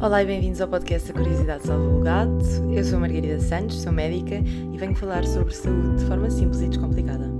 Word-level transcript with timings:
Olá 0.00 0.22
e 0.22 0.26
bem-vindos 0.26 0.60
ao 0.60 0.68
podcast 0.68 1.10
A 1.10 1.14
Curiosidade 1.14 1.66
Salva 1.66 1.84
o 1.84 2.00
Gato. 2.00 2.44
Eu 2.74 2.84
sou 2.84 2.98
Margarida 2.98 3.40
Santos, 3.40 3.80
sou 3.80 3.92
médica 3.92 4.34
e 4.34 4.76
venho 4.76 4.94
falar 4.94 5.24
sobre 5.24 5.54
saúde 5.54 5.98
de 5.98 6.04
forma 6.06 6.28
simples 6.28 6.60
e 6.60 6.68
descomplicada. 6.68 7.30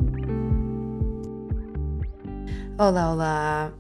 Olá, 2.79 3.13
olá! 3.13 3.73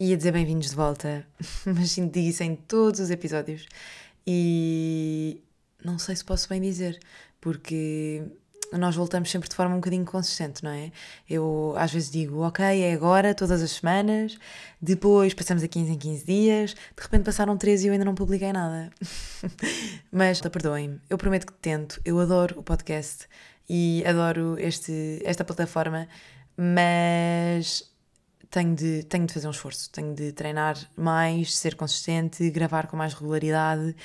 Ia 0.00 0.16
dizer 0.16 0.32
bem-vindos 0.32 0.70
de 0.70 0.76
volta, 0.76 1.24
mas 1.64 1.92
sinto 1.92 2.18
isso 2.18 2.42
em 2.42 2.56
todos 2.56 3.00
os 3.00 3.10
episódios 3.10 3.66
e 4.26 5.40
não 5.82 5.98
sei 5.98 6.16
se 6.16 6.24
posso 6.24 6.48
bem 6.48 6.60
dizer, 6.60 6.98
porque 7.40 8.22
nós 8.78 8.96
voltamos 8.96 9.30
sempre 9.30 9.48
de 9.48 9.54
forma 9.54 9.74
um 9.74 9.78
bocadinho 9.78 10.04
consistente, 10.04 10.62
não 10.62 10.70
é? 10.70 10.90
Eu 11.28 11.74
às 11.76 11.92
vezes 11.92 12.10
digo, 12.10 12.40
ok, 12.40 12.64
é 12.64 12.92
agora, 12.92 13.34
todas 13.34 13.62
as 13.62 13.70
semanas, 13.72 14.38
depois 14.80 15.34
passamos 15.34 15.62
a 15.62 15.68
15 15.68 15.92
em 15.92 15.98
15 15.98 16.24
dias, 16.24 16.74
de 16.74 17.02
repente 17.02 17.24
passaram 17.24 17.56
13 17.56 17.84
e 17.84 17.88
eu 17.88 17.92
ainda 17.92 18.04
não 18.04 18.14
publiquei 18.14 18.52
nada. 18.52 18.90
Mas 20.10 20.40
perdoem-me, 20.40 21.00
eu 21.08 21.18
prometo 21.18 21.46
que 21.46 21.52
tento, 21.54 22.00
eu 22.04 22.18
adoro 22.18 22.58
o 22.58 22.62
podcast 22.62 23.28
e 23.68 24.04
adoro 24.06 24.56
este, 24.58 25.20
esta 25.24 25.44
plataforma, 25.44 26.06
mas 26.56 27.90
tenho 28.50 28.74
de, 28.74 29.02
tenho 29.04 29.26
de 29.26 29.32
fazer 29.32 29.48
um 29.48 29.50
esforço, 29.50 29.90
tenho 29.90 30.14
de 30.14 30.32
treinar 30.32 30.76
mais, 30.96 31.56
ser 31.56 31.74
consistente, 31.74 32.48
gravar 32.50 32.86
com 32.86 32.96
mais 32.96 33.14
regularidade 33.14 33.96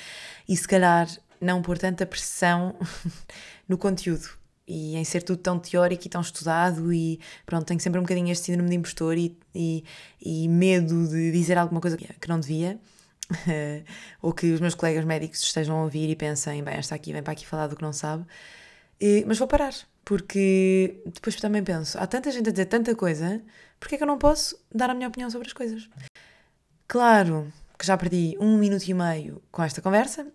e 0.48 0.56
se 0.56 0.66
calhar 0.66 1.08
não 1.40 1.62
pôr 1.62 1.78
tanta 1.78 2.04
pressão 2.04 2.74
no 3.68 3.78
conteúdo 3.78 4.39
e 4.70 4.96
em 4.96 5.02
ser 5.02 5.22
tudo 5.22 5.38
tão 5.38 5.58
teórico 5.58 6.06
e 6.06 6.08
tão 6.08 6.20
estudado 6.20 6.92
e 6.92 7.18
pronto, 7.44 7.66
tenho 7.66 7.80
sempre 7.80 7.98
um 7.98 8.02
bocadinho 8.02 8.30
este 8.30 8.46
síndrome 8.46 8.70
de 8.70 8.76
impostor 8.76 9.18
e, 9.18 9.36
e, 9.52 9.84
e 10.22 10.48
medo 10.48 11.08
de 11.08 11.32
dizer 11.32 11.58
alguma 11.58 11.80
coisa 11.80 11.96
que 11.96 12.28
não 12.28 12.38
devia 12.38 12.78
ou 14.22 14.32
que 14.32 14.52
os 14.52 14.60
meus 14.60 14.76
colegas 14.76 15.04
médicos 15.04 15.42
estejam 15.42 15.76
a 15.76 15.82
ouvir 15.82 16.08
e 16.08 16.14
pensem, 16.14 16.62
bem, 16.62 16.74
esta 16.74 16.94
aqui 16.94 17.12
vem 17.12 17.22
para 17.22 17.32
aqui 17.32 17.44
falar 17.44 17.66
do 17.66 17.74
que 17.74 17.82
não 17.82 17.92
sabe 17.92 18.24
e, 19.00 19.24
mas 19.26 19.38
vou 19.38 19.48
parar, 19.48 19.74
porque 20.04 21.02
depois 21.06 21.34
também 21.36 21.64
penso, 21.64 21.98
há 21.98 22.06
tanta 22.06 22.30
gente 22.30 22.48
a 22.48 22.52
dizer 22.52 22.66
tanta 22.66 22.94
coisa, 22.94 23.42
porque 23.80 23.96
é 23.96 23.98
que 23.98 24.04
eu 24.04 24.08
não 24.08 24.18
posso 24.18 24.56
dar 24.72 24.90
a 24.90 24.94
minha 24.94 25.08
opinião 25.08 25.30
sobre 25.30 25.48
as 25.48 25.52
coisas? 25.52 25.88
Claro 26.86 27.52
que 27.78 27.86
já 27.86 27.96
perdi 27.96 28.36
um 28.38 28.58
minuto 28.58 28.86
e 28.86 28.94
meio 28.94 29.42
com 29.50 29.62
esta 29.62 29.80
conversa, 29.80 30.26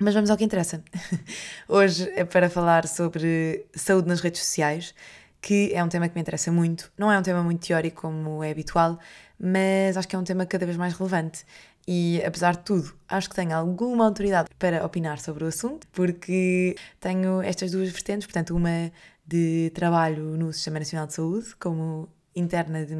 mas 0.00 0.14
vamos 0.14 0.30
ao 0.30 0.36
que 0.36 0.44
interessa. 0.44 0.82
Hoje 1.68 2.10
é 2.14 2.24
para 2.24 2.50
falar 2.50 2.86
sobre 2.86 3.66
saúde 3.74 4.08
nas 4.08 4.20
redes 4.20 4.40
sociais, 4.40 4.94
que 5.40 5.72
é 5.72 5.82
um 5.82 5.88
tema 5.88 6.08
que 6.08 6.14
me 6.14 6.20
interessa 6.20 6.52
muito. 6.52 6.90
Não 6.98 7.10
é 7.10 7.18
um 7.18 7.22
tema 7.22 7.42
muito 7.42 7.66
teórico 7.66 8.02
como 8.02 8.42
é 8.42 8.50
habitual, 8.50 8.98
mas 9.38 9.96
acho 9.96 10.06
que 10.06 10.16
é 10.16 10.18
um 10.18 10.24
tema 10.24 10.44
cada 10.44 10.66
vez 10.66 10.76
mais 10.76 10.94
relevante. 10.94 11.44
E 11.88 12.20
apesar 12.24 12.56
de 12.56 12.64
tudo, 12.64 12.92
acho 13.08 13.30
que 13.30 13.36
tenho 13.36 13.54
alguma 13.54 14.06
autoridade 14.06 14.48
para 14.58 14.84
opinar 14.84 15.20
sobre 15.20 15.44
o 15.44 15.46
assunto, 15.46 15.86
porque 15.92 16.74
tenho 17.00 17.40
estas 17.42 17.70
duas 17.70 17.88
vertentes, 17.88 18.26
portanto, 18.26 18.56
uma 18.56 18.90
de 19.24 19.70
trabalho 19.74 20.36
no 20.36 20.52
Sistema 20.52 20.80
Nacional 20.80 21.06
de 21.06 21.14
Saúde, 21.14 21.54
como 21.56 22.08
interna 22.36 22.84
de, 22.84 22.94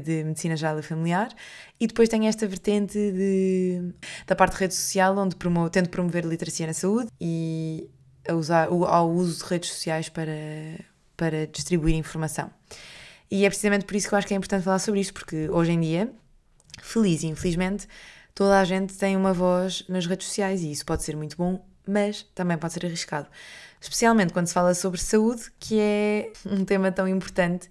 de 0.00 0.24
Medicina 0.24 0.56
Geral 0.56 0.78
e 0.78 0.82
Familiar 0.82 1.32
e 1.78 1.86
depois 1.86 2.08
tenho 2.08 2.26
esta 2.26 2.46
vertente 2.46 2.94
de, 2.94 3.94
da 4.26 4.34
parte 4.34 4.54
de 4.54 4.58
rede 4.58 4.74
social 4.74 5.16
onde 5.16 5.36
promo, 5.36 5.70
tento 5.70 5.88
promover 5.88 6.24
literacia 6.24 6.66
na 6.66 6.74
saúde 6.74 7.08
e 7.20 7.88
a 8.28 8.34
usar, 8.34 8.68
ao 8.68 9.10
uso 9.10 9.44
de 9.44 9.50
redes 9.50 9.70
sociais 9.70 10.08
para, 10.08 10.32
para 11.16 11.46
distribuir 11.46 11.94
informação. 11.94 12.50
E 13.30 13.44
é 13.44 13.48
precisamente 13.48 13.84
por 13.84 13.94
isso 13.94 14.08
que 14.08 14.14
eu 14.14 14.18
acho 14.18 14.26
que 14.26 14.34
é 14.34 14.36
importante 14.36 14.64
falar 14.64 14.80
sobre 14.80 15.00
isto, 15.00 15.14
porque 15.14 15.48
hoje 15.48 15.72
em 15.72 15.80
dia, 15.80 16.12
feliz 16.82 17.22
e 17.22 17.28
infelizmente, 17.28 17.86
toda 18.34 18.58
a 18.58 18.64
gente 18.64 18.94
tem 18.94 19.16
uma 19.16 19.32
voz 19.32 19.84
nas 19.88 20.04
redes 20.06 20.26
sociais 20.26 20.62
e 20.62 20.72
isso 20.72 20.84
pode 20.84 21.04
ser 21.04 21.16
muito 21.16 21.36
bom, 21.36 21.64
mas 21.86 22.24
também 22.34 22.58
pode 22.58 22.72
ser 22.72 22.84
arriscado. 22.84 23.28
Especialmente 23.80 24.32
quando 24.32 24.48
se 24.48 24.54
fala 24.54 24.74
sobre 24.74 25.00
saúde, 25.00 25.44
que 25.58 25.78
é 25.78 26.32
um 26.44 26.64
tema 26.64 26.90
tão 26.90 27.08
importante 27.08 27.68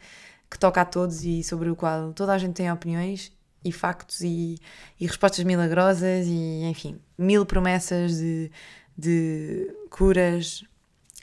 que 0.50 0.58
toca 0.58 0.82
a 0.82 0.86
todos 0.86 1.24
e 1.24 1.44
sobre 1.44 1.70
o 1.70 1.76
qual 1.76 2.14
toda 2.14 2.34
a 2.34 2.38
gente 2.38 2.56
tem 2.56 2.72
opiniões 2.72 3.32
e 3.64 3.72
factos 3.72 4.22
e, 4.22 4.58
e 5.00 5.06
respostas 5.06 5.44
milagrosas 5.44 6.26
e, 6.28 6.64
enfim, 6.64 7.00
mil 7.18 7.46
promessas 7.46 8.18
de, 8.18 8.52
de 8.98 9.76
curas, 9.90 10.64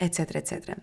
etc, 0.01 0.37
etc. 0.37 0.79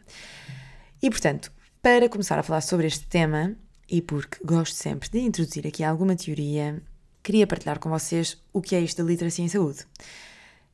E, 1.02 1.10
portanto, 1.10 1.52
para 1.82 2.10
começar 2.10 2.40
a 2.40 2.44
falar 2.44 2.62
sobre 2.62 2.88
este 2.88 3.06
tema, 3.08 3.56
e 3.90 4.02
porque 4.02 4.44
gosto 4.44 4.76
sempre 4.76 5.10
de 5.10 5.20
introduzir 5.20 5.68
aqui 5.68 5.84
alguma 5.84 6.16
teoria, 6.16 6.82
queria 7.22 7.46
partilhar 7.46 7.80
com 7.80 7.90
vocês 7.90 8.42
o 8.52 8.62
que 8.62 8.76
é 8.76 8.82
isto 8.82 9.04
da 9.04 9.08
literacia 9.08 9.46
em 9.46 9.50
saúde 9.50 9.86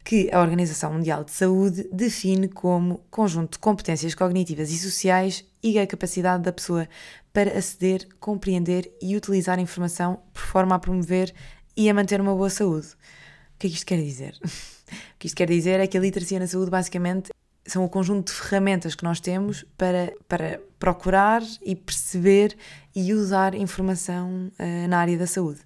que 0.04 0.30
a 0.32 0.42
Organização 0.42 0.94
Mundial 0.94 1.24
de 1.24 1.32
Saúde 1.32 1.88
define 1.92 2.48
como 2.48 3.00
conjunto 3.12 3.54
de 3.54 3.60
competências 3.60 4.16
cognitivas 4.16 4.72
e 4.72 4.78
sociais 4.78 5.46
e 5.62 5.78
a 5.78 5.86
capacidade 5.86 6.44
da 6.44 6.52
pessoa 6.52 6.88
para 7.32 7.58
aceder, 7.58 8.08
compreender 8.20 8.92
e 9.02 9.16
utilizar 9.16 9.59
informação 9.59 10.20
por 10.34 10.42
forma 10.42 10.76
a 10.76 10.80
promover 10.80 11.34
e 11.76 11.90
a 11.90 11.94
manter 11.94 12.20
uma 12.20 12.36
boa 12.36 12.50
saúde. 12.50 12.88
O 12.88 13.59
que 13.59 13.68
é 13.68 13.70
que 13.70 13.76
isto 13.76 13.86
quer 13.86 14.02
dizer? 14.02 14.36
o 14.44 15.18
que 15.20 15.28
isto 15.28 15.36
quer 15.36 15.48
dizer 15.48 15.80
é 15.80 15.88
que 15.88 15.98
a 15.98 16.02
literacia 16.02 16.40
na 16.40 16.48
saúde 16.48 16.72
basicamente 16.72 17.30
são 17.66 17.86
o 17.86 17.90
conjunto 17.90 18.28
de 18.28 18.34
ferramentas 18.34 18.96
que 18.96 19.04
nós 19.04 19.20
temos 19.20 19.64
para, 19.78 20.14
para 20.28 20.59
procurar 20.80 21.44
e 21.64 21.76
perceber 21.76 22.58
e 22.96 23.14
usar 23.14 23.54
informação 23.54 24.52
uh, 24.59 24.88
na 24.88 24.98
área 24.98 25.18
da 25.18 25.28
saúde. 25.28 25.59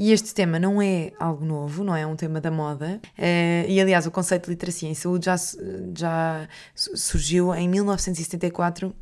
E 0.00 0.12
este 0.12 0.32
tema 0.32 0.58
não 0.58 0.80
é 0.80 1.12
algo 1.20 1.44
novo, 1.44 1.84
não 1.84 1.94
é 1.94 2.06
um 2.06 2.16
tema 2.16 2.40
da 2.40 2.50
moda. 2.50 2.98
Uh, 3.18 3.68
e 3.68 3.78
aliás, 3.78 4.06
o 4.06 4.10
conceito 4.10 4.44
de 4.44 4.52
literacia 4.52 4.88
em 4.88 4.94
saúde 4.94 5.26
já, 5.26 5.36
já 5.94 6.48
surgiu 6.74 7.54
em 7.54 7.68
1974 7.68 8.94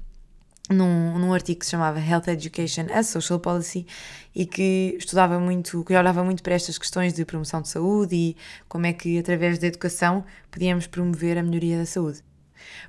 num, 0.69 1.16
num 1.20 1.32
artigo 1.32 1.60
que 1.60 1.66
se 1.66 1.70
chamava 1.70 2.00
Health 2.00 2.25
Education 2.26 2.86
as 2.92 3.06
Social 3.06 3.38
Policy 3.38 3.86
e 4.34 4.44
que 4.44 4.97
estudava 4.98 5.38
muito, 5.38 5.84
que 5.84 5.94
olhava 5.94 6.25
muito 6.25 6.42
para 6.42 6.54
estas 6.54 6.76
questões 6.76 7.12
de 7.12 7.25
promoção 7.25 7.62
de 7.62 7.69
saúde 7.69 8.16
e 8.16 8.36
como 8.69 8.84
é 8.84 8.92
que 8.92 9.20
através 9.20 9.56
da 9.60 9.69
educação 9.69 10.25
podíamos 10.50 10.88
promover 10.88 11.38
a 11.38 11.44
melhoria 11.44 11.78
da 11.78 11.86
saúde. 11.86 12.25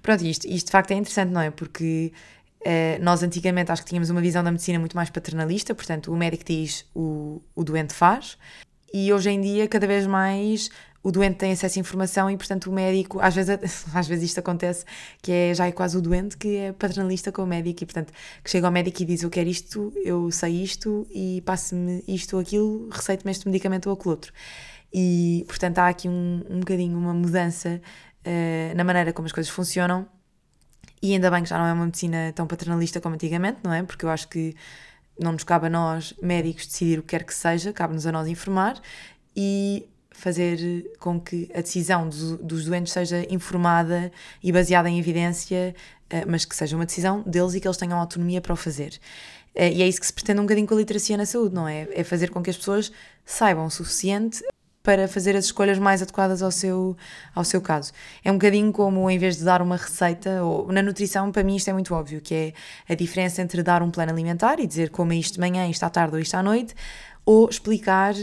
Pronto, 0.02 0.26
isto, 0.26 0.48
isto 0.48 0.66
de 0.66 0.72
facto 0.72 0.90
é 0.90 0.96
interessante, 0.96 1.30
não 1.32 1.42
é? 1.42 1.52
Porque 1.52 2.12
Uh, 2.62 3.02
nós 3.02 3.24
antigamente 3.24 3.72
acho 3.72 3.84
que 3.84 3.90
tínhamos 3.90 4.10
uma 4.10 4.20
visão 4.20 4.44
da 4.44 4.52
medicina 4.52 4.78
muito 4.80 4.96
mais 4.96 5.10
paternalista, 5.10 5.74
portanto, 5.74 6.12
o 6.12 6.18
médico 6.18 6.44
diz, 6.46 6.86
o, 6.94 7.42
o 7.56 7.64
doente 7.64 7.94
faz, 7.94 8.38
e 8.94 9.14
hoje 9.14 9.30
em 9.30 9.40
dia, 9.40 9.68
cada 9.68 9.88
vez 9.88 10.06
mais, 10.06 10.70
o 11.02 11.12
doente 11.12 11.38
tem 11.38 11.52
acesso 11.52 11.80
à 11.80 11.82
informação 11.82 12.30
e, 12.30 12.36
portanto, 12.36 12.70
o 12.70 12.74
médico, 12.74 13.20
às 13.20 13.34
vezes, 13.34 13.86
às 13.94 14.08
vezes 14.08 14.26
isto 14.26 14.40
acontece, 14.40 14.86
que 15.22 15.32
é 15.32 15.54
já 15.54 15.68
é 15.68 15.72
quase 15.72 15.98
o 15.98 16.02
doente 16.02 16.38
que 16.38 16.58
é 16.58 16.72
paternalista 16.74 17.32
com 17.32 17.44
o 17.44 17.48
médico 17.48 17.84
e, 17.84 17.86
portanto, 17.86 18.12
que 18.44 18.50
chega 18.50 18.68
ao 18.68 18.72
médico 18.72 19.02
e 19.02 19.06
diz: 19.06 19.24
Eu 19.24 19.30
quero 19.30 19.50
isto, 19.50 19.94
eu 20.04 20.30
sei 20.32 20.64
isto 20.64 21.08
e 21.12 21.42
passe-me 21.46 22.04
isto 22.08 22.36
ou 22.36 22.42
aquilo, 22.42 22.90
receite-me 22.90 23.32
este 23.32 23.48
medicamento 23.48 23.88
ou 23.88 23.94
aquele 23.94 24.10
outro. 24.10 24.34
E, 24.94 25.46
portanto, 25.48 25.80
há 25.80 25.88
aqui 25.88 26.10
um, 26.10 26.44
um 26.50 26.60
bocadinho 26.60 26.98
uma 26.98 27.14
mudança 27.14 27.80
uh, 28.26 28.76
na 28.76 28.84
maneira 28.84 29.14
como 29.14 29.28
as 29.28 29.32
coisas 29.32 29.52
funcionam 29.52 30.08
e 31.02 31.14
ainda 31.14 31.32
bem 31.32 31.44
que 31.44 31.50
já 31.50 31.58
não 31.58 31.66
é 31.66 31.74
uma 31.74 31.86
medicina 31.86 32.32
tão 32.36 32.46
paternalista 32.46 33.00
como 33.00 33.16
antigamente, 33.16 33.60
não 33.64 33.74
é? 33.74 33.84
Porque 33.84 34.06
eu 34.06 34.10
acho 34.10 34.28
que 34.28 34.56
não 35.20 35.34
nos 35.34 35.44
cabe 35.44 35.68
a 35.68 35.70
nós, 35.70 36.14
médicos, 36.22 36.66
decidir 36.66 37.00
o 37.00 37.02
que 37.02 37.10
quer 37.10 37.24
que 37.24 37.34
seja, 37.34 37.74
cabe-nos 37.74 38.06
a 38.06 38.12
nós 38.12 38.28
informar 38.28 38.82
e 39.36 39.88
fazer 40.12 40.92
com 41.00 41.20
que 41.20 41.50
a 41.54 41.62
decisão 41.62 42.08
dos, 42.08 42.38
dos 42.40 42.66
doentes 42.66 42.92
seja 42.92 43.26
informada 43.30 44.12
e 44.44 44.52
baseada 44.52 44.90
em 44.90 45.00
evidência, 45.00 45.76
eh, 46.10 46.26
mas 46.26 46.44
que 46.44 46.56
seja 46.56 46.76
uma 46.76 46.86
decisão 46.86 47.22
deles 47.24 47.54
e 47.54 47.62
que 47.62 47.68
eles 47.68 47.78
tenham 47.78 47.98
autonomia 47.98 48.42
para 48.42 48.52
o 48.52 48.56
fazer. 48.56 49.00
Eh, 49.56 49.74
e 49.74 49.82
é 49.82 49.88
isso 49.88 50.00
que 50.00 50.08
se 50.08 50.14
pretende 50.14 50.40
um 50.40 50.44
bocadinho 50.44 50.68
com 50.68 50.74
a 50.74 50.78
literacia 50.78 51.16
na 51.16 51.26
saúde, 51.26 51.56
não 51.56 51.68
é? 51.68 51.88
É 51.92 52.04
fazer 52.04 52.30
com 52.30 52.44
que 52.44 52.50
as 52.50 52.58
pessoas 52.58 52.92
saibam 53.26 53.66
o 53.66 53.70
suficiente 53.70 54.44
para 54.82 55.08
fazer 55.08 55.36
as 55.36 55.46
escolhas 55.46 55.78
mais 55.78 56.02
adequadas 56.02 56.42
ao 56.42 56.52
seu, 56.52 56.96
ao 57.36 57.44
seu 57.44 57.62
caso. 57.62 57.92
É 58.24 58.32
um 58.32 58.36
bocadinho 58.36 58.72
como, 58.72 59.10
em 59.10 59.18
vez 59.18 59.38
de 59.38 59.44
dar 59.44 59.62
uma 59.62 59.76
receita, 59.76 60.44
ou 60.44 60.72
na 60.72 60.82
nutrição, 60.82 61.32
para 61.32 61.44
mim 61.44 61.56
isto 61.56 61.70
é 61.70 61.74
muito 61.74 61.94
óbvio, 61.94 62.22
que 62.22 62.34
é 62.34 62.54
a 62.88 62.96
diferença 62.96 63.42
entre 63.42 63.62
dar 63.62 63.84
um 63.84 63.92
plano 63.92 64.12
alimentar 64.12 64.60
e 64.60 64.66
dizer 64.66 64.90
como 64.90 65.14
é 65.14 65.18
isto 65.18 65.34
de 65.34 65.40
manhã, 65.40 65.68
isto 65.68 65.84
à 65.84 65.90
tarde 65.90 66.16
ou 66.16 66.22
isto 66.22 66.36
à 66.36 66.44
noite, 66.44 66.74
ou 67.26 67.50
explicar 67.50 68.14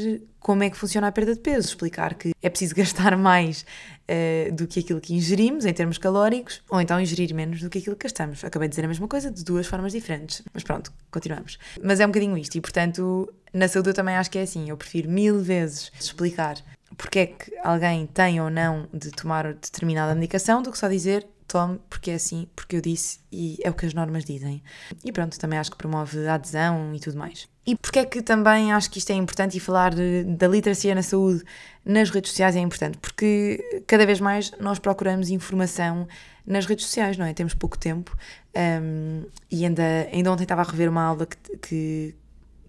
como 0.47 0.63
é 0.63 0.71
que 0.71 0.77
funciona 0.77 1.09
a 1.09 1.13
perda 1.13 1.35
de 1.35 1.41
peso, 1.41 1.67
explicar 1.67 2.15
que 2.15 2.31
é 2.41 2.49
preciso 2.49 2.73
gastar 2.77 3.17
mais 3.17 3.67
uh, 4.09 4.55
do 4.55 4.65
que 4.69 4.79
aquilo 4.79 5.01
que 5.01 5.13
ingerimos 5.13 5.65
em 5.65 5.73
termos 5.73 5.99
calóricos, 5.99 6.63
ou 6.71 6.81
então 6.81 7.01
ingerir 7.01 7.35
menos 7.35 7.61
do 7.61 7.69
que 7.69 7.79
aquilo 7.79 7.97
que 7.97 8.05
gastamos. 8.05 8.45
Acabei 8.45 8.69
de 8.69 8.71
dizer 8.71 8.85
a 8.85 8.89
mesma 8.89 9.09
coisa 9.09 9.29
de 9.29 9.43
duas 9.43 9.67
formas 9.67 9.91
diferentes, 9.91 10.43
mas 10.55 10.63
pronto, 10.63 10.93
continuamos. 11.11 11.59
Mas 11.83 11.99
é 11.99 12.05
um 12.07 12.11
bocadinho 12.11 12.39
isto, 12.39 12.55
e 12.55 12.61
portanto, 12.61 13.29
na 13.53 13.67
saúde 13.67 13.91
eu 13.91 13.95
também 13.95 14.15
acho 14.15 14.31
que 14.31 14.39
é 14.39 14.43
assim, 14.43 14.71
eu 14.71 14.77
prefiro 14.77 15.11
mil 15.11 15.41
vezes 15.41 15.91
explicar 15.99 16.55
porque 16.97 17.19
é 17.19 17.27
que 17.27 17.53
alguém 17.65 18.07
tem 18.07 18.41
ou 18.41 18.49
não 18.49 18.87
de 18.95 19.11
tomar 19.11 19.53
determinada 19.53 20.15
medicação 20.15 20.63
do 20.63 20.71
que 20.71 20.79
só 20.79 20.87
dizer 20.89 21.27
tome 21.47 21.79
porque 21.89 22.11
é 22.11 22.15
assim, 22.15 22.49
porque 22.55 22.77
eu 22.77 22.81
disse 22.81 23.21
e 23.31 23.59
é 23.63 23.71
o 23.71 23.75
que 23.75 23.87
as 23.87 23.95
normas 23.95 24.25
dizem. 24.25 24.63
E 25.05 25.13
pronto, 25.13 25.39
também 25.39 25.59
acho 25.59 25.71
que 25.71 25.77
promove 25.77 26.27
a 26.27 26.35
adesão 26.35 26.95
e 26.95 27.01
tudo 27.01 27.19
mais. 27.19 27.49
E 27.67 27.75
porque 27.75 27.99
é 27.99 28.05
que 28.05 28.23
também 28.23 28.73
acho 28.73 28.91
que 28.91 28.99
isto 28.99 29.11
é 29.11 29.15
importante 29.15 29.57
e 29.57 29.61
falar 29.61 29.95
de, 29.95 30.23
da 30.25 30.47
literacia 30.47 30.95
na 30.95 31.03
saúde 31.03 31.43
nas 31.85 32.11
redes 32.11 32.31
sociais 32.31 32.55
é 32.55 32.61
importante? 32.61 32.99
Porque 32.99 33.83
cada 33.87 34.07
vez 34.07 34.21
mais 34.21 34.53
nós 34.61 34.79
procuramos 34.79 35.31
informação 35.31 36.07
nas 36.47 36.65
redes 36.65 36.87
sociais, 36.87 37.17
não 37.17 37.27
é? 37.27 37.35
Temos 37.35 37.55
pouco 37.55 37.77
tempo 37.77 38.17
um, 38.57 39.25
e 39.51 39.65
ainda, 39.65 40.09
ainda 40.13 40.33
ontem 40.33 40.45
estava 40.45 40.63
a 40.63 40.65
rever 40.65 40.89
uma 40.89 41.03
aula 41.03 41.27
que, 41.27 41.57
que, 41.59 42.15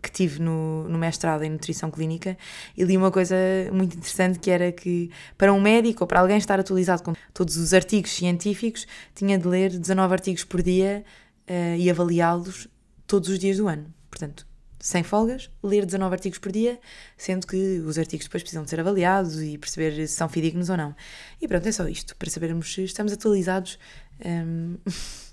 que 0.02 0.12
tive 0.12 0.42
no, 0.42 0.88
no 0.88 0.98
mestrado 0.98 1.44
em 1.44 1.50
nutrição 1.50 1.90
clínica 1.92 2.38
e 2.76 2.84
li 2.84 2.98
uma 2.98 3.12
coisa 3.12 3.36
muito 3.72 3.98
interessante 3.98 4.40
que 4.40 4.50
era 4.50 4.72
que 4.72 5.10
para 5.38 5.54
um 5.54 5.60
médico 5.60 6.04
ou 6.04 6.08
para 6.08 6.20
alguém 6.20 6.38
estar 6.38 6.60
atualizado 6.60 7.04
com 7.04 7.14
todos 7.34 7.58
os 7.58 7.74
artigos 7.74 8.12
científicos 8.12 8.88
tinha 9.16 9.38
de 9.38 9.48
ler 9.48 9.78
19 9.78 10.14
artigos 10.14 10.44
por 10.44 10.62
dia 10.62 11.04
uh, 11.50 11.78
e 11.78 11.90
avaliá-los 11.90 12.68
todos 13.06 13.30
os 13.30 13.40
dias 13.40 13.58
do 13.58 13.68
ano. 13.68 13.94
Portanto, 14.10 14.48
sem 14.80 15.04
folgas, 15.04 15.50
ler 15.64 15.86
19 15.86 16.14
artigos 16.14 16.40
por 16.40 16.52
dia, 16.52 16.80
sendo 17.18 17.48
que 17.48 17.80
os 17.80 17.98
artigos 17.98 18.26
depois 18.26 18.44
precisam 18.44 18.64
de 18.64 18.70
ser 18.70 18.80
avaliados 18.80 19.42
e 19.42 19.58
perceber 19.58 20.08
se 20.08 20.14
são 20.14 20.30
fidedignos 20.30 20.70
ou 20.70 20.78
não. 20.78 20.96
E 21.42 21.48
pronto, 21.48 21.68
é 21.68 21.72
só 21.72 21.88
isto, 21.88 22.16
para 22.16 22.30
sabermos 22.30 22.74
se 22.74 22.84
estamos 22.84 23.12
atualizados. 23.12 23.80
Um... 24.24 24.78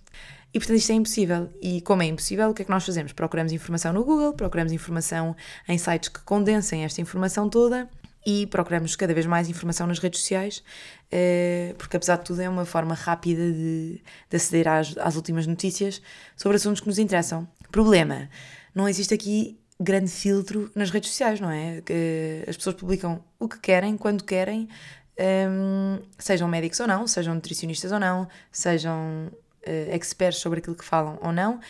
e 0.54 0.58
portanto 0.60 0.76
isto 0.78 0.92
é 0.92 0.94
impossível. 0.94 1.50
E 1.60 1.80
como 1.80 2.02
é 2.02 2.06
impossível, 2.06 2.48
o 2.48 2.54
que 2.54 2.62
é 2.62 2.64
que 2.64 2.70
nós 2.70 2.86
fazemos? 2.86 3.12
Procuramos 3.12 3.52
informação 3.52 3.92
no 3.92 4.04
Google, 4.04 4.32
procuramos 4.34 4.72
informação 4.72 5.34
em 5.68 5.76
sites 5.76 6.08
que 6.08 6.20
condensem 6.20 6.84
esta 6.84 7.00
informação 7.00 7.48
toda 7.48 7.88
e 8.24 8.46
procuramos 8.46 8.94
cada 8.96 9.12
vez 9.12 9.26
mais 9.26 9.50
informação 9.50 9.86
nas 9.86 9.98
redes 9.98 10.20
sociais, 10.20 10.62
eh, 11.10 11.74
porque 11.76 11.96
apesar 11.96 12.16
de 12.16 12.24
tudo 12.24 12.40
é 12.40 12.48
uma 12.48 12.64
forma 12.64 12.94
rápida 12.94 13.52
de, 13.52 14.00
de 14.30 14.36
aceder 14.36 14.68
às, 14.68 14.96
às 14.96 15.16
últimas 15.16 15.46
notícias 15.46 16.00
sobre 16.36 16.56
assuntos 16.56 16.80
que 16.80 16.86
nos 16.86 16.98
interessam. 16.98 17.46
Problema 17.70 18.30
não 18.74 18.88
existe 18.88 19.12
aqui 19.12 19.58
grande 19.78 20.10
filtro 20.10 20.70
nas 20.74 20.90
redes 20.90 21.10
sociais, 21.10 21.40
não 21.40 21.50
é? 21.50 21.82
As 22.48 22.56
pessoas 22.56 22.76
publicam 22.76 23.22
o 23.38 23.48
que 23.48 23.58
querem, 23.58 23.96
quando 23.96 24.24
querem, 24.24 24.68
um, 25.18 25.98
sejam 26.18 26.48
médicos 26.48 26.80
ou 26.80 26.86
não, 26.86 27.06
sejam 27.06 27.34
nutricionistas 27.34 27.92
ou 27.92 28.00
não, 28.00 28.28
sejam 28.50 29.30
uh, 29.66 29.94
experts 29.94 30.40
sobre 30.40 30.60
aquilo 30.60 30.76
que 30.76 30.84
falam 30.84 31.18
ou 31.22 31.32
não, 31.32 31.60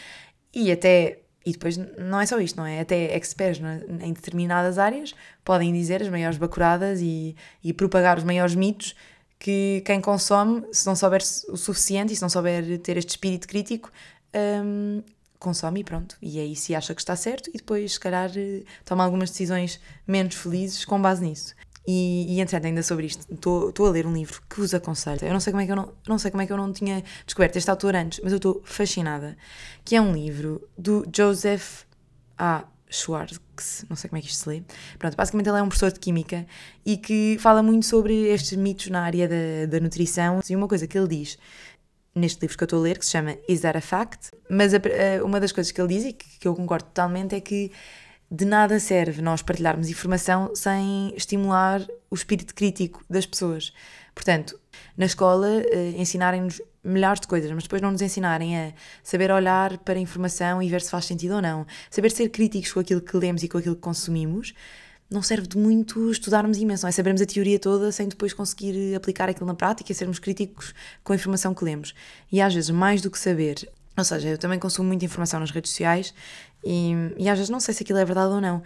e 0.53 0.71
até. 0.71 1.19
E 1.47 1.53
depois 1.53 1.77
não 1.77 2.19
é 2.19 2.25
só 2.25 2.41
isto, 2.41 2.57
não 2.57 2.65
é? 2.65 2.81
Até 2.81 3.15
experts 3.15 3.63
em 4.01 4.15
determinadas 4.15 4.79
áreas 4.79 5.15
podem 5.45 5.75
dizer 5.75 6.01
as 6.01 6.09
maiores 6.09 6.39
bacuradas 6.39 7.03
e, 7.03 7.37
e 7.63 7.71
propagar 7.75 8.17
os 8.17 8.25
maiores 8.25 8.55
mitos 8.55 8.95
que 9.39 9.83
quem 9.85 10.01
consome, 10.01 10.65
se 10.73 10.87
não 10.87 10.97
souber 10.97 11.21
o 11.51 11.57
suficiente 11.59 12.15
e 12.15 12.17
se 12.17 12.23
não 12.23 12.31
souber 12.31 12.79
ter 12.79 12.97
este 12.97 13.11
espírito 13.11 13.47
crítico, 13.47 13.93
um, 14.35 15.03
consome 15.39 15.81
e 15.81 15.85
pronto. 15.85 16.17
E 16.23 16.41
aí 16.41 16.57
se 16.57 16.75
acha 16.75 16.95
que 16.95 17.03
está 17.03 17.15
certo 17.15 17.51
e 17.51 17.59
depois, 17.59 17.93
se 17.93 18.01
calhar, 18.01 18.31
eh, 18.35 18.63
toma 18.85 19.05
algumas 19.05 19.29
decisões 19.29 19.79
menos 20.07 20.35
felizes 20.35 20.87
com 20.87 21.01
base 21.01 21.23
nisso. 21.23 21.55
E, 21.87 22.35
e 22.35 22.41
entretanto, 22.41 22.67
ainda 22.67 22.83
sobre 22.83 23.07
isto, 23.07 23.27
estou 23.33 23.87
a 23.87 23.91
ler 23.91 24.07
um 24.07 24.13
livro 24.13 24.41
que 24.49 24.59
vos 24.59 24.73
aconselho. 24.73 25.21
Eu 25.23 25.33
não 25.33 25.41
sei 25.41 25.53
como 25.53 25.63
é 25.63 25.67
que 25.67 25.73
eu 25.73 25.77
não, 25.77 25.93
não 26.09 26.19
sei 26.19 26.31
como 26.31 26.43
é 26.43 26.47
que 26.47 26.53
eu 26.53 26.57
não 26.57 26.73
tinha 26.73 27.03
descoberto 27.27 27.57
este 27.57 27.71
autor 27.71 27.95
antes, 27.95 28.21
mas 28.23 28.33
eu 28.33 28.37
estou 28.37 28.63
fascinada. 28.65 29.37
Que 29.85 29.97
é 29.97 30.01
um 30.01 30.13
livro 30.13 30.67
do 30.79 31.07
Joseph 31.15 31.83
A. 32.39 32.65
Schwartz, 32.91 33.85
não 33.89 33.97
sei 33.97 34.09
como 34.09 34.19
é 34.19 34.23
que 34.23 34.29
isto 34.29 34.45
se 34.45 34.49
lê. 34.49 34.63
Pronto, 34.99 35.17
basicamente 35.17 35.49
ele 35.49 35.59
é 35.59 35.63
um 35.63 35.69
professor 35.69 35.91
de 35.91 35.99
química 35.99 36.47
e 36.87 36.97
que 36.97 37.37
fala 37.41 37.61
muito 37.61 37.87
sobre 37.87 38.29
estes 38.29 38.57
mitos 38.57 38.89
na 38.89 39.03
área 39.03 39.29
da, 39.29 39.67
da 39.69 39.81
nutrição. 39.81 40.41
E 40.49 40.55
uma 40.55 40.69
coisa 40.69 40.87
que 40.87 40.97
ele 40.97 41.09
diz 41.09 41.37
neste 42.15 42.41
livro 42.41 42.57
que 42.57 42.63
eu 42.63 42.67
estou 42.67 42.79
a 42.79 42.83
ler, 42.83 42.99
que 42.99 43.05
se 43.05 43.11
chama 43.11 43.37
Is 43.49 43.63
That 43.63 43.77
a 43.77 43.81
Fact? 43.81 44.31
Mas 44.49 44.73
a, 44.73 44.77
a, 44.77 45.25
uma 45.25 45.41
das 45.41 45.51
coisas 45.51 45.73
que 45.73 45.81
ele 45.81 45.89
diz 45.89 46.05
e 46.05 46.13
que, 46.13 46.39
que 46.39 46.47
eu 46.47 46.55
concordo 46.55 46.85
totalmente 46.85 47.35
é 47.35 47.41
que 47.41 47.73
de 48.35 48.45
nada 48.45 48.81
serve 48.81 49.23
nós 49.23 49.43
partilharmos 49.43 49.89
informação 49.89 50.51
sem 50.57 51.15
estimular 51.17 51.87
o 52.11 52.17
espírito 52.17 52.53
crítico 52.53 53.05
das 53.09 53.25
pessoas. 53.25 53.73
Portanto, 54.13 54.59
na 54.97 55.07
escola 55.07 55.63
eh, 55.71 55.95
ensinarem-nos 55.97 56.61
milhares 56.83 57.21
de 57.21 57.29
coisas, 57.29 57.49
mas 57.53 57.63
depois 57.63 57.81
não 57.81 57.93
nos 57.93 58.03
ensinarem 58.03 58.59
a 58.59 58.73
saber 59.05 59.31
olhar 59.31 59.79
para 59.79 59.95
a 59.95 60.03
informação 60.03 60.61
e 60.61 60.69
ver 60.69 60.83
se 60.83 60.91
faz 60.91 61.05
sentido 61.05 61.37
ou 61.37 61.43
não, 61.43 61.65
saber 61.89 62.11
ser 62.11 62.29
críticos 62.29 62.73
com 62.73 62.81
aquilo 62.81 63.01
que 63.01 63.17
lemos 63.17 63.45
e 63.45 63.49
com 63.49 63.59
aquilo 63.59 63.77
que 63.77 63.81
consumimos, 63.81 64.53
não 65.09 65.23
serve 65.23 65.47
de 65.47 65.57
muito 65.57 66.11
estudarmos 66.11 66.59
imenso, 66.59 66.89
é? 66.89 66.91
Sabermos 66.91 67.23
a 67.23 67.27
teoria 67.27 67.61
toda 67.61 67.93
sem 67.93 68.09
depois 68.09 68.33
conseguir 68.33 68.97
aplicar 68.97 69.29
aquilo 69.29 69.47
na 69.47 69.55
prática 69.55 69.93
e 69.93 69.95
sermos 69.95 70.19
críticos 70.19 70.75
com 71.05 71.13
a 71.13 71.17
informação 71.17 71.55
que 71.55 71.65
lemos. 71.65 71.95
E 72.33 72.41
às 72.41 72.53
vezes, 72.53 72.71
mais 72.71 73.01
do 73.01 73.13
que 73.13 73.19
saber, 73.19 73.71
ou 73.97 74.05
seja, 74.05 74.29
eu 74.29 74.39
também 74.39 74.59
consumo 74.59 74.89
muita 74.89 75.05
informação 75.05 75.41
nas 75.41 75.51
redes 75.51 75.71
sociais 75.71 76.15
e, 76.65 76.93
e 77.17 77.29
às 77.29 77.39
vezes 77.39 77.51
não 77.51 77.61
sei 77.61 77.75
se 77.75 77.83
aquilo 77.83 77.99
é 77.99 78.05
verdade 78.05 78.33
ou 78.33 78.41
não, 78.41 78.63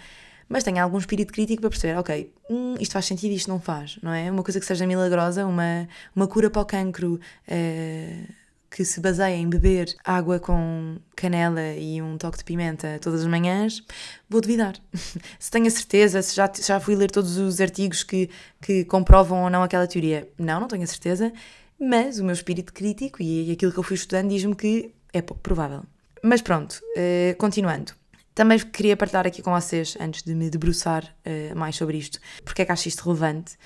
mas 0.49 0.65
tenho 0.65 0.83
algum 0.83 0.99
espírito 0.99 1.33
crítico 1.33 1.61
para 1.61 1.71
perceber, 1.71 1.99
ok, 1.99 2.33
hum, 2.49 2.75
isto 2.81 2.93
faz 2.93 3.05
sentido, 3.05 3.33
isto 3.33 3.49
não 3.49 3.61
faz, 3.61 3.99
não 4.03 4.13
é? 4.13 4.31
Uma 4.31 4.43
coisa 4.43 4.59
que 4.59 4.65
seja 4.65 4.87
milagrosa, 4.87 5.45
uma, 5.45 5.87
uma 6.17 6.27
cura 6.27 6.49
para 6.49 6.63
o 6.63 6.65
cancro. 6.65 7.21
Uh, 7.47 8.39
que 8.71 8.85
se 8.85 9.01
baseia 9.01 9.35
em 9.35 9.49
beber 9.49 9.97
água 10.05 10.39
com 10.39 10.99
canela 11.17 11.73
e 11.73 12.03
um 12.03 12.19
toque 12.19 12.39
de 12.39 12.45
pimenta 12.45 12.99
todas 13.01 13.23
as 13.23 13.27
manhãs, 13.27 13.83
vou 14.29 14.41
duvidar. 14.41 14.77
se 15.39 15.51
tenho 15.51 15.67
a 15.67 15.71
certeza, 15.71 16.21
se 16.21 16.37
já, 16.37 16.51
já 16.55 16.79
fui 16.79 16.95
ler 16.95 17.11
todos 17.11 17.39
os 17.39 17.61
artigos 17.61 18.03
que, 18.03 18.29
que 18.61 18.85
comprovam 18.85 19.45
ou 19.45 19.51
não 19.51 19.63
aquela 19.63 19.87
teoria, 19.87 20.29
não, 20.39 20.61
não 20.61 20.69
tenho 20.69 20.83
a 20.83 20.87
certeza, 20.87 21.33
mas 21.81 22.19
o 22.19 22.25
meu 22.25 22.35
espírito 22.35 22.73
crítico 22.73 23.23
e 23.23 23.51
aquilo 23.51 23.73
que 23.73 23.79
eu 23.79 23.83
fui 23.83 23.97
estudando 23.97 24.29
diz-me 24.29 24.55
que 24.55 24.93
é 25.13 25.23
pouco 25.23 25.43
provável. 25.43 25.83
Mas 26.23 26.43
pronto, 26.43 26.81
uh, 26.97 27.37
continuando. 27.37 27.93
Também 28.35 28.59
queria 28.59 28.97
partilhar 28.97 29.27
aqui 29.27 29.43
com 29.43 29.51
vocês, 29.53 29.97
antes 30.01 30.23
de 30.23 30.35
me 30.35 30.49
debruçar 30.49 31.05
uh, 31.05 31.57
mais 31.57 31.77
sobre 31.77 31.97
isto, 31.97 32.21
porque 32.45 32.63
é 32.63 32.65
que 32.65 32.73
acho 32.73 32.89
isto 32.89 33.05
relevante 33.05 33.57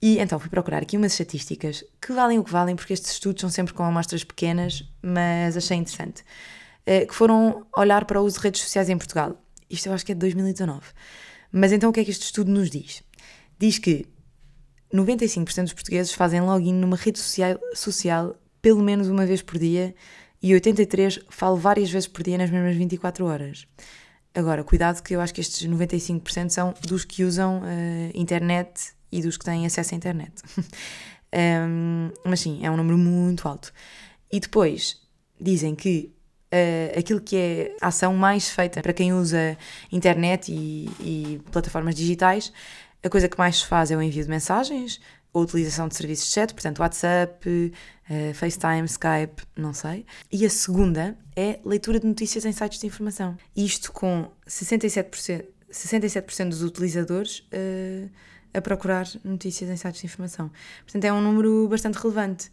e 0.00 0.18
então 0.18 0.38
fui 0.38 0.48
procurar 0.48 0.82
aqui 0.82 0.96
umas 0.96 1.12
estatísticas 1.12 1.84
que 2.00 2.12
valem 2.12 2.38
o 2.38 2.44
que 2.44 2.52
valem, 2.52 2.76
porque 2.76 2.92
estes 2.92 3.10
estudos 3.10 3.40
são 3.40 3.50
sempre 3.50 3.74
com 3.74 3.82
amostras 3.82 4.22
pequenas, 4.22 4.84
mas 5.02 5.56
achei 5.56 5.76
interessante. 5.76 6.22
Eh, 6.86 7.04
que 7.04 7.14
foram 7.14 7.66
olhar 7.76 8.04
para 8.04 8.20
o 8.20 8.24
uso 8.24 8.38
de 8.38 8.44
redes 8.44 8.62
sociais 8.62 8.88
em 8.88 8.96
Portugal. 8.96 9.36
Isto 9.68 9.88
eu 9.88 9.92
acho 9.92 10.06
que 10.06 10.12
é 10.12 10.14
de 10.14 10.20
2019. 10.20 10.80
Mas 11.50 11.72
então 11.72 11.90
o 11.90 11.92
que 11.92 12.00
é 12.00 12.04
que 12.04 12.10
este 12.10 12.24
estudo 12.24 12.50
nos 12.50 12.70
diz? 12.70 13.02
Diz 13.58 13.78
que 13.78 14.06
95% 14.94 15.62
dos 15.64 15.72
portugueses 15.72 16.12
fazem 16.12 16.40
login 16.40 16.74
numa 16.74 16.96
rede 16.96 17.18
social, 17.18 17.58
social 17.74 18.36
pelo 18.62 18.82
menos 18.82 19.08
uma 19.08 19.26
vez 19.26 19.42
por 19.42 19.58
dia 19.58 19.94
e 20.42 20.52
83% 20.52 21.24
falam 21.28 21.56
várias 21.56 21.90
vezes 21.90 22.08
por 22.08 22.22
dia 22.22 22.38
nas 22.38 22.50
mesmas 22.50 22.76
24 22.76 23.24
horas. 23.26 23.66
Agora, 24.34 24.62
cuidado 24.62 25.02
que 25.02 25.14
eu 25.14 25.20
acho 25.20 25.34
que 25.34 25.40
estes 25.40 25.68
95% 25.68 26.50
são 26.50 26.74
dos 26.86 27.04
que 27.04 27.24
usam 27.24 27.60
uh, 27.60 28.10
internet 28.14 28.92
e 29.10 29.20
dos 29.20 29.36
que 29.36 29.44
têm 29.44 29.66
acesso 29.66 29.94
à 29.94 29.96
internet. 29.96 30.42
um, 31.66 32.10
mas 32.24 32.40
sim, 32.40 32.64
é 32.64 32.70
um 32.70 32.76
número 32.76 32.98
muito 32.98 33.48
alto. 33.48 33.72
E 34.30 34.38
depois 34.38 35.00
dizem 35.40 35.74
que 35.74 36.14
uh, 36.52 36.98
aquilo 36.98 37.20
que 37.20 37.36
é 37.36 37.76
a 37.80 37.88
ação 37.88 38.14
mais 38.14 38.48
feita 38.48 38.80
para 38.80 38.92
quem 38.92 39.12
usa 39.12 39.56
internet 39.90 40.52
e, 40.52 40.88
e, 41.00 41.40
plataformas 41.50 41.94
digitais, 41.94 42.52
a 43.02 43.08
coisa 43.08 43.28
que 43.28 43.38
mais 43.38 43.58
se 43.58 43.66
faz 43.66 43.90
é 43.90 43.96
o 43.96 44.02
envio 44.02 44.22
de 44.22 44.30
mensagens, 44.30 45.00
a 45.32 45.38
utilização 45.38 45.88
de 45.88 45.94
serviços 45.94 46.26
de 46.26 46.32
chat, 46.32 46.54
portanto 46.54 46.78
WhatsApp, 46.80 47.48
uh, 47.48 48.34
FaceTime, 48.34 48.86
Skype, 48.86 49.42
não 49.56 49.72
sei. 49.72 50.06
E 50.30 50.44
a 50.44 50.50
segunda 50.50 51.16
é 51.36 51.60
leitura 51.64 52.00
de 52.00 52.06
notícias 52.06 52.44
em 52.44 52.52
sites 52.52 52.80
de 52.80 52.86
informação. 52.86 53.36
Isto 53.56 53.92
com 53.92 54.30
67%, 54.46 55.44
67 55.70 56.44
dos 56.46 56.62
utilizadores. 56.62 57.40
Uh, 57.52 58.08
a 58.54 58.60
procurar 58.60 59.06
notícias 59.24 59.68
em 59.68 59.76
sites 59.76 60.00
de 60.00 60.06
informação. 60.06 60.50
Portanto, 60.84 61.04
é 61.04 61.12
um 61.12 61.20
número 61.20 61.68
bastante 61.68 61.96
relevante. 61.96 62.50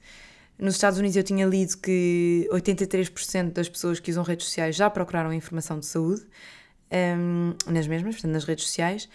Nos 0.57 0.75
Estados 0.75 0.97
Unidos 0.97 1.17
eu 1.17 1.23
tinha 1.23 1.45
lido 1.45 1.77
que 1.77 2.47
83% 2.51 3.51
das 3.51 3.67
pessoas 3.67 3.99
que 3.99 4.09
usam 4.09 4.23
redes 4.23 4.45
sociais 4.45 4.75
já 4.75 4.89
procuraram 4.89 5.33
informação 5.33 5.79
de 5.79 5.85
saúde, 5.85 6.25
um, 7.17 7.53
nas 7.67 7.87
mesmas, 7.87 8.15
portanto, 8.15 8.31
nas 8.31 8.45
redes 8.45 8.65
sociais, 8.65 9.09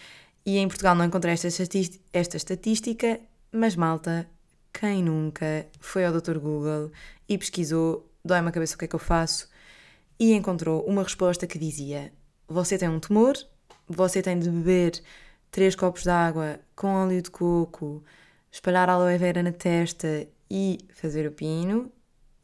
e 0.45 0.57
em 0.57 0.67
Portugal 0.67 0.93
não 0.95 1.05
encontrei 1.05 1.33
esta, 1.33 1.47
esta 2.13 2.37
estatística, 2.37 3.19
mas 3.51 3.75
malta, 3.75 4.27
quem 4.73 5.03
nunca 5.03 5.67
foi 5.79 6.05
ao 6.05 6.13
Dr. 6.13 6.37
Google 6.37 6.91
e 7.27 7.37
pesquisou, 7.37 8.09
dói-me 8.23 8.49
a 8.49 8.51
cabeça 8.51 8.75
o 8.75 8.77
que 8.77 8.85
é 8.85 8.87
que 8.87 8.95
eu 8.95 8.99
faço, 8.99 9.49
e 10.19 10.33
encontrou 10.33 10.83
uma 10.85 11.03
resposta 11.03 11.45
que 11.47 11.59
dizia: 11.59 12.13
Você 12.47 12.77
tem 12.77 12.87
um 12.87 12.99
tumor, 12.99 13.35
você 13.87 14.21
tem 14.21 14.39
de 14.39 14.49
beber 14.49 15.01
3 15.51 15.75
copos 15.75 16.03
de 16.03 16.09
água 16.09 16.59
com 16.75 16.93
óleo 16.95 17.21
de 17.21 17.29
coco, 17.29 18.03
espalhar 18.51 18.89
aloe 18.89 19.17
vera 19.17 19.43
na 19.43 19.51
testa 19.51 20.27
e 20.49 20.79
fazer 20.93 21.27
o 21.27 21.31
pino 21.31 21.91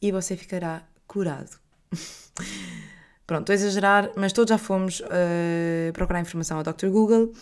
e 0.00 0.12
você 0.12 0.36
ficará 0.36 0.82
curado. 1.06 1.58
Pronto, 3.26 3.52
estou 3.52 3.52
a 3.52 3.54
exagerar, 3.54 4.10
mas 4.16 4.32
todos 4.32 4.48
já 4.48 4.56
fomos 4.56 5.00
uh, 5.00 5.92
procurar 5.92 6.20
informação 6.20 6.56
ao 6.56 6.64
Dr. 6.64 6.88
Google 6.88 7.32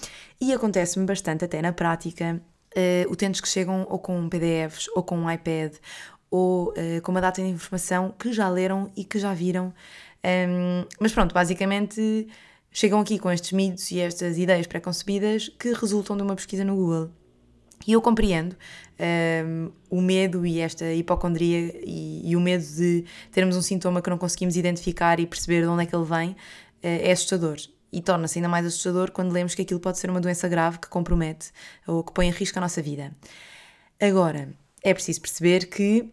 e 0.40 0.52
acontece-me 0.52 1.06
bastante, 1.06 1.44
até 1.44 1.62
na 1.62 1.72
prática, 1.72 2.42
uh, 2.76 3.10
utentes 3.10 3.40
que 3.40 3.48
chegam 3.48 3.86
ou 3.88 3.98
com 3.98 4.28
PDFs, 4.28 4.88
ou 4.94 5.02
com 5.02 5.16
um 5.16 5.30
iPad, 5.30 5.74
ou 6.30 6.70
uh, 6.70 7.00
com 7.02 7.10
uma 7.10 7.20
data 7.20 7.42
de 7.42 7.48
informação 7.48 8.14
que 8.18 8.32
já 8.32 8.48
leram 8.48 8.90
e 8.96 9.04
que 9.04 9.18
já 9.18 9.32
viram. 9.32 9.72
Um, 10.24 10.84
mas 11.00 11.12
pronto, 11.12 11.32
basicamente 11.32 12.26
chegam 12.70 13.00
aqui 13.00 13.18
com 13.18 13.30
estes 13.30 13.52
mitos 13.52 13.90
e 13.90 14.00
estas 14.00 14.36
ideias 14.36 14.66
pré-concebidas 14.66 15.48
que 15.48 15.72
resultam 15.72 16.16
de 16.16 16.22
uma 16.22 16.34
pesquisa 16.34 16.64
no 16.64 16.74
Google. 16.76 17.10
E 17.86 17.92
eu 17.92 18.02
compreendo 18.02 18.56
um, 19.44 19.70
o 19.88 20.00
medo 20.00 20.44
e 20.44 20.60
esta 20.60 20.92
hipocondria 20.92 21.72
e, 21.84 22.28
e, 22.28 22.34
o 22.34 22.40
medo 22.40 22.64
de 22.64 23.04
termos 23.30 23.56
um 23.56 23.62
sintoma 23.62 24.02
que 24.02 24.10
não 24.10 24.18
conseguimos 24.18 24.56
identificar 24.56 25.20
e 25.20 25.26
perceber 25.26 25.62
de 25.62 25.68
onde 25.68 25.84
é 25.84 25.86
que 25.86 25.94
ele 25.94 26.04
vem 26.04 26.30
uh, 26.30 26.36
é 26.82 27.12
assustador. 27.12 27.56
E 27.92 28.02
torna-se 28.02 28.38
ainda 28.38 28.48
mais 28.48 28.66
assustador 28.66 29.10
quando 29.10 29.32
lemos 29.32 29.54
que 29.54 29.62
aquilo 29.62 29.80
pode 29.80 29.98
ser 29.98 30.10
uma 30.10 30.20
doença 30.20 30.48
grave 30.48 30.78
que 30.78 30.88
compromete 30.88 31.50
ou 31.86 32.02
que 32.02 32.12
põe 32.12 32.26
em 32.26 32.30
risco 32.30 32.58
a 32.58 32.60
nossa 32.60 32.82
vida. 32.82 33.14
Agora, 34.00 34.48
é 34.82 34.92
preciso 34.92 35.20
perceber 35.20 35.66
que 35.66 36.12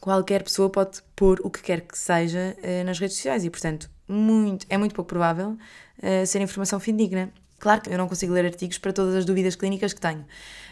qualquer 0.00 0.42
pessoa 0.42 0.70
pode 0.70 1.02
pôr 1.14 1.40
o 1.44 1.50
que 1.50 1.62
quer 1.62 1.80
que 1.82 1.96
seja 1.96 2.56
uh, 2.58 2.84
nas 2.84 2.98
redes 2.98 3.16
sociais 3.16 3.44
e, 3.44 3.50
portanto, 3.50 3.90
muito, 4.08 4.66
é 4.68 4.76
muito 4.76 4.94
pouco 4.94 5.08
provável 5.08 5.50
uh, 5.50 6.26
ser 6.26 6.40
informação 6.40 6.80
fidedigna. 6.80 7.32
Claro 7.58 7.80
que 7.80 7.90
eu 7.90 7.98
não 7.98 8.08
consigo 8.08 8.32
ler 8.32 8.44
artigos 8.44 8.78
para 8.78 8.92
todas 8.92 9.14
as 9.14 9.24
dúvidas 9.24 9.54
clínicas 9.54 9.92
que 9.92 10.00
tenho, 10.00 10.26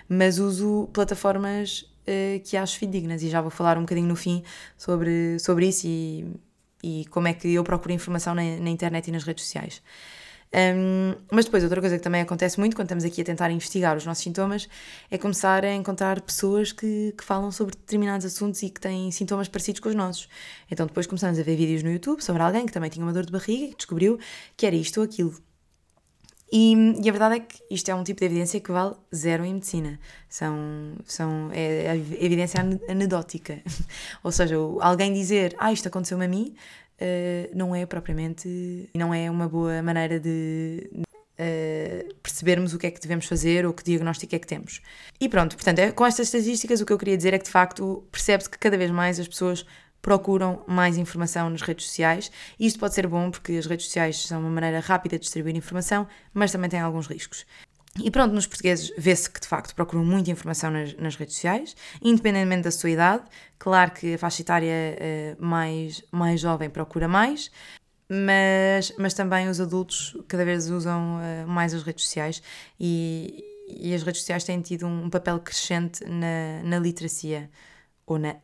mas 0.08 0.38
uso 0.38 0.88
plataformas 0.92 1.82
uh, 2.02 2.40
que 2.44 2.56
acho 2.56 2.78
fidedignas 2.78 3.22
e 3.22 3.30
já 3.30 3.40
vou 3.40 3.50
falar 3.50 3.78
um 3.78 3.82
bocadinho 3.82 4.08
no 4.08 4.16
fim 4.16 4.42
sobre, 4.76 5.38
sobre 5.38 5.68
isso 5.68 5.86
e, 5.86 6.26
e 6.82 7.04
como 7.10 7.28
é 7.28 7.34
que 7.34 7.52
eu 7.52 7.64
procuro 7.64 7.92
informação 7.92 8.34
na, 8.34 8.42
na 8.42 8.70
internet 8.70 9.08
e 9.08 9.12
nas 9.12 9.24
redes 9.24 9.44
sociais. 9.44 9.82
Um, 10.52 11.14
mas 11.30 11.44
depois, 11.44 11.62
outra 11.62 11.80
coisa 11.80 11.96
que 11.96 12.02
também 12.02 12.20
acontece 12.20 12.58
muito 12.58 12.74
quando 12.74 12.86
estamos 12.86 13.04
aqui 13.04 13.20
a 13.20 13.24
tentar 13.24 13.50
investigar 13.50 13.96
os 13.96 14.04
nossos 14.04 14.24
sintomas 14.24 14.68
é 15.08 15.16
começar 15.16 15.64
a 15.64 15.72
encontrar 15.72 16.20
pessoas 16.20 16.72
que, 16.72 17.14
que 17.16 17.22
falam 17.22 17.52
sobre 17.52 17.76
determinados 17.76 18.26
assuntos 18.26 18.60
e 18.62 18.70
que 18.70 18.80
têm 18.80 19.12
sintomas 19.12 19.48
parecidos 19.48 19.80
com 19.80 19.88
os 19.88 19.94
nossos. 19.94 20.28
Então, 20.70 20.86
depois 20.86 21.06
começamos 21.06 21.38
a 21.38 21.42
ver 21.42 21.56
vídeos 21.56 21.82
no 21.82 21.90
YouTube 21.92 22.20
sobre 22.20 22.42
alguém 22.42 22.66
que 22.66 22.72
também 22.72 22.90
tinha 22.90 23.04
uma 23.04 23.12
dor 23.12 23.24
de 23.24 23.32
barriga 23.32 23.64
e 23.66 23.68
que 23.68 23.76
descobriu 23.76 24.18
que 24.56 24.66
era 24.66 24.74
isto 24.74 24.98
ou 24.98 25.04
aquilo. 25.04 25.49
E, 26.52 26.74
e, 27.02 27.08
a 27.08 27.12
verdade 27.12 27.36
é 27.36 27.40
que 27.40 27.62
isto 27.70 27.88
é 27.90 27.94
um 27.94 28.02
tipo 28.02 28.20
de 28.20 28.26
evidência 28.26 28.60
que 28.60 28.72
vale 28.72 28.94
zero 29.14 29.44
em 29.44 29.54
medicina. 29.54 30.00
São, 30.28 30.96
são, 31.04 31.50
é 31.52 31.96
evidência 32.18 32.60
anedótica. 32.88 33.62
Ou 34.24 34.32
seja, 34.32 34.56
alguém 34.80 35.12
dizer, 35.12 35.54
ah, 35.58 35.72
isto 35.72 35.86
aconteceu-me 35.86 36.24
a 36.24 36.28
mim, 36.28 36.54
uh, 37.00 37.56
não 37.56 37.74
é 37.74 37.86
propriamente, 37.86 38.90
não 38.94 39.14
é 39.14 39.30
uma 39.30 39.48
boa 39.48 39.80
maneira 39.80 40.18
de 40.18 40.90
uh, 41.40 42.14
percebermos 42.22 42.74
o 42.74 42.78
que 42.78 42.86
é 42.86 42.90
que 42.90 43.00
devemos 43.00 43.26
fazer 43.26 43.64
ou 43.64 43.72
que 43.72 43.84
diagnóstico 43.84 44.34
é 44.34 44.38
que 44.38 44.46
temos. 44.46 44.82
E 45.20 45.28
pronto, 45.28 45.56
portanto, 45.56 45.78
é, 45.78 45.92
com 45.92 46.04
estas 46.04 46.26
estatísticas 46.26 46.80
o 46.80 46.86
que 46.86 46.92
eu 46.92 46.98
queria 46.98 47.16
dizer 47.16 47.32
é 47.34 47.38
que 47.38 47.44
de 47.44 47.50
facto 47.50 48.04
percebe-se 48.10 48.50
que 48.50 48.58
cada 48.58 48.76
vez 48.76 48.90
mais 48.90 49.18
as 49.18 49.28
pessoas 49.28 49.64
procuram 50.02 50.62
mais 50.66 50.96
informação 50.96 51.50
nas 51.50 51.62
redes 51.62 51.86
sociais. 51.86 52.30
Isto 52.58 52.78
pode 52.78 52.94
ser 52.94 53.06
bom 53.06 53.30
porque 53.30 53.52
as 53.52 53.66
redes 53.66 53.86
sociais 53.86 54.26
são 54.26 54.40
uma 54.40 54.50
maneira 54.50 54.80
rápida 54.80 55.16
de 55.16 55.22
distribuir 55.22 55.56
informação, 55.56 56.06
mas 56.32 56.52
também 56.52 56.70
tem 56.70 56.80
alguns 56.80 57.06
riscos. 57.06 57.44
E 57.98 58.10
pronto, 58.10 58.32
nos 58.32 58.46
portugueses 58.46 58.92
vê-se 58.96 59.28
que 59.28 59.40
de 59.40 59.48
facto 59.48 59.74
procuram 59.74 60.04
muita 60.04 60.30
informação 60.30 60.70
nas, 60.70 60.94
nas, 60.96 61.16
redes 61.16 61.34
sociais, 61.34 61.74
independentemente 62.00 62.62
da 62.62 62.70
sua 62.70 62.90
idade. 62.90 63.24
Claro 63.58 63.90
que 63.90 64.14
a 64.14 64.18
faixa 64.18 64.42
etária 64.42 64.96
uh, 64.96 65.44
mais, 65.44 66.02
mais 66.12 66.40
jovem 66.40 66.70
procura 66.70 67.08
mais, 67.08 67.50
mas, 68.08 68.92
mas 68.96 69.12
também 69.12 69.48
os 69.48 69.60
adultos 69.60 70.16
cada 70.28 70.44
vez 70.44 70.70
usam 70.70 71.16
uh, 71.18 71.48
mais 71.48 71.74
as 71.74 71.82
redes 71.82 72.04
sociais 72.04 72.40
e, 72.78 73.44
e 73.68 73.92
as 73.92 74.02
redes 74.04 74.20
sociais 74.20 74.44
têm 74.44 74.60
tido 74.60 74.86
um 74.86 75.10
papel 75.10 75.40
crescente 75.40 76.04
na, 76.04 76.62
na 76.62 76.78
literacia 76.78 77.50
ou 78.10 78.18
na 78.18 78.34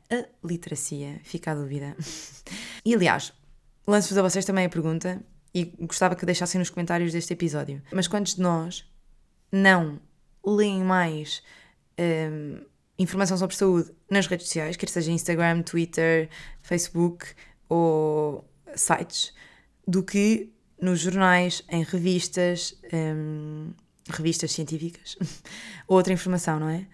aliteracia, 0.45 1.21
fica 1.25 1.51
a 1.51 1.55
dúvida. 1.57 1.97
e 2.87 2.95
aliás, 2.95 3.33
lanço-vos 3.85 4.17
a 4.17 4.23
vocês 4.23 4.45
também 4.45 4.65
a 4.65 4.69
pergunta 4.69 5.21
e 5.53 5.65
gostava 5.81 6.15
que 6.15 6.25
deixassem 6.25 6.61
nos 6.61 6.71
comentários 6.71 7.13
deste 7.13 7.33
episódio. 7.33 7.83
Mas 7.93 8.07
quantos 8.07 8.37
de 8.37 8.43
nós 8.43 8.89
não 9.51 10.01
leem 10.47 10.85
mais 10.85 11.43
um, 11.99 12.61
informação 12.97 13.37
sobre 13.37 13.57
saúde 13.57 13.91
nas 14.09 14.29
redes 14.29 14.47
sociais, 14.47 14.77
quer 14.77 14.89
seja 14.89 15.11
Instagram, 15.11 15.63
Twitter, 15.63 16.31
Facebook 16.63 17.27
ou 17.69 18.49
sites, 18.77 19.35
do 19.85 20.01
que 20.01 20.53
nos 20.81 21.01
jornais, 21.01 21.65
em 21.69 21.83
revistas, 21.83 22.81
um, 22.93 23.73
revistas 24.09 24.53
científicas, 24.53 25.17
outra 25.87 26.13
informação, 26.13 26.61
não 26.61 26.69
é? 26.69 26.87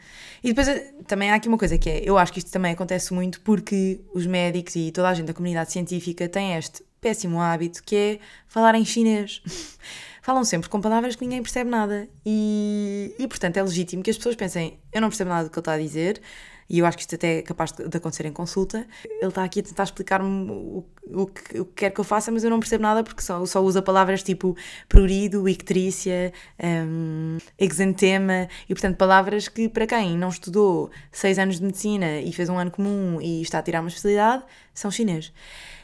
E 0.43 0.49
depois 0.49 0.69
eh, 0.69 0.93
também 1.07 1.31
há 1.31 1.35
aqui 1.35 1.49
uma 1.49 1.59
coisa 1.59 1.79
que 1.79 1.89
é, 1.89 2.03
eu 2.05 2.19
acho 2.19 2.33
que 2.33 2.39
isto 2.39 2.51
também 2.51 2.73
acontece 2.73 3.13
muito 3.13 3.41
porque 3.41 4.01
os 4.15 4.27
médicos 4.27 4.77
e 4.77 4.91
toda 4.91 5.09
a 5.09 5.15
gente 5.15 5.27
da 5.27 5.35
comunidade 5.35 5.73
científica 5.73 6.29
tem 6.29 6.55
este 6.55 6.83
péssimo 7.01 7.41
hábito 7.41 7.83
que 7.83 7.97
é 7.97 8.19
falar 8.49 8.75
em 8.75 8.85
chinês. 8.85 9.43
falam 10.23 10.45
sempre 10.45 10.69
com 10.69 10.81
palavras 10.81 11.17
que 11.17 11.23
ninguém 11.23 11.43
percebe 11.43 11.69
nada. 11.69 12.09
E, 12.25 13.15
e 13.19 13.29
portanto 13.29 13.57
é 13.57 13.63
legítimo 13.63 14.03
que 14.03 14.11
as 14.11 14.17
pessoas 14.17 14.37
pensem: 14.37 14.79
eu 14.93 15.01
não 15.01 15.09
percebo 15.09 15.31
nada 15.31 15.45
do 15.45 15.51
que 15.51 15.59
ele 15.59 15.61
está 15.61 15.73
a 15.73 15.79
dizer, 15.79 16.23
e 16.73 16.79
eu 16.79 16.87
acho 16.87 16.97
que 16.97 17.03
isto 17.03 17.15
até 17.15 17.41
é 17.41 17.43
capaz 17.43 17.71
de 17.71 17.85
acontecer 17.95 18.25
em 18.25 18.33
consulta. 18.33 18.87
Ele 19.05 19.29
está 19.29 19.45
aqui 19.45 19.61
a 19.61 19.63
tentar 19.63 19.83
explicar-me 19.83 20.51
o, 20.51 20.87
o, 21.07 21.27
que, 21.27 21.61
o 21.61 21.67
que 21.67 21.73
quer 21.75 21.91
que 21.91 22.01
eu 22.01 22.05
faça, 22.05 22.33
mas 22.33 22.43
eu 22.43 22.49
não 22.49 22.59
percebo 22.59 22.83
nada 22.83 23.05
porque 23.05 23.21
só, 23.21 23.45
só 23.45 23.63
usa 23.63 23.83
palavras 23.83 24.23
tipo 24.23 24.57
prurido, 24.89 25.47
ictrícia, 25.47 26.33
um, 26.59 27.37
exantema, 27.59 28.49
e 28.67 28.75
portanto 28.75 28.97
palavras 28.97 29.49
que 29.49 29.69
para 29.69 29.87
quem 29.87 30.17
não 30.17 30.31
estudou 30.31 30.91
seis 31.13 31.39
anos 31.39 31.59
de 31.59 31.67
medicina 31.67 32.21
e 32.21 32.33
fez 32.33 32.49
um 32.49 32.57
ano 32.57 32.71
comum 32.71 33.21
e 33.21 33.43
está 33.43 33.59
a 33.59 33.63
tirar 33.63 33.81
uma 33.81 33.89
especialidade, 33.89 34.43
são 34.73 34.91
chinês. 34.91 35.31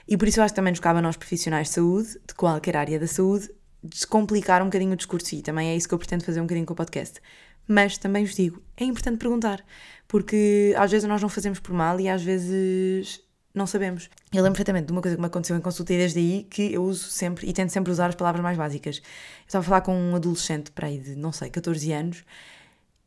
E 0.08 0.16
por 0.16 0.26
isso 0.26 0.40
eu 0.40 0.44
acho 0.44 0.54
que 0.54 0.56
também 0.56 0.72
nos 0.72 0.80
cabe 0.80 1.00
a 1.00 1.02
nós 1.02 1.18
profissionais 1.18 1.68
de 1.68 1.74
saúde, 1.74 2.18
de 2.26 2.34
qualquer 2.34 2.78
área 2.78 2.98
da 2.98 3.06
saúde, 3.06 3.50
descomplicar 3.82 4.62
um 4.62 4.66
bocadinho 4.66 4.92
o 4.92 4.96
discurso 4.96 5.34
e 5.34 5.42
também 5.42 5.68
é 5.68 5.76
isso 5.76 5.86
que 5.86 5.92
eu 5.92 5.98
pretendo 5.98 6.24
fazer 6.24 6.40
um 6.40 6.44
bocadinho 6.44 6.64
com 6.64 6.72
o 6.72 6.76
podcast. 6.76 7.20
Mas 7.68 7.98
também 7.98 8.24
vos 8.24 8.34
digo, 8.34 8.62
é 8.76 8.84
importante 8.84 9.18
perguntar, 9.18 9.62
porque 10.08 10.74
às 10.78 10.90
vezes 10.90 11.06
nós 11.06 11.20
não 11.20 11.28
fazemos 11.28 11.60
por 11.60 11.74
mal 11.74 12.00
e 12.00 12.08
às 12.08 12.22
vezes 12.22 13.20
não 13.54 13.66
sabemos. 13.66 14.08
Eu 14.32 14.42
lembro 14.42 14.52
perfeitamente 14.52 14.86
de 14.86 14.92
uma 14.92 15.02
coisa 15.02 15.16
que 15.16 15.20
me 15.20 15.26
aconteceu 15.26 15.54
em 15.54 15.60
consulta 15.60 15.92
e 15.92 15.98
desde 15.98 16.18
aí 16.18 16.46
que 16.48 16.72
eu 16.72 16.82
uso 16.82 17.10
sempre 17.10 17.46
e 17.46 17.52
tento 17.52 17.70
sempre 17.70 17.92
usar 17.92 18.06
as 18.06 18.14
palavras 18.14 18.42
mais 18.42 18.56
básicas. 18.56 18.96
Eu 18.96 19.02
estava 19.46 19.62
a 19.62 19.66
falar 19.68 19.80
com 19.82 19.94
um 19.94 20.16
adolescente 20.16 20.70
para 20.70 20.86
aí 20.86 20.98
de, 20.98 21.14
não 21.14 21.30
sei, 21.30 21.50
14 21.50 21.92
anos 21.92 22.24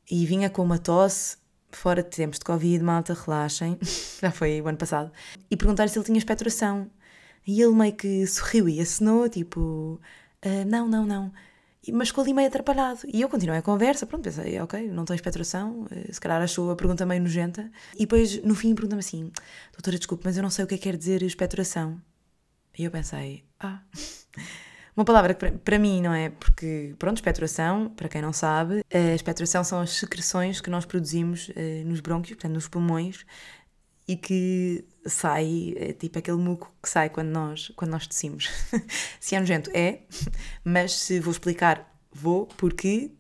e 0.09 0.25
vinha 0.25 0.49
com 0.49 0.61
uma 0.61 0.77
tosse 0.77 1.37
fora 1.71 2.03
de 2.03 2.09
tempos 2.09 2.37
de 2.37 2.45
Covid, 2.45 2.83
malta, 2.83 3.13
relaxem, 3.13 3.79
já 4.21 4.29
foi 4.29 4.61
o 4.61 4.67
ano 4.67 4.77
passado, 4.77 5.09
e 5.49 5.55
perguntar 5.57 5.87
se 5.89 5.97
ele 5.97 6.05
tinha 6.05 6.17
expectoração. 6.17 6.89
E 7.47 7.61
ele 7.61 7.73
meio 7.73 7.93
que 7.93 8.27
sorriu 8.27 8.69
e 8.69 8.79
assinou, 8.79 9.27
tipo, 9.27 9.99
Uh, 10.43 10.65
não, 10.65 10.87
não, 10.87 11.05
não. 11.05 11.31
Mas 11.91 12.09
ficou 12.09 12.23
ali 12.23 12.33
meio 12.33 12.47
atrapalhado. 12.47 12.99
E 13.07 13.21
eu 13.21 13.29
continuei 13.29 13.57
a 13.59 13.61
conversa, 13.61 14.05
pronto, 14.05 14.23
pensei, 14.23 14.59
ok, 14.59 14.87
não 14.89 15.03
tem 15.03 15.15
expectoração, 15.15 15.85
uh, 15.85 16.13
se 16.13 16.21
calhar 16.21 16.41
achou 16.41 16.69
a 16.69 16.75
pergunta 16.75 17.05
meio 17.05 17.21
nojenta. 17.21 17.71
E 17.95 17.99
depois, 18.01 18.41
no 18.43 18.53
fim, 18.53 18.75
pergunta-me 18.75 18.99
assim: 18.99 19.31
Doutora, 19.71 19.97
desculpe, 19.97 20.23
mas 20.25 20.37
eu 20.37 20.43
não 20.43 20.49
sei 20.49 20.65
o 20.65 20.67
que 20.67 20.75
é 20.75 20.77
que 20.77 20.83
quer 20.83 20.97
dizer 20.97 21.23
expectoração. 21.23 21.99
E 22.77 22.83
eu 22.83 22.91
pensei: 22.91 23.45
Ah. 23.59 23.81
Uma 24.95 25.05
palavra 25.05 25.33
que 25.33 25.51
para 25.51 25.79
mim 25.79 26.01
não 26.01 26.13
é, 26.13 26.29
porque, 26.29 26.93
pronto, 26.99 27.15
expectoração, 27.15 27.89
para 27.95 28.09
quem 28.09 28.21
não 28.21 28.33
sabe, 28.33 28.83
a 28.93 29.15
expectoração 29.15 29.63
são 29.63 29.79
as 29.79 29.91
secreções 29.91 30.59
que 30.59 30.69
nós 30.69 30.85
produzimos 30.85 31.47
uh, 31.47 31.53
nos 31.85 32.01
brônquios, 32.01 32.35
portanto, 32.35 32.53
nos 32.53 32.67
pulmões, 32.67 33.25
e 34.07 34.15
que 34.15 34.85
sai, 35.05 35.73
é 35.77 35.93
tipo 35.93 36.19
aquele 36.19 36.37
muco 36.37 36.73
que 36.81 36.89
sai 36.89 37.09
quando 37.09 37.29
nós, 37.29 37.71
quando 37.75 37.91
nós 37.91 38.07
tossimos. 38.07 38.49
se 39.19 39.35
é 39.35 39.39
nojento, 39.39 39.69
é, 39.73 40.01
mas 40.63 40.93
se 40.93 41.19
vou 41.19 41.31
explicar, 41.31 41.91
vou, 42.11 42.47
porque 42.57 43.11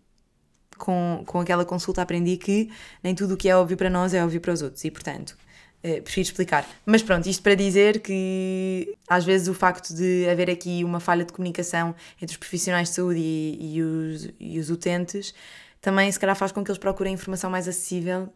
com, 0.77 1.23
com 1.25 1.39
aquela 1.39 1.63
consulta 1.63 2.01
aprendi 2.01 2.37
que 2.37 2.71
nem 3.03 3.13
tudo 3.13 3.35
o 3.35 3.37
que 3.37 3.47
é 3.47 3.55
óbvio 3.55 3.77
para 3.77 3.89
nós 3.89 4.13
é 4.13 4.23
óbvio 4.23 4.41
para 4.41 4.53
os 4.53 4.61
outros 4.61 4.83
e, 4.83 4.89
portanto, 4.91 5.37
eh, 5.83 6.01
prefiro 6.01 6.25
explicar. 6.25 6.67
Mas 6.85 7.01
pronto, 7.01 7.27
isto 7.29 7.41
para 7.41 7.55
dizer 7.55 8.01
que 8.01 8.95
às 9.07 9.23
vezes 9.23 9.47
o 9.47 9.53
facto 9.53 9.93
de 9.93 10.27
haver 10.29 10.49
aqui 10.49 10.83
uma 10.83 10.99
falha 10.99 11.23
de 11.23 11.33
comunicação 11.33 11.95
entre 12.21 12.33
os 12.33 12.37
profissionais 12.37 12.89
de 12.89 12.95
saúde 12.95 13.19
e, 13.19 13.77
e, 13.77 13.81
os, 13.83 14.29
e 14.39 14.59
os 14.59 14.69
utentes 14.69 15.33
também 15.79 16.11
se 16.11 16.19
calhar 16.19 16.35
faz 16.35 16.51
com 16.51 16.63
que 16.63 16.69
eles 16.69 16.77
procurem 16.77 17.13
informação 17.13 17.49
mais 17.49 17.67
acessível 17.67 18.31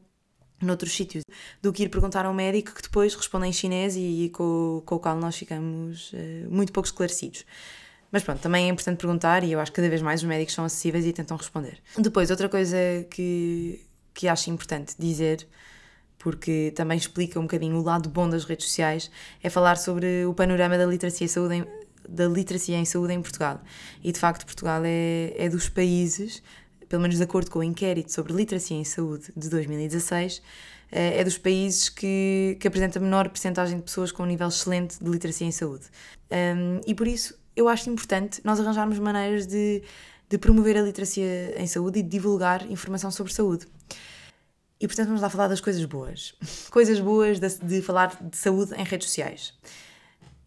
noutros 0.62 0.96
sítios, 0.96 1.24
do 1.62 1.74
que 1.74 1.84
ir 1.84 1.90
perguntar 1.90 2.26
a 2.26 2.30
um 2.30 2.34
médico 2.34 2.74
que 2.74 2.82
depois 2.82 3.14
responde 3.14 3.48
em 3.48 3.54
chinês 3.54 3.96
e, 3.96 4.26
e 4.26 4.30
com, 4.30 4.82
com, 4.86 4.96
o 4.96 5.00
qual 5.00 5.18
nós 5.18 5.36
ficamos 5.36 6.14
uh, 6.14 6.50
muito 6.50 6.72
pouco 6.72 6.88
esclarecidos. 6.88 7.46
Mas 8.12 8.24
pronto, 8.24 8.40
também 8.40 8.66
é 8.66 8.70
importante 8.70 8.98
perguntar 8.98 9.44
e 9.44 9.52
eu 9.52 9.60
acho 9.60 9.72
que 9.72 9.76
cada 9.76 9.90
vez 9.90 10.02
mais 10.02 10.22
os 10.22 10.28
médicos 10.28 10.54
são 10.54 10.64
acessíveis 10.64 11.06
e 11.06 11.12
tentam 11.12 11.36
responder. 11.36 11.80
Depois, 11.98 12.32
outra 12.32 12.48
coisa 12.48 12.78
que, 13.10 13.86
que 14.14 14.28
acho 14.28 14.50
importante 14.50 14.96
dizer, 14.98 15.46
porque 16.18 16.72
também 16.76 16.98
explica 16.98 17.40
um 17.40 17.44
bocadinho 17.44 17.76
o 17.76 17.84
lado 17.84 18.10
bom 18.10 18.30
das 18.30 18.46
redes 18.46 18.68
sociais, 18.68 19.12
é 19.44 19.50
falar 19.50 19.76
sobre 19.78 20.26
o 20.26 20.34
panorama 20.34 20.78
da 20.78 20.86
literacia, 20.86 21.28
saúde 21.28 21.56
em, 21.56 21.66
da 22.08 22.28
literacia 22.28 22.78
em 22.78 22.86
saúde 22.86 23.14
em 23.14 23.22
Portugal. 23.22 23.62
E 24.02 24.12
de 24.12 24.20
facto, 24.20 24.46
Portugal 24.46 24.82
é, 24.86 25.34
é 25.36 25.50
dos 25.50 25.68
países 25.68 26.42
pelo 26.96 27.02
menos 27.02 27.18
de 27.18 27.24
acordo 27.24 27.52
com 27.52 27.60
o 27.60 27.64
inquérito 27.64 28.10
sobre 28.10 28.32
literacia 28.32 28.78
em 28.78 28.86
saúde 28.86 29.26
de 29.36 29.50
2016, 29.50 30.42
é 30.90 31.22
dos 31.26 31.38
países 31.38 31.90
que, 31.90 32.56
que 32.58 32.66
apresenta 32.70 33.02
menor 33.02 33.28
percentagem 33.28 33.76
de 33.76 33.84
pessoas 33.84 34.14
com 34.14 34.24
um 34.24 34.26
nível 34.26 34.48
excelente 34.48 34.98
de 35.04 35.10
literacia 35.10 35.46
em 35.46 35.52
saúde. 35.52 35.88
Um, 36.32 36.80
e 36.88 36.96
por 36.96 37.06
isso 37.06 37.38
eu 37.54 37.68
acho 37.68 37.90
importante 37.90 38.40
nós 38.46 38.62
arranjarmos 38.62 38.98
maneiras 38.98 39.46
de, 39.46 39.84
de 40.30 40.38
promover 40.38 40.78
a 40.78 40.82
literacia 40.82 41.62
em 41.62 41.68
saúde 41.68 42.00
e 42.00 42.02
de 42.02 42.08
divulgar 42.08 42.66
informação 42.72 43.12
sobre 43.12 43.34
saúde. 43.34 43.68
E 44.80 44.88
portanto 44.88 45.08
vamos 45.08 45.22
lá 45.22 45.30
falar 45.30 45.50
das 45.50 45.60
coisas 45.60 45.84
boas. 45.84 46.34
Coisas 46.72 46.98
boas 47.02 47.42
de, 47.42 47.50
de 47.58 47.82
falar 47.82 48.18
de 48.24 48.38
saúde 48.38 48.74
em 48.76 48.86
redes 48.86 49.10
sociais. 49.10 49.54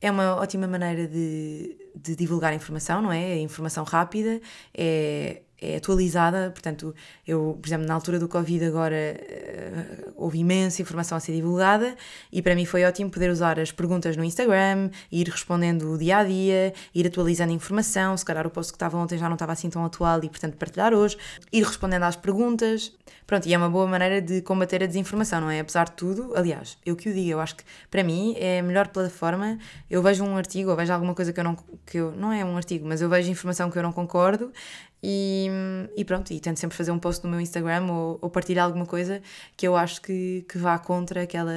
É 0.01 0.11
uma 0.11 0.37
ótima 0.37 0.67
maneira 0.67 1.07
de, 1.07 1.77
de 1.95 2.17
divulgar 2.17 2.55
informação, 2.55 3.03
não 3.03 3.13
é? 3.13 3.33
É 3.33 3.39
informação 3.39 3.85
rápida, 3.85 4.41
é, 4.73 5.43
é 5.61 5.77
atualizada, 5.77 6.51
portanto, 6.51 6.95
eu, 7.27 7.59
por 7.61 7.69
exemplo, 7.69 7.87
na 7.87 7.95
altura 7.95 8.19
do 8.19 8.29
Covid 8.29 8.65
agora 8.65 8.97
uh, 8.97 10.13
houve 10.17 10.39
imensa 10.39 10.81
informação 10.81 11.19
a 11.19 11.21
ser 11.21 11.33
divulgada 11.33 11.97
e 12.33 12.41
para 12.41 12.55
mim 12.55 12.65
foi 12.65 12.85
ótimo 12.85 13.11
poder 13.11 13.29
usar 13.29 13.59
as 13.59 13.73
perguntas 13.73 14.17
no 14.17 14.23
Instagram, 14.23 14.91
ir 15.11 15.29
respondendo 15.29 15.91
o 15.91 15.99
dia 15.99 16.19
a 16.19 16.25
dia, 16.25 16.73
ir 16.95 17.07
atualizando 17.07 17.51
a 17.51 17.55
informação, 17.55 18.17
se 18.17 18.25
calhar 18.25 18.47
o 18.47 18.51
post 18.51 18.73
que 18.73 18.77
estava 18.77 18.97
ontem 18.97 19.19
já 19.19 19.27
não 19.27 19.35
estava 19.35 19.53
assim 19.53 19.69
tão 19.69 19.85
atual 19.85 20.23
e 20.23 20.29
portanto 20.29 20.57
partilhar 20.57 20.95
hoje, 20.95 21.17
ir 21.53 21.65
respondendo 21.65 22.05
às 22.05 22.15
perguntas, 22.15 22.93
pronto, 23.27 23.47
e 23.47 23.53
é 23.53 23.59
uma 23.59 23.69
boa 23.69 23.87
maneira 23.87 24.23
de 24.23 24.41
combater 24.43 24.83
a 24.85 24.87
desinformação, 24.87 25.41
não 25.41 25.51
é? 25.51 25.59
Apesar 25.59 25.87
de 25.87 25.93
tudo, 25.93 26.33
aliás, 26.37 26.79
eu 26.87 26.95
que 26.95 27.11
o 27.11 27.13
digo, 27.13 27.31
eu 27.31 27.41
acho 27.41 27.57
que 27.57 27.65
para 27.91 28.05
mim 28.05 28.37
é 28.39 28.61
a 28.61 28.63
melhor 28.63 28.89
plataforma, 28.89 29.59
eu 29.91 30.01
vejo 30.03 30.25
um 30.25 30.37
artigo 30.37 30.71
ou 30.71 30.77
vejo 30.77 30.93
alguma 30.93 31.15
coisa 31.15 31.33
que 31.33 31.41
eu 31.41 31.45
não, 31.45 31.57
que 31.85 31.99
eu, 31.99 32.13
não 32.13 32.33
é 32.33 32.45
um 32.45 32.57
artigo, 32.57 32.87
mas 32.87 33.01
eu 33.01 33.09
vejo 33.09 33.29
informação 33.29 33.71
que 33.71 33.79
eu 33.79 33.83
não 33.83 33.93
concordo 33.93 34.53
e, 35.03 35.49
e, 35.97 36.05
pronto, 36.05 36.33
e 36.33 36.41
tento 36.41 36.59
sempre 36.59 36.77
fazer 36.77 36.91
um 36.91 36.99
post 36.99 37.23
no 37.25 37.31
meu 37.31 37.41
Instagram 37.41 37.87
ou, 37.91 38.19
ou 38.21 38.29
partilhar 38.29 38.65
alguma 38.65 38.85
coisa 38.85 39.23
que 39.57 39.67
eu 39.67 39.77
acho 39.77 40.03
que, 40.03 40.45
que 40.49 40.59
vá 40.59 40.77
contra 40.77 41.23
aquela, 41.23 41.53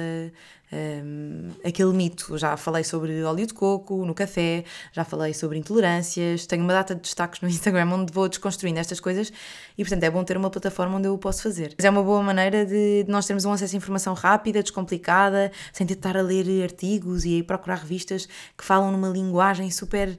um, 0.72 1.48
aquele 1.64 1.92
mito. 1.92 2.38
Já 2.38 2.56
falei 2.56 2.84
sobre 2.84 3.22
óleo 3.24 3.44
de 3.44 3.52
coco 3.52 4.04
no 4.04 4.14
café, 4.14 4.64
já 4.92 5.04
falei 5.04 5.34
sobre 5.34 5.58
intolerâncias, 5.58 6.46
tenho 6.46 6.62
uma 6.62 6.72
data 6.72 6.94
de 6.94 7.00
destaques 7.00 7.40
no 7.40 7.48
Instagram 7.50 7.90
onde 7.92 8.12
vou 8.12 8.28
desconstruindo 8.28 8.78
estas 8.78 9.00
coisas 9.00 9.32
e, 9.76 9.82
portanto, 9.82 10.04
é 10.04 10.10
bom 10.10 10.22
ter 10.22 10.36
uma 10.36 10.50
plataforma 10.50 10.98
onde 10.98 11.08
eu 11.08 11.14
o 11.14 11.18
posso 11.18 11.42
fazer. 11.42 11.74
Mas 11.76 11.84
é 11.84 11.90
uma 11.90 12.02
boa 12.02 12.22
maneira 12.22 12.64
de, 12.64 13.02
de 13.02 13.10
nós 13.10 13.26
termos 13.26 13.44
um 13.44 13.52
acesso 13.52 13.74
a 13.74 13.78
informação 13.78 14.14
rápida, 14.14 14.62
descomplicada, 14.62 15.50
sem 15.72 15.84
tentar 15.84 16.16
a 16.16 16.22
ler 16.22 16.62
artigos 16.62 17.24
e 17.24 17.42
procurar 17.42 17.78
revistas 17.78 18.26
que 18.56 18.64
falam 18.64 18.92
numa 18.92 19.08
linguagem 19.08 19.68
super 19.70 20.16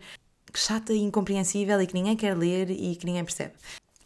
chata 0.59 0.93
e 0.93 0.99
incompreensível 0.99 1.81
e 1.81 1.87
que 1.87 1.93
ninguém 1.93 2.15
quer 2.15 2.37
ler 2.37 2.69
e 2.69 2.95
que 2.95 3.05
ninguém 3.05 3.23
percebe. 3.23 3.53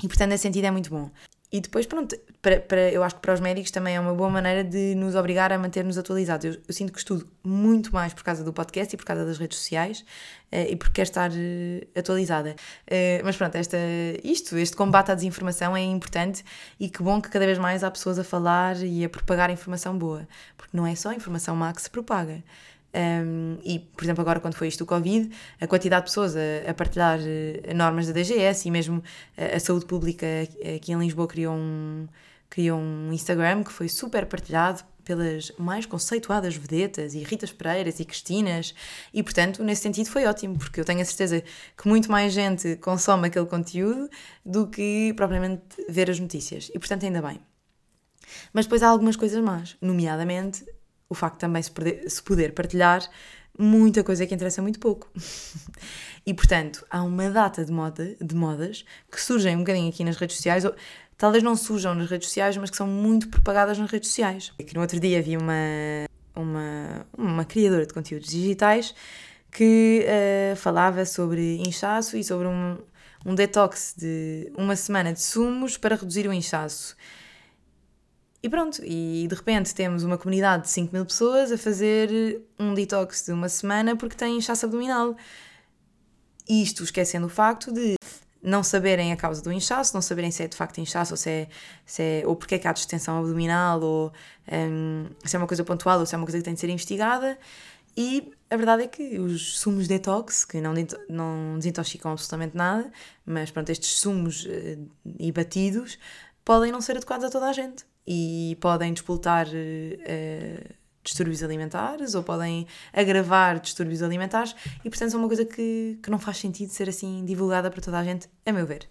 E 0.03 0.07
portanto, 0.07 0.29
nesse 0.29 0.43
sentido, 0.43 0.65
é 0.65 0.71
muito 0.71 0.89
bom. 0.89 1.09
E 1.49 1.61
depois, 1.61 1.85
pronto, 1.85 2.13
para, 2.41 2.59
para, 2.59 2.91
eu 2.91 3.01
acho 3.01 3.15
que 3.15 3.21
para 3.21 3.33
os 3.33 3.39
médicos 3.39 3.71
também 3.71 3.95
é 3.95 3.99
uma 3.99 4.13
boa 4.13 4.29
maneira 4.29 4.65
de 4.65 4.93
nos 4.95 5.15
obrigar 5.15 5.53
a 5.53 5.57
manter-nos 5.57 5.97
atualizados. 5.97 6.45
Eu, 6.45 6.61
eu, 6.67 6.73
sinto 6.73 6.91
que 6.91 6.99
estudo 6.99 7.25
muito 7.41 7.93
mais 7.93 8.13
por 8.13 8.21
causa 8.21 8.43
do 8.43 8.51
podcast 8.51 8.93
e 8.93 8.97
por 8.97 9.05
causa 9.05 9.25
das 9.25 9.37
redes 9.37 9.57
sociais 9.57 10.01
uh, 10.51 10.69
e 10.69 10.75
porque 10.75 10.95
quero 10.95 11.07
estar 11.07 11.31
uh, 11.31 11.87
atualizada. 11.97 12.53
Uh, 12.85 13.23
mas 13.23 13.37
pronto, 13.37 13.55
esta, 13.55 13.77
isto, 14.25 14.57
este 14.57 14.75
combate 14.75 15.09
à 15.11 15.15
desinformação 15.15 15.75
é 15.75 15.81
importante 15.81 16.43
e 16.77 16.89
que 16.89 17.01
bom 17.01 17.21
que 17.21 17.29
cada 17.29 17.45
vez 17.45 17.57
mais 17.57 17.81
há 17.81 17.89
pessoas 17.89 18.19
a 18.19 18.25
falar 18.25 18.75
e 18.83 19.05
a 19.05 19.09
propagar 19.09 19.49
informação 19.49 19.97
boa, 19.97 20.27
porque 20.57 20.75
não 20.75 20.85
é 20.85 20.95
só 20.95 21.11
a 21.11 21.15
informação 21.15 21.55
má 21.55 21.71
que 21.71 21.81
se 21.81 21.89
propaga. 21.89 22.43
Um, 22.94 23.58
e, 23.63 23.79
por 23.79 24.03
exemplo, 24.03 24.22
agora 24.22 24.39
quando 24.39 24.56
foi 24.56 24.67
isto 24.70 24.84
o 24.84 24.88
Covid, 24.88 25.29
a 25.60 25.67
quantidade 25.67 26.06
de 26.06 26.10
pessoas 26.10 26.36
a, 26.36 26.70
a 26.70 26.74
partilhar 26.74 27.20
uh, 27.20 27.75
normas 27.75 28.08
da 28.08 28.13
DGS 28.13 28.67
e 28.67 28.72
mesmo 28.72 29.03
a, 29.38 29.58
a, 29.58 29.60
saúde 29.60 29.86
pública 29.86 30.25
aqui 30.75 30.94
em 30.94 31.00
Lisboa 31.00 31.27
criou 31.27 31.53
um, 31.53 32.08
criou 32.50 32.79
um 32.79 33.12
Instagram 33.12 33.63
que 33.63 33.72
foi 33.72 33.89
super 33.89 34.25
partilhado 34.25 34.84
pelas 35.03 35.51
mais 35.58 35.86
conceituadas 35.86 36.56
vedetas 36.56 37.13
e 37.13 37.20
Ritas 37.20 37.51
Pereiras 37.51 38.00
e 38.00 38.06
Cristinas. 38.06 38.74
E 39.13 39.22
portanto 39.22 39.63
nesse 39.63 39.82
sentido 39.82 40.10
foi 40.10 40.25
ótimo 40.25 40.58
porque 40.58 40.79
eu 40.79 40.86
tenho 40.86 41.01
a 41.01 41.06
certeza 41.06 41.44
que 41.77 41.88
muito 41.88 42.12
mais 42.12 42.34
gente 42.34 42.77
consome 42.77 43.27
aquele 43.27 43.46
conteúdo 43.46 44.10
do 44.46 44.67
que 44.67 45.13
propriamente 45.15 45.63
ver 45.88 46.10
as 46.10 46.20
notícias. 46.20 46.72
E 46.74 46.79
portanto 46.79 47.06
ainda 47.06 47.22
bem. 47.22 47.39
Mas 48.51 48.65
depois 48.65 48.84
há 48.84 48.89
algumas 48.89 49.15
coisas 49.15 49.41
más 49.41 49.77
nomeadamente 49.82 50.65
o 51.10 51.15
facto 51.15 51.39
também 51.39 51.62
se, 51.62 51.72
se 52.08 52.22
poder 52.22 52.54
partilhar 52.54 53.08
muita 53.58 54.04
coisa 54.04 54.26
que 54.26 54.34
interessa 54.34 54.62
muito 54.62 54.80
pouco. 54.80 55.10
e 56.26 56.34
portanto, 56.34 56.86
há 56.89 57.02
uma 57.04 57.30
data 57.30 57.65
de, 57.65 57.72
moda, 57.72 58.15
de 58.22 58.36
modas 58.36 58.86
que 59.12 59.20
surgem 59.20 59.56
um 59.56 59.60
bocadinho 59.60 59.89
aqui 59.89 60.04
nas 60.04 60.17
redes 60.17 60.36
sociais, 60.36 60.63
ou 60.63 60.76
talvez 61.17 61.43
não 61.43 61.56
surjam 61.56 61.96
nas 61.96 62.10
redes 62.10 62.28
sociais, 62.28 62.56
mas 62.58 62.70
que 62.70 62.78
são 62.78 62.88
muito 62.88 63.28
propagadas 63.30 63.78
nas 63.78 63.89
redes 63.89 64.10
sociais. 64.10 64.54
E 64.60 64.63
que 64.63 64.76
no 64.76 64.82
outro 64.82 65.00
dia 65.00 65.20
havia 65.20 65.39
uma, 65.39 65.54
uma, 66.36 67.08
uma 67.17 67.46
criadora 67.46 67.86
de 67.86 67.93
conteúdos 67.93 68.30
digitais 68.30 68.93
que 69.52 70.06
uh, 70.06 70.56
falava 70.56 71.06
sobre 71.06 71.58
inchaço 71.58 72.17
e 72.17 72.24
sobre 72.24 72.48
um, 72.48 72.78
um 73.26 73.34
detox 73.34 73.96
de 73.98 74.52
uma 74.56 74.76
semana 74.76 75.12
de 75.13 75.22
sumos 75.22 75.78
para 75.78 75.96
reduzir 75.96 76.28
o 76.28 76.34
inchaço. 76.34 76.96
E 78.47 78.49
pronto, 78.49 78.81
e 78.81 79.27
de 79.27 79.36
repente 79.36 79.75
temos 79.75 80.03
uma 80.05 80.17
comunidade 80.17 80.63
de 80.63 80.69
5 80.69 80.95
mil 80.95 81.05
pessoas 81.05 81.51
a 81.51 81.57
fazer 81.57 82.41
um 82.57 82.73
detox 82.73 83.25
de 83.25 83.33
uma 83.33 83.49
semana 83.49 83.93
porque 83.93 84.15
têm 84.15 84.38
inchaço 84.38 84.65
abdominal. 84.65 85.17
Isto 86.47 86.86
esquecendo 86.86 87.25
o 87.25 87.29
facto 87.29 87.73
de 87.73 87.95
não 88.41 88.63
saberem 88.63 89.12
a 89.12 89.17
causa 89.17 89.41
do 89.41 89.51
inchaço, 89.51 89.93
não 89.93 90.01
saberem 90.01 90.31
se 90.31 90.43
é 90.43 90.47
de 90.47 90.55
facto 90.55 90.77
inchaço 90.77 91.12
ou 91.12 91.17
se 91.17 91.29
é, 91.29 91.49
se 91.86 92.01
é 92.01 92.23
ou 92.25 92.38
porque 92.38 92.55
é 92.55 92.57
que 92.57 92.65
há 92.65 92.71
distensão 92.71 93.19
abdominal 93.19 93.81
ou 93.81 94.13
um, 94.49 95.07
se 95.25 95.36
é 95.36 95.39
uma 95.39 95.47
coisa 95.47 95.65
pontual 95.65 95.99
ou 95.99 96.05
se 96.05 96.15
é 96.15 96.17
uma 96.17 96.25
coisa 96.25 96.38
que 96.38 96.45
tem 96.45 96.53
de 96.53 96.62
ser 96.62 96.69
investigada. 96.69 97.38
E 97.97 98.31
a 98.49 98.55
verdade 98.55 98.83
é 98.83 98.88
que 98.88 99.19
os 99.19 99.60
sumos 99.60 99.89
detox, 99.89 100.45
que 100.45 100.62
não, 100.62 100.73
não 101.10 101.55
desintoxicam 101.57 102.12
absolutamente 102.12 102.55
nada, 102.55 102.89
mas 103.25 103.51
pronto, 103.51 103.69
estes 103.71 103.99
sumos 103.99 104.45
uh, 104.45 104.89
e 105.19 105.33
batidos 105.33 105.99
podem 106.45 106.71
não 106.71 106.79
ser 106.79 106.95
adequados 106.95 107.25
a 107.25 107.29
toda 107.29 107.49
a 107.49 107.51
gente 107.51 107.86
e 108.08 108.58
podem 108.62 108.93
despoltar 108.93 109.48
uh, 109.48 110.74
distúrbios 111.04 111.41
alimentares 111.41 112.15
ou 112.15 112.24
podem 112.24 112.67
agravar 112.93 113.60
distúrbios 113.60 114.02
alimentares 114.02 114.56
e, 114.84 114.89
portanto, 114.89 115.13
é 115.13 115.17
uma 115.17 115.28
coisa 115.28 115.46
que, 115.46 116.00
que 116.02 116.10
não 116.10 116.20
faz 116.20 116.38
sentido 116.38 116.70
ser 116.70 116.89
assim 116.89 117.24
divulgada 117.26 117.70
para 117.72 117.82
toda 117.82 117.98
a 117.98 118.04
gente, 118.04 118.30
a 118.46 118.52
meu 118.52 118.65
ver. 118.65 118.88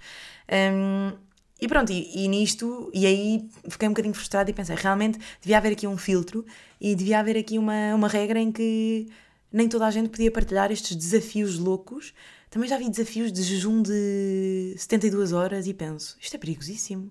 Um, 0.50 1.12
e 1.60 1.66
pronto, 1.66 1.90
e, 1.90 2.24
e, 2.24 2.28
nisto, 2.28 2.90
e 2.92 3.06
aí 3.06 3.48
fiquei 3.68 3.88
um 3.88 3.92
bocadinho 3.92 4.14
frustrada 4.14 4.50
e 4.50 4.54
pensei, 4.54 4.76
realmente 4.76 5.18
devia 5.40 5.56
haver 5.56 5.72
aqui 5.72 5.86
um 5.86 5.96
filtro 5.96 6.44
e 6.80 6.94
devia 6.94 7.18
haver 7.18 7.36
aqui 7.36 7.58
uma, 7.58 7.94
uma 7.94 8.08
regra 8.08 8.38
em 8.38 8.52
que 8.52 9.08
nem 9.50 9.68
toda 9.68 9.86
a 9.86 9.90
gente 9.90 10.10
podia 10.10 10.30
partilhar 10.30 10.70
estes 10.70 10.94
desafios 10.94 11.58
loucos. 11.58 12.12
Também 12.50 12.68
já 12.68 12.76
vi 12.76 12.90
desafios 12.90 13.32
de 13.32 13.42
jejum 13.42 13.82
de 13.82 14.74
72 14.76 15.32
horas 15.32 15.66
e 15.66 15.72
penso, 15.72 16.16
isto 16.20 16.34
é 16.34 16.38
perigosíssimo. 16.38 17.10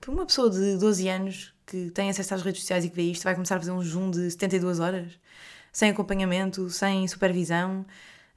Tipo, 0.00 0.12
uma 0.12 0.26
pessoa 0.26 0.50
de 0.50 0.76
12 0.76 1.08
anos 1.08 1.54
que 1.66 1.90
tem 1.90 2.08
acesso 2.08 2.34
às 2.34 2.42
redes 2.42 2.62
sociais 2.62 2.84
e 2.84 2.88
que 2.88 2.96
vê 2.96 3.02
isto 3.02 3.24
vai 3.24 3.34
começar 3.34 3.56
a 3.56 3.58
fazer 3.58 3.72
um 3.72 3.82
jejum 3.82 4.10
de 4.10 4.30
72 4.30 4.80
horas, 4.80 5.18
sem 5.72 5.90
acompanhamento, 5.90 6.70
sem 6.70 7.06
supervisão, 7.06 7.84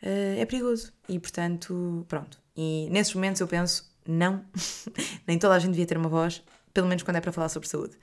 uh, 0.03 0.39
é 0.39 0.45
perigoso. 0.45 0.91
E 1.07 1.19
portanto, 1.19 2.05
pronto. 2.07 2.39
E 2.55 2.89
nesses 2.91 3.13
momentos 3.13 3.39
eu 3.39 3.47
penso, 3.47 3.89
não, 4.05 4.43
nem 5.25 5.39
toda 5.39 5.55
a 5.55 5.59
gente 5.59 5.71
devia 5.71 5.85
ter 5.85 5.97
uma 5.97 6.09
voz, 6.09 6.43
pelo 6.73 6.87
menos 6.87 7.03
quando 7.03 7.17
é 7.17 7.21
para 7.21 7.31
falar 7.31 7.49
sobre 7.49 7.69
saúde. 7.69 7.97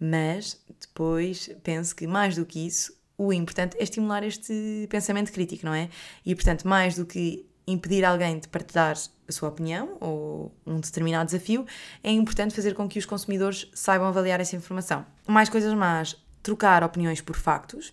Mas 0.00 0.60
depois 0.80 1.50
penso 1.62 1.94
que 1.94 2.06
mais 2.06 2.36
do 2.36 2.44
que 2.44 2.66
isso, 2.66 2.92
o 3.16 3.32
importante 3.32 3.76
é 3.78 3.82
estimular 3.82 4.22
este 4.24 4.86
pensamento 4.90 5.32
crítico, 5.32 5.64
não 5.64 5.72
é? 5.74 5.88
E 6.24 6.34
portanto, 6.34 6.66
mais 6.66 6.96
do 6.96 7.06
que 7.06 7.46
impedir 7.66 8.04
alguém 8.04 8.38
de 8.38 8.48
partilhar 8.48 8.96
a 9.28 9.32
sua 9.32 9.48
opinião 9.48 9.96
ou 10.00 10.54
um 10.64 10.78
determinado 10.78 11.26
desafio, 11.26 11.66
é 12.02 12.10
importante 12.12 12.54
fazer 12.54 12.74
com 12.74 12.88
que 12.88 12.98
os 12.98 13.06
consumidores 13.06 13.68
saibam 13.74 14.06
avaliar 14.06 14.40
essa 14.40 14.54
informação. 14.54 15.04
Mais 15.26 15.48
coisas 15.48 15.74
más, 15.74 16.16
trocar 16.42 16.84
opiniões 16.84 17.20
por 17.20 17.36
factos. 17.36 17.92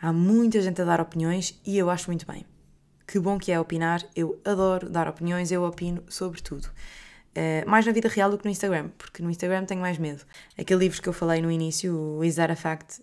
Há 0.00 0.12
muita 0.12 0.62
gente 0.62 0.80
a 0.80 0.84
dar 0.84 1.00
opiniões 1.00 1.60
e 1.66 1.76
eu 1.76 1.90
acho 1.90 2.08
muito 2.08 2.26
bem. 2.26 2.46
Que 3.06 3.18
bom 3.18 3.38
que 3.38 3.52
é 3.52 3.60
opinar, 3.60 4.02
eu 4.16 4.40
adoro 4.44 4.88
dar 4.88 5.06
opiniões, 5.08 5.50
eu 5.50 5.64
opino 5.64 6.02
sobre 6.08 6.40
tudo. 6.40 6.66
Uh, 7.30 7.68
mais 7.68 7.84
na 7.84 7.92
vida 7.92 8.08
real 8.08 8.30
do 8.30 8.38
que 8.38 8.44
no 8.44 8.50
Instagram, 8.50 8.90
porque 8.96 9.22
no 9.22 9.30
Instagram 9.30 9.64
tenho 9.64 9.80
mais 9.80 9.98
medo. 9.98 10.24
Aquele 10.56 10.80
livro 10.80 11.02
que 11.02 11.08
eu 11.08 11.12
falei 11.12 11.42
no 11.42 11.50
início, 11.50 11.94
o 11.94 12.24
Is 12.24 12.36
That 12.36 12.52
a 12.52 12.56
Fact, 12.56 13.00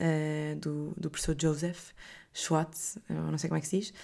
uh, 0.00 0.56
do, 0.58 0.94
do 0.96 1.10
professor 1.10 1.36
Joseph 1.38 1.90
Schwartz, 2.32 2.98
não 3.08 3.36
sei 3.36 3.48
como 3.48 3.58
é 3.58 3.60
que 3.60 3.66
se 3.66 3.78
diz, 3.78 3.94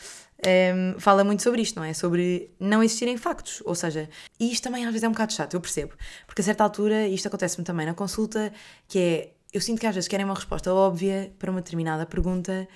um, 0.42 0.48
ehm, 0.48 0.98
fala 0.98 1.24
muito 1.24 1.42
sobre 1.42 1.62
isto, 1.62 1.76
não 1.76 1.84
é? 1.84 1.92
Sobre 1.94 2.50
não 2.58 2.82
existirem 2.82 3.16
factos. 3.16 3.62
Ou 3.64 3.74
seja, 3.74 4.08
e 4.38 4.52
isto 4.52 4.64
também 4.64 4.84
às 4.84 4.90
vezes 4.90 5.04
é 5.04 5.08
um 5.08 5.12
bocado 5.12 5.32
chato, 5.32 5.54
eu 5.54 5.60
percebo. 5.60 5.94
Porque 6.26 6.40
a 6.40 6.44
certa 6.44 6.64
altura, 6.64 7.06
isto 7.08 7.28
acontece-me 7.28 7.64
também 7.64 7.86
na 7.86 7.94
consulta, 7.94 8.52
que 8.88 8.98
é, 8.98 9.32
eu 9.52 9.60
sinto 9.60 9.80
que 9.80 9.86
às 9.86 9.94
vezes 9.94 10.08
querem 10.08 10.24
uma 10.24 10.34
resposta 10.34 10.72
óbvia 10.72 11.32
para 11.38 11.50
uma 11.50 11.60
determinada 11.60 12.04
pergunta 12.06 12.68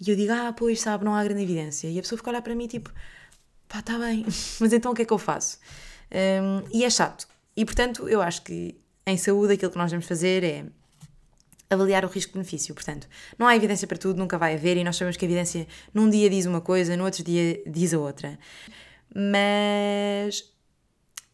e 0.00 0.10
eu 0.10 0.16
digo, 0.16 0.32
ah, 0.32 0.52
pois 0.56 0.80
sabe, 0.80 1.04
não 1.04 1.14
há 1.14 1.22
grande 1.24 1.42
evidência. 1.42 1.88
E 1.88 1.98
a 1.98 2.02
pessoa 2.02 2.16
fica 2.16 2.30
a 2.30 2.32
olhar 2.32 2.42
para 2.42 2.54
mim 2.54 2.66
tipo, 2.66 2.90
pá, 3.68 3.80
está 3.80 3.98
bem, 3.98 4.24
mas 4.60 4.72
então 4.72 4.92
o 4.92 4.94
que 4.94 5.02
é 5.02 5.04
que 5.04 5.12
eu 5.12 5.18
faço? 5.18 5.58
Um, 6.10 6.16
ehm, 6.16 6.64
e 6.72 6.84
é 6.84 6.90
chato. 6.90 7.28
E 7.56 7.64
portanto, 7.64 8.08
eu 8.08 8.22
acho 8.22 8.42
que 8.42 8.80
em 9.06 9.16
saúde 9.16 9.54
aquilo 9.54 9.70
que 9.70 9.78
nós 9.78 9.90
devemos 9.90 10.06
fazer 10.06 10.44
é 10.44 10.64
avaliar 11.70 12.04
o 12.04 12.08
risco-benefício. 12.08 12.74
Portanto, 12.74 13.08
não 13.38 13.46
há 13.46 13.54
evidência 13.54 13.86
para 13.86 13.96
tudo, 13.96 14.18
nunca 14.18 14.36
vai 14.36 14.54
haver, 14.54 14.76
e 14.76 14.84
nós 14.84 14.96
sabemos 14.96 15.16
que 15.16 15.24
a 15.24 15.28
evidência 15.28 15.66
num 15.94 16.10
dia 16.10 16.28
diz 16.28 16.44
uma 16.44 16.60
coisa, 16.60 16.96
no 16.96 17.04
outro 17.04 17.22
dia 17.22 17.62
diz 17.66 17.94
a 17.94 17.98
outra. 17.98 18.38
Mas 19.14 20.52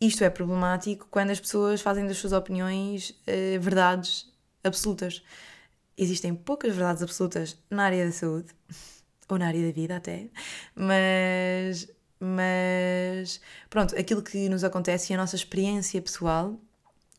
isto 0.00 0.22
é 0.22 0.30
problemático 0.30 1.08
quando 1.10 1.30
as 1.30 1.40
pessoas 1.40 1.80
fazem 1.80 2.06
das 2.06 2.18
suas 2.18 2.32
opiniões 2.32 3.10
uh, 3.10 3.60
verdades 3.60 4.30
absolutas. 4.62 5.22
Existem 5.96 6.34
poucas 6.34 6.74
verdades 6.74 7.02
absolutas 7.02 7.56
na 7.70 7.84
área 7.84 8.04
da 8.04 8.12
saúde, 8.12 8.48
ou 9.28 9.38
na 9.38 9.48
área 9.48 9.66
da 9.66 9.72
vida 9.72 9.96
até, 9.96 10.28
mas, 10.74 11.88
mas 12.20 13.40
pronto, 13.68 13.98
aquilo 13.98 14.22
que 14.22 14.48
nos 14.48 14.62
acontece 14.62 15.12
e 15.12 15.14
a 15.14 15.16
nossa 15.16 15.34
experiência 15.34 16.00
pessoal 16.00 16.56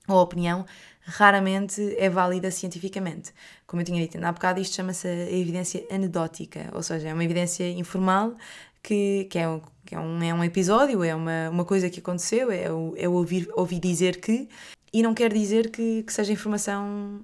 ou 0.07 0.21
opinião 0.21 0.65
raramente 1.07 1.95
é 1.97 2.09
válida 2.09 2.51
cientificamente. 2.51 3.33
Como 3.65 3.81
eu 3.81 3.85
tinha 3.85 4.01
dito 4.01 4.23
há 4.23 4.31
bocado, 4.31 4.59
isto 4.59 4.75
chama-se 4.75 5.07
evidência 5.07 5.85
anedótica, 5.89 6.69
ou 6.73 6.83
seja, 6.83 7.07
é 7.07 7.13
uma 7.13 7.23
evidência 7.23 7.69
informal 7.69 8.35
que, 8.83 9.25
que, 9.29 9.39
é, 9.39 9.47
um, 9.47 9.61
que 9.85 9.95
é, 9.95 9.99
um, 9.99 10.21
é 10.21 10.33
um 10.33 10.43
episódio, 10.43 11.03
é 11.03 11.15
uma, 11.15 11.49
uma 11.49 11.65
coisa 11.65 11.89
que 11.89 12.01
aconteceu, 12.01 12.51
é, 12.51 12.65
é 12.97 13.07
ouvir, 13.07 13.47
ouvir 13.55 13.79
dizer 13.79 14.19
que, 14.19 14.49
e 14.91 15.01
não 15.01 15.13
quer 15.13 15.31
dizer 15.31 15.71
que, 15.71 16.03
que 16.03 16.11
seja 16.11 16.33
informação 16.33 17.21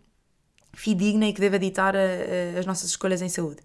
fidedigna 0.74 1.28
e 1.28 1.34
que 1.34 1.42
deva 1.42 1.60
ditar 1.60 1.96
a, 1.96 2.00
a, 2.00 2.60
as 2.60 2.66
nossas 2.66 2.90
escolhas 2.90 3.22
em 3.22 3.30
saúde. 3.30 3.62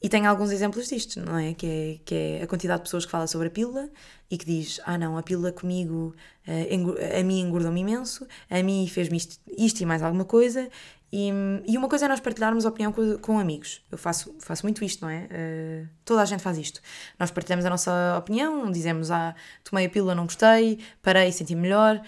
E 0.00 0.08
tem 0.08 0.26
alguns 0.26 0.50
exemplos 0.52 0.88
disto, 0.88 1.20
não 1.20 1.36
é? 1.36 1.54
Que, 1.54 1.66
é? 1.66 2.00
que 2.04 2.14
é 2.14 2.42
a 2.42 2.46
quantidade 2.46 2.80
de 2.80 2.84
pessoas 2.84 3.04
que 3.04 3.10
fala 3.10 3.26
sobre 3.26 3.48
a 3.48 3.50
pílula 3.50 3.90
e 4.30 4.38
que 4.38 4.44
diz: 4.44 4.80
Ah, 4.84 4.96
não, 4.96 5.18
a 5.18 5.22
pílula 5.22 5.50
comigo, 5.50 6.14
uh, 6.46 7.18
a 7.18 7.24
mim 7.24 7.40
engordou-me 7.40 7.80
imenso, 7.80 8.26
a 8.48 8.62
mim 8.62 8.86
fez-me 8.86 9.16
isto, 9.16 9.40
isto, 9.56 9.80
e 9.80 9.86
mais 9.86 10.02
alguma 10.02 10.24
coisa. 10.24 10.68
E, 11.10 11.30
e 11.66 11.76
uma 11.76 11.88
coisa 11.88 12.04
é 12.04 12.08
nós 12.08 12.20
partilharmos 12.20 12.66
a 12.66 12.68
opinião 12.68 12.92
com, 12.92 13.16
com 13.18 13.38
amigos. 13.38 13.82
Eu 13.90 13.96
faço, 13.96 14.34
faço 14.40 14.64
muito 14.64 14.84
isto, 14.84 15.02
não 15.02 15.10
é? 15.10 15.24
Uh, 15.24 15.88
toda 16.04 16.22
a 16.22 16.24
gente 16.24 16.42
faz 16.42 16.58
isto. 16.58 16.80
Nós 17.18 17.30
partilhamos 17.30 17.64
a 17.64 17.70
nossa 17.70 18.16
opinião, 18.18 18.70
dizemos: 18.70 19.10
Ah, 19.10 19.34
tomei 19.64 19.86
a 19.86 19.90
pílula, 19.90 20.14
não 20.14 20.24
gostei, 20.24 20.78
parei, 21.02 21.32
senti 21.32 21.56
melhor. 21.56 22.00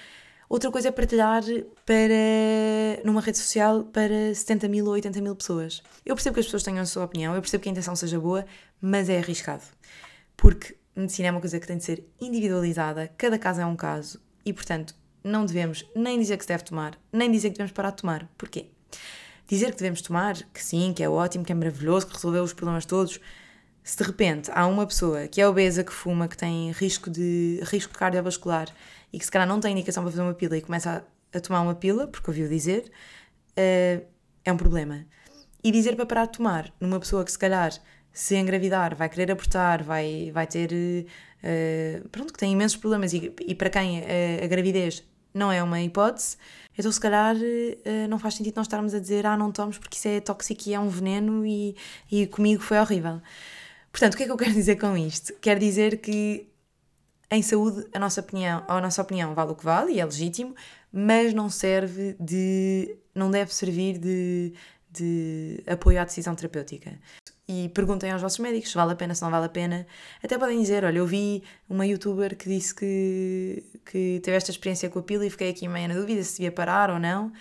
Outra 0.51 0.69
coisa 0.69 0.89
é 0.89 0.91
partilhar 0.91 1.45
para, 1.87 3.05
numa 3.05 3.21
rede 3.21 3.39
social 3.39 3.85
para 3.85 4.35
70 4.35 4.67
mil 4.67 4.85
ou 4.85 4.95
80 4.95 5.21
mil 5.21 5.37
pessoas. 5.37 5.81
Eu 6.05 6.17
percebo 6.17 6.35
que 6.35 6.41
as 6.41 6.47
pessoas 6.47 6.65
tenham 6.65 6.81
a 6.81 6.87
sua 6.87 7.05
opinião, 7.05 7.37
eu 7.37 7.41
percebo 7.41 7.63
que 7.63 7.69
a 7.69 7.73
intenção 7.73 7.95
seja 7.95 8.19
boa, 8.19 8.45
mas 8.81 9.09
é 9.09 9.19
arriscado. 9.19 9.63
Porque 10.37 10.77
medicina 10.97 11.29
é 11.29 11.31
uma 11.31 11.41
coisa 11.41 11.61
que 11.61 11.69
tem 11.69 11.77
de 11.77 11.85
ser 11.85 12.05
individualizada, 12.21 13.13
cada 13.17 13.39
caso 13.39 13.61
é 13.61 13.65
um 13.65 13.77
caso, 13.77 14.21
e 14.45 14.53
portanto 14.53 14.93
não 15.23 15.47
devemos 15.47 15.89
nem 15.95 16.19
dizer 16.19 16.37
que 16.37 16.43
se 16.43 16.49
deve 16.49 16.65
tomar, 16.65 16.99
nem 17.13 17.31
dizer 17.31 17.51
que 17.51 17.55
devemos 17.55 17.73
parar 17.73 17.91
de 17.91 17.99
tomar. 17.99 18.29
Porquê? 18.37 18.71
Dizer 19.47 19.71
que 19.71 19.77
devemos 19.79 20.03
tomar, 20.03 20.35
que 20.53 20.65
sim, 20.65 20.93
que 20.93 21.05
é 21.05 21.09
ótimo, 21.09 21.45
que 21.45 21.53
é 21.53 21.55
maravilhoso, 21.55 22.09
que 22.09 22.15
resolveu 22.15 22.43
os 22.43 22.53
problemas 22.53 22.85
todos, 22.85 23.21
se 23.85 23.97
de 23.97 24.03
repente 24.03 24.51
há 24.53 24.67
uma 24.67 24.85
pessoa 24.85 25.29
que 25.29 25.41
é 25.41 25.47
obesa, 25.47 25.85
que 25.85 25.93
fuma, 25.93 26.27
que 26.27 26.37
tem 26.37 26.73
risco 26.73 27.09
de 27.09 27.61
risco 27.63 27.97
cardiovascular 27.97 28.69
e 29.13 29.19
que 29.19 29.25
se 29.25 29.31
calhar 29.31 29.47
não 29.47 29.61
tem 29.61 29.73
indicação 29.73 30.03
para 30.03 30.11
fazer 30.11 30.23
uma 30.23 30.35
pila 30.35 30.57
e 30.57 30.63
começa 30.63 31.05
a, 31.33 31.39
a 31.39 31.41
tomar 31.41 31.61
uma 31.63 31.75
pila, 31.75 32.07
porque 32.07 32.31
ouviu 32.31 32.49
dizer, 32.49 32.91
uh, 33.53 34.07
é 34.45 34.53
um 34.53 34.57
problema. 34.57 35.07
E 35.63 35.71
dizer 35.71 35.97
para 35.97 36.07
parar 36.07 36.27
de 36.27 36.33
tomar 36.33 36.73
numa 36.81 36.99
pessoa 36.99 37.25
que 37.25 37.33
se 37.33 37.39
calhar 37.39 37.73
se 38.13 38.37
engravidar 38.37 38.95
vai 38.95 39.09
querer 39.09 39.31
abortar, 39.31 39.83
vai, 39.85 40.31
vai 40.33 40.47
ter. 40.47 40.73
Uh, 40.73 42.09
pronto, 42.09 42.33
que 42.33 42.39
tem 42.39 42.53
imensos 42.53 42.77
problemas 42.77 43.13
e, 43.13 43.35
e 43.47 43.55
para 43.55 43.71
quem 43.71 44.01
a, 44.01 44.45
a, 44.45 44.47
gravidez 44.47 45.03
não 45.33 45.51
é 45.51 45.63
uma 45.63 45.81
hipótese, 45.81 46.37
então 46.77 46.91
se 46.91 47.01
calhar 47.01 47.35
uh, 47.37 48.09
não 48.09 48.19
faz 48.19 48.35
sentido 48.35 48.57
nós 48.57 48.67
estarmos 48.67 48.95
a 48.95 48.99
dizer 48.99 49.25
ah, 49.27 49.37
não 49.37 49.51
tomes 49.51 49.79
porque 49.79 49.97
isso 49.97 50.09
é 50.09 50.21
tóxico 50.21 50.69
e 50.69 50.75
é 50.75 50.81
um 50.81 50.89
veneno 50.89 51.47
e, 51.47 51.77
e 52.11 52.27
comigo 52.27 52.63
foi 52.63 52.79
horrível. 52.79 53.23
Portanto, 53.93 54.15
o 54.15 54.17
que 54.17 54.25
é 54.25 54.27
que 54.27 54.33
eu 54.33 54.37
quero 54.37 54.53
dizer 54.53 54.77
com 54.77 54.97
isto? 54.97 55.33
Quero 55.41 55.59
dizer 55.59 55.99
que 55.99 56.50
em 57.31 57.43
saúde, 57.43 57.87
a 57.93 57.99
nossa 57.99 58.21
opinião, 58.21 58.65
a 58.67 58.81
nossa 58.81 59.01
opinião 59.01 59.35
vale 59.35 59.53
o 59.53 59.55
que 59.55 59.65
vale 59.65 59.93
e 59.93 60.01
é 60.01 60.05
legítimo, 60.05 60.55
mas 60.93 61.33
não 61.33 61.49
serve 61.49 62.17
de. 62.19 62.97
não 63.15 63.31
deve 63.31 63.55
servir 63.55 63.99
de, 63.99 64.53
de 64.91 65.63
apoio 65.67 66.01
à 66.01 66.05
decisão 66.05 66.35
terapêutica. 66.35 66.99
E 67.47 67.69
perguntem 67.71 68.11
aos 68.13 68.23
vossos 68.23 68.39
médicos 68.39 68.71
se 68.71 68.77
vale 68.77 68.93
a 68.93 68.97
pena, 68.97 69.15
se 69.15 69.23
não 69.23 69.31
vale 69.31 69.47
a 69.47 69.49
pena. 69.49 69.87
Até 70.23 70.37
podem 70.39 70.61
dizer: 70.61 70.85
olha, 70.85 70.99
eu 70.99 71.07
vi 71.07 71.43
uma 71.69 71.87
youtuber 71.87 72.37
que 72.37 72.49
disse 72.49 72.75
que, 72.75 73.65
que 73.85 74.21
teve 74.23 74.37
esta 74.37 74.51
experiência 74.51 74.91
com 74.91 74.99
a 74.99 75.03
pila 75.03 75.25
e 75.25 75.31
fiquei 75.31 75.51
aqui 75.51 75.69
meio 75.69 75.89
na 75.89 75.95
dúvida 75.95 76.23
se 76.25 76.39
devia 76.39 76.53
parar 76.53 76.91
ou 76.91 76.99
não. 76.99 77.33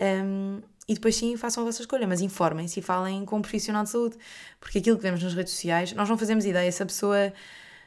Um, 0.00 0.60
e 0.88 0.94
depois 0.94 1.16
sim 1.16 1.36
façam 1.36 1.62
a 1.62 1.66
vossa 1.66 1.80
escolha, 1.80 2.06
mas 2.06 2.20
informem-se 2.20 2.80
e 2.80 2.82
falem 2.82 3.24
com 3.24 3.36
um 3.36 3.42
profissional 3.42 3.84
de 3.84 3.90
saúde. 3.90 4.16
Porque 4.60 4.78
aquilo 4.78 4.96
que 4.96 5.02
vemos 5.02 5.22
nas 5.22 5.34
redes 5.34 5.52
sociais, 5.52 5.92
nós 5.92 6.08
não 6.08 6.18
fazemos 6.18 6.44
ideia 6.44 6.70
se 6.70 6.82
a 6.82 6.86
pessoa 6.86 7.32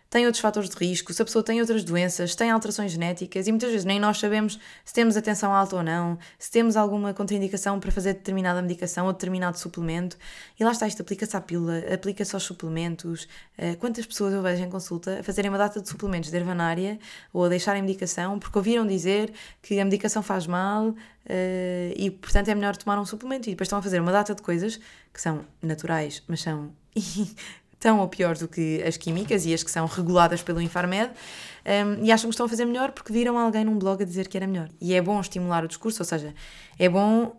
tem 0.09 0.25
outros 0.25 0.41
fatores 0.41 0.69
de 0.69 0.75
risco, 0.77 1.13
se 1.13 1.21
a 1.21 1.25
pessoa 1.25 1.43
tem 1.43 1.59
outras 1.59 1.83
doenças, 1.83 2.35
tem 2.35 2.49
alterações 2.49 2.91
genéticas 2.91 3.47
e 3.47 3.51
muitas 3.51 3.69
vezes 3.69 3.85
nem 3.85 3.99
nós 3.99 4.19
sabemos 4.19 4.57
se 4.85 4.93
temos 4.93 5.17
atenção 5.17 5.53
alta 5.53 5.75
ou 5.75 5.83
não, 5.83 6.17
se 6.39 6.49
temos 6.49 6.77
alguma 6.77 7.13
contraindicação 7.13 7.79
para 7.79 7.91
fazer 7.91 8.13
determinada 8.13 8.61
medicação 8.61 9.05
ou 9.05 9.13
determinado 9.13 9.57
suplemento. 9.57 10.17
E 10.59 10.63
lá 10.63 10.71
está, 10.71 10.87
isto 10.87 11.01
aplica-se 11.01 11.35
à 11.35 11.41
pílula, 11.41 11.79
aplica-se 11.93 12.33
aos 12.35 12.43
suplementos. 12.43 13.27
Eh, 13.57 13.75
quantas 13.75 14.05
pessoas 14.05 14.33
eu 14.33 14.41
vejo 14.41 14.63
em 14.63 14.69
consulta 14.69 15.19
a 15.19 15.23
fazerem 15.23 15.49
uma 15.49 15.57
data 15.57 15.81
de 15.81 15.89
suplementos 15.89 16.29
de 16.29 16.37
ervanária 16.37 16.99
ou 17.33 17.43
a 17.45 17.49
deixarem 17.49 17.81
medicação 17.81 18.39
porque 18.39 18.57
ouviram 18.57 18.87
dizer 18.87 19.33
que 19.61 19.79
a 19.79 19.83
medicação 19.83 20.23
faz 20.23 20.47
mal 20.47 20.95
eh, 21.25 21.93
e, 21.97 22.09
portanto, 22.09 22.47
é 22.47 22.55
melhor 22.55 22.75
tomar 22.77 22.99
um 22.99 23.05
suplemento. 23.05 23.49
E 23.49 23.51
depois 23.51 23.67
estão 23.67 23.79
a 23.79 23.81
fazer 23.81 23.99
uma 23.99 24.11
data 24.11 24.33
de 24.33 24.41
coisas 24.41 24.79
que 25.13 25.21
são 25.21 25.45
naturais, 25.61 26.23
mas 26.27 26.41
são 26.41 26.71
tão 27.79 27.99
ou 27.99 28.07
piores 28.07 28.39
do 28.39 28.47
que 28.47 28.81
as 28.83 28.97
químicas 28.97 29.45
e 29.45 29.53
as 29.53 29.63
que 29.63 29.71
são 29.71 29.85
reguladas 29.85 30.41
pelo 30.41 30.61
Infarmed 30.61 31.11
um, 31.65 32.03
e 32.03 32.11
acham 32.11 32.29
que 32.29 32.33
estão 32.33 32.45
a 32.45 32.49
fazer 32.49 32.65
melhor 32.65 32.91
porque 32.91 33.13
viram 33.13 33.37
alguém 33.37 33.65
num 33.65 33.77
blog 33.77 34.01
a 34.01 34.05
dizer 34.05 34.27
que 34.27 34.37
era 34.37 34.47
melhor. 34.47 34.69
E 34.79 34.93
é 34.93 35.01
bom 35.01 35.19
estimular 35.19 35.63
o 35.63 35.67
discurso, 35.67 36.01
ou 36.01 36.05
seja, 36.05 36.33
é 36.79 36.89
bom 36.89 37.35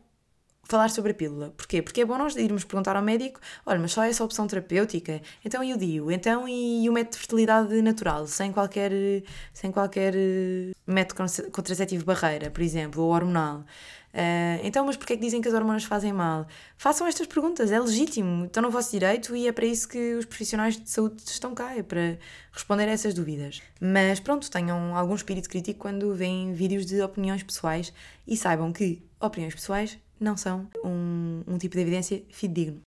falar 0.68 0.90
sobre 0.90 1.12
a 1.12 1.14
pílula. 1.14 1.51
Porquê? 1.57 1.81
Porque 1.81 2.03
é 2.03 2.05
bom 2.05 2.18
nós 2.18 2.37
irmos 2.37 2.62
perguntar 2.62 2.94
ao 2.94 3.03
médico: 3.03 3.40
olha, 3.64 3.81
mas 3.81 3.92
só 3.92 4.05
essa 4.05 4.22
opção 4.22 4.46
terapêutica? 4.46 5.20
Então 5.44 5.64
e 5.64 5.72
o 5.72 5.79
DIU? 5.79 6.11
Então 6.12 6.46
e 6.46 6.88
o 6.88 6.92
método 6.92 7.12
de 7.12 7.18
fertilidade 7.18 7.83
natural, 7.83 8.27
sem 8.27 8.53
qualquer, 8.53 8.92
sem 9.53 9.72
qualquer 9.72 10.14
eh, 10.14 10.72
método 10.87 11.51
contraceptivo 11.51 12.05
barreira, 12.05 12.51
por 12.51 12.62
exemplo, 12.62 13.03
ou 13.03 13.12
hormonal? 13.12 13.64
Uh, 14.18 14.59
então, 14.64 14.85
mas 14.85 14.96
porquê 14.96 15.12
é 15.12 15.16
que 15.16 15.22
dizem 15.22 15.40
que 15.40 15.46
as 15.46 15.54
hormonas 15.54 15.85
fazem 15.85 16.12
mal? 16.12 16.44
Façam 16.76 17.07
estas 17.07 17.28
perguntas, 17.28 17.70
é 17.70 17.78
legítimo, 17.78 18.46
estão 18.46 18.61
no 18.61 18.68
vosso 18.68 18.90
direito 18.90 19.37
e 19.37 19.46
é 19.46 19.52
para 19.52 19.64
isso 19.64 19.88
que 19.88 20.14
os 20.14 20.24
profissionais 20.24 20.76
de 20.76 20.90
saúde 20.90 21.22
estão 21.24 21.54
cá, 21.54 21.76
é 21.76 21.85
para 21.85 22.18
responder 22.50 22.88
a 22.88 22.90
essas 22.90 23.14
dúvidas. 23.14 23.62
Mas 23.81 24.18
pronto, 24.18 24.50
tenham 24.50 24.96
algum 24.96 25.14
espírito 25.14 25.48
crítico 25.48 25.78
quando 25.78 26.12
veem 26.16 26.52
vídeos 26.52 26.85
de 26.85 27.00
opiniões 27.00 27.44
pessoais 27.44 27.92
e 28.26 28.37
saibam 28.37 28.72
que 28.72 29.00
opiniões 29.20 29.54
pessoais 29.54 29.96
não 30.18 30.37
são 30.37 30.68
um, 30.85 31.44
um 31.46 31.57
tipo 31.57 31.76
de 31.76 31.83
evidência 31.83 32.24
fidedigno. 32.28 32.81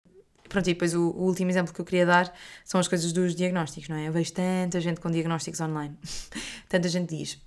Pronto, 0.48 0.68
e 0.68 0.74
depois 0.74 0.96
o, 0.96 1.12
o, 1.12 1.26
último 1.26 1.52
exemplo 1.52 1.72
que 1.72 1.80
eu 1.80 1.86
queria 1.86 2.08
dar 2.08 2.34
são 2.66 2.80
as 2.80 2.88
coisas 2.88 3.14
dos 3.14 3.36
diagnósticos, 3.36 3.88
não 3.88 3.96
é? 3.96 4.08
Eu 4.08 4.12
vejo 4.12 4.34
tanta 4.34 4.82
gente 4.82 5.00
com 5.00 5.12
diagnósticos 5.12 5.62
online. 5.62 5.96
tanta 6.68 6.90
gente 6.90 7.16
diz, 7.16 7.40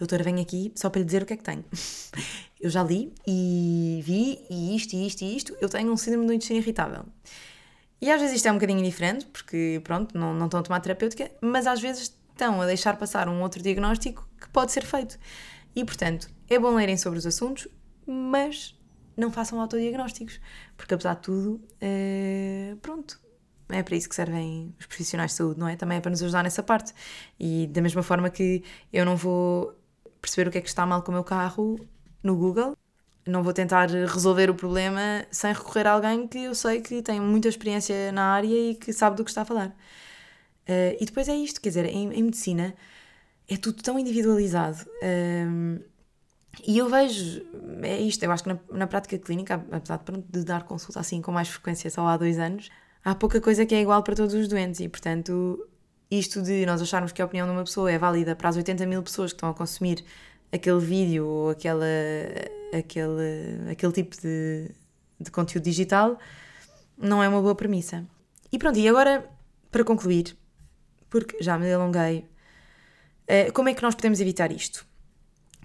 doutora, 0.00 0.24
venho 0.24 0.40
aqui 0.40 0.72
só 0.74 0.90
para 0.90 1.00
lhe 1.00 1.04
dizer 1.04 1.22
o 1.22 1.26
que 1.26 1.34
é 1.34 1.36
que 1.36 1.44
tenho. 1.44 1.64
eu 2.60 2.68
já 2.68 2.82
li 2.82 3.12
e 3.26 4.00
vi 4.04 4.44
e 4.50 4.74
isto 4.74 4.94
e 4.94 5.06
isto 5.06 5.22
e 5.22 5.36
isto, 5.36 5.56
eu 5.60 5.68
tenho 5.68 5.92
um 5.92 5.96
síndrome 5.96 6.26
do 6.26 6.32
intestino 6.32 6.58
irritável. 6.58 7.04
E 8.00 8.10
às 8.10 8.20
vezes 8.20 8.36
isto 8.36 8.48
é 8.48 8.50
um 8.50 8.54
bocadinho 8.54 8.82
diferente, 8.82 9.26
porque 9.26 9.80
pronto, 9.84 10.16
não, 10.18 10.34
não 10.34 10.46
estão 10.46 10.60
a 10.60 10.62
tomar 10.62 10.80
terapêutica, 10.80 11.30
mas 11.40 11.66
às 11.66 11.80
vezes 11.80 12.14
estão 12.30 12.60
a 12.60 12.66
deixar 12.66 12.96
passar 12.96 13.28
um 13.28 13.42
outro 13.42 13.62
diagnóstico 13.62 14.26
que 14.40 14.48
pode 14.48 14.72
ser 14.72 14.84
feito. 14.84 15.18
E 15.76 15.84
portanto, 15.84 16.28
é 16.48 16.58
bom 16.58 16.74
lerem 16.74 16.96
sobre 16.96 17.18
os 17.18 17.26
assuntos, 17.26 17.68
mas 18.06 18.74
não 19.16 19.30
façam 19.30 19.60
autodiagnósticos, 19.60 20.40
porque 20.76 20.94
apesar 20.94 21.14
de 21.16 21.20
tudo, 21.20 21.60
é, 21.80 22.74
pronto, 22.80 23.20
é 23.68 23.82
para 23.82 23.96
isso 23.96 24.08
que 24.08 24.14
servem 24.14 24.74
os 24.78 24.86
profissionais 24.86 25.32
de 25.32 25.36
saúde, 25.36 25.60
não 25.60 25.68
é? 25.68 25.76
Também 25.76 25.98
é 25.98 26.00
para 26.00 26.10
nos 26.10 26.22
ajudar 26.22 26.42
nessa 26.42 26.62
parte. 26.62 26.92
E 27.38 27.68
da 27.68 27.80
mesma 27.80 28.02
forma 28.02 28.30
que 28.30 28.62
eu 28.92 29.04
não 29.04 29.16
vou 29.16 29.76
perceber 30.20 30.48
o 30.48 30.52
que 30.52 30.58
é 30.58 30.60
que 30.60 30.68
está 30.68 30.84
mal 30.86 31.02
com 31.02 31.10
o 31.10 31.14
meu 31.14 31.24
carro 31.24 31.78
no 32.22 32.36
Google, 32.36 32.76
não 33.26 33.42
vou 33.42 33.52
tentar 33.52 33.88
resolver 33.88 34.50
o 34.50 34.54
problema 34.54 35.24
sem 35.30 35.52
recorrer 35.52 35.86
a 35.86 35.92
alguém 35.92 36.26
que 36.26 36.44
eu 36.44 36.54
sei 36.54 36.80
que 36.80 37.02
tem 37.02 37.20
muita 37.20 37.48
experiência 37.48 38.12
na 38.12 38.32
área 38.32 38.70
e 38.70 38.74
que 38.74 38.92
sabe 38.92 39.16
do 39.16 39.24
que 39.24 39.30
está 39.30 39.42
a 39.42 39.44
falar. 39.44 39.68
Uh, 40.68 40.96
e 41.00 41.04
depois 41.04 41.28
é 41.28 41.34
isto, 41.34 41.60
quer 41.60 41.70
dizer, 41.70 41.86
em, 41.86 42.12
em 42.12 42.22
medicina 42.22 42.74
é 43.48 43.56
tudo 43.56 43.82
tão 43.82 43.98
individualizado. 43.98 44.78
Uh, 45.02 45.82
e 46.66 46.78
eu 46.78 46.88
vejo, 46.88 47.42
é 47.82 48.00
isto, 48.00 48.22
eu 48.22 48.32
acho 48.32 48.42
que 48.42 48.48
na, 48.48 48.58
na 48.72 48.86
prática 48.86 49.18
clínica, 49.18 49.64
apesar 49.70 49.98
de, 49.98 50.22
de 50.22 50.44
dar 50.44 50.64
consulta 50.64 51.00
assim 51.00 51.22
com 51.22 51.32
mais 51.32 51.48
frequência 51.48 51.90
só 51.90 52.06
há 52.06 52.16
dois 52.16 52.38
anos, 52.38 52.70
há 53.04 53.14
pouca 53.14 53.40
coisa 53.40 53.64
que 53.64 53.74
é 53.74 53.80
igual 53.80 54.02
para 54.02 54.14
todos 54.14 54.34
os 54.34 54.48
doentes 54.48 54.80
e, 54.80 54.88
portanto, 54.88 55.68
isto 56.10 56.42
de 56.42 56.66
nós 56.66 56.82
acharmos 56.82 57.12
que 57.12 57.22
a 57.22 57.24
opinião 57.24 57.46
de 57.46 57.52
uma 57.52 57.64
pessoa 57.64 57.90
é 57.90 57.98
válida 57.98 58.34
para 58.34 58.48
as 58.48 58.56
80 58.56 58.84
mil 58.86 59.02
pessoas 59.02 59.32
que 59.32 59.36
estão 59.36 59.50
a 59.50 59.54
consumir 59.54 60.04
aquele 60.52 60.80
vídeo 60.80 61.26
ou 61.26 61.50
aquela, 61.50 61.86
aquele, 62.76 63.70
aquele 63.70 63.92
tipo 63.92 64.20
de, 64.20 64.70
de 65.20 65.30
conteúdo 65.30 65.64
digital, 65.64 66.18
não 66.98 67.22
é 67.22 67.28
uma 67.28 67.40
boa 67.40 67.54
premissa. 67.54 68.04
E 68.52 68.58
pronto, 68.58 68.78
e 68.78 68.88
agora, 68.88 69.28
para 69.70 69.84
concluir, 69.84 70.36
porque 71.08 71.40
já 71.40 71.56
me 71.56 71.72
alonguei, 71.72 72.28
eh, 73.26 73.50
como 73.52 73.68
é 73.68 73.74
que 73.74 73.82
nós 73.82 73.94
podemos 73.94 74.20
evitar 74.20 74.50
isto? 74.50 74.84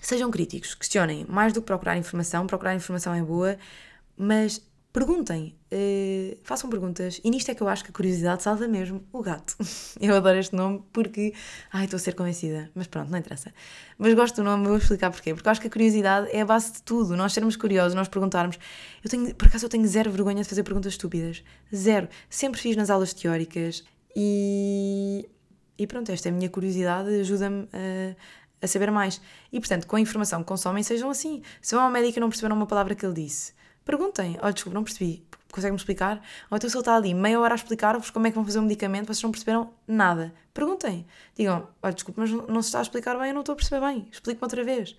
Sejam 0.01 0.29
críticos, 0.29 0.75
questionem, 0.75 1.25
mais 1.27 1.51
do 1.51 1.61
que 1.61 1.65
procurar 1.65 1.97
informação, 1.97 2.45
procurar 2.45 2.75
informação 2.75 3.13
é 3.13 3.23
boa, 3.23 3.57
mas 4.15 4.61
perguntem, 4.95 5.53
uh, 5.73 6.37
façam 6.41 6.69
perguntas. 6.69 7.19
E 7.21 7.29
nisto 7.29 7.51
é 7.51 7.53
que 7.53 7.61
eu 7.61 7.67
acho 7.67 7.83
que 7.83 7.89
a 7.89 7.93
curiosidade 7.93 8.41
salva 8.41 8.65
mesmo 8.65 9.03
o 9.11 9.21
gato. 9.21 9.57
Eu 9.99 10.15
adoro 10.15 10.37
este 10.37 10.55
nome 10.55 10.81
porque. 10.93 11.33
Ai, 11.69 11.83
estou 11.83 11.97
a 11.97 11.99
ser 11.99 12.15
convencida. 12.15 12.71
Mas 12.73 12.87
pronto, 12.87 13.11
não 13.11 13.19
interessa. 13.19 13.53
Mas 13.97 14.13
gosto 14.13 14.37
do 14.37 14.43
nome, 14.43 14.65
vou 14.65 14.77
explicar 14.77 15.11
porquê. 15.11 15.33
Porque 15.33 15.47
eu 15.49 15.51
acho 15.51 15.59
que 15.59 15.67
a 15.67 15.69
curiosidade 15.69 16.29
é 16.31 16.41
a 16.41 16.45
base 16.45 16.71
de 16.71 16.81
tudo. 16.81 17.17
Nós 17.17 17.33
sermos 17.33 17.57
curiosos, 17.57 17.93
nós 17.93 18.07
perguntarmos. 18.07 18.57
Eu 19.03 19.09
tenho, 19.09 19.35
por 19.35 19.49
acaso, 19.49 19.65
eu 19.65 19.69
tenho 19.69 19.85
zero 19.85 20.09
vergonha 20.09 20.41
de 20.41 20.47
fazer 20.47 20.63
perguntas 20.63 20.93
estúpidas. 20.93 21.43
Zero. 21.75 22.07
Sempre 22.29 22.61
fiz 22.61 22.77
nas 22.77 22.89
aulas 22.89 23.13
teóricas 23.13 23.83
e. 24.15 25.27
E 25.77 25.85
pronto, 25.85 26.09
esta 26.09 26.29
é 26.29 26.31
a 26.31 26.33
minha 26.33 26.49
curiosidade, 26.49 27.09
ajuda-me 27.19 27.67
a, 27.73 28.15
a 28.63 28.67
saber 28.67 28.89
mais. 28.91 29.19
E 29.51 29.59
portanto, 29.59 29.87
com 29.87 29.97
a 29.97 29.99
informação 29.99 30.39
que 30.39 30.47
consomem, 30.47 30.83
sejam 30.83 31.09
assim. 31.09 31.41
Se 31.61 31.75
vão 31.75 31.83
ao 31.83 31.91
médico 31.91 32.17
e 32.17 32.21
não 32.21 32.29
perceberam 32.29 32.55
uma 32.55 32.65
palavra 32.65 32.95
que 32.95 33.05
ele 33.05 33.13
disse 33.13 33.54
Perguntem, 33.85 34.37
olha, 34.41 34.51
desculpa, 34.51 34.73
não 34.73 34.83
percebi, 34.83 35.23
consegue-me 35.51 35.77
explicar? 35.77 36.21
Ou 36.49 36.57
então 36.57 36.69
se 36.69 36.75
ele 36.75 36.81
está 36.81 36.95
ali 36.95 37.13
meia 37.13 37.39
hora 37.39 37.53
a 37.53 37.55
explicar-vos 37.55 38.09
como 38.09 38.25
é 38.25 38.31
que 38.31 38.35
vão 38.35 38.43
fazer 38.43 38.59
um 38.59 38.63
medicamento, 38.63 39.07
vocês 39.07 39.21
não 39.21 39.31
perceberam 39.31 39.71
nada. 39.87 40.33
Perguntem, 40.53 41.05
digam, 41.35 41.67
olha, 41.81 41.93
desculpa, 41.93 42.21
mas 42.21 42.31
não 42.31 42.61
se 42.61 42.69
está 42.69 42.79
a 42.79 42.81
explicar 42.81 43.17
bem, 43.17 43.29
eu 43.29 43.33
não 43.33 43.41
estou 43.41 43.53
a 43.53 43.55
perceber 43.55 43.85
bem, 43.85 44.07
explique-me 44.11 44.43
outra 44.43 44.63
vez. 44.63 44.97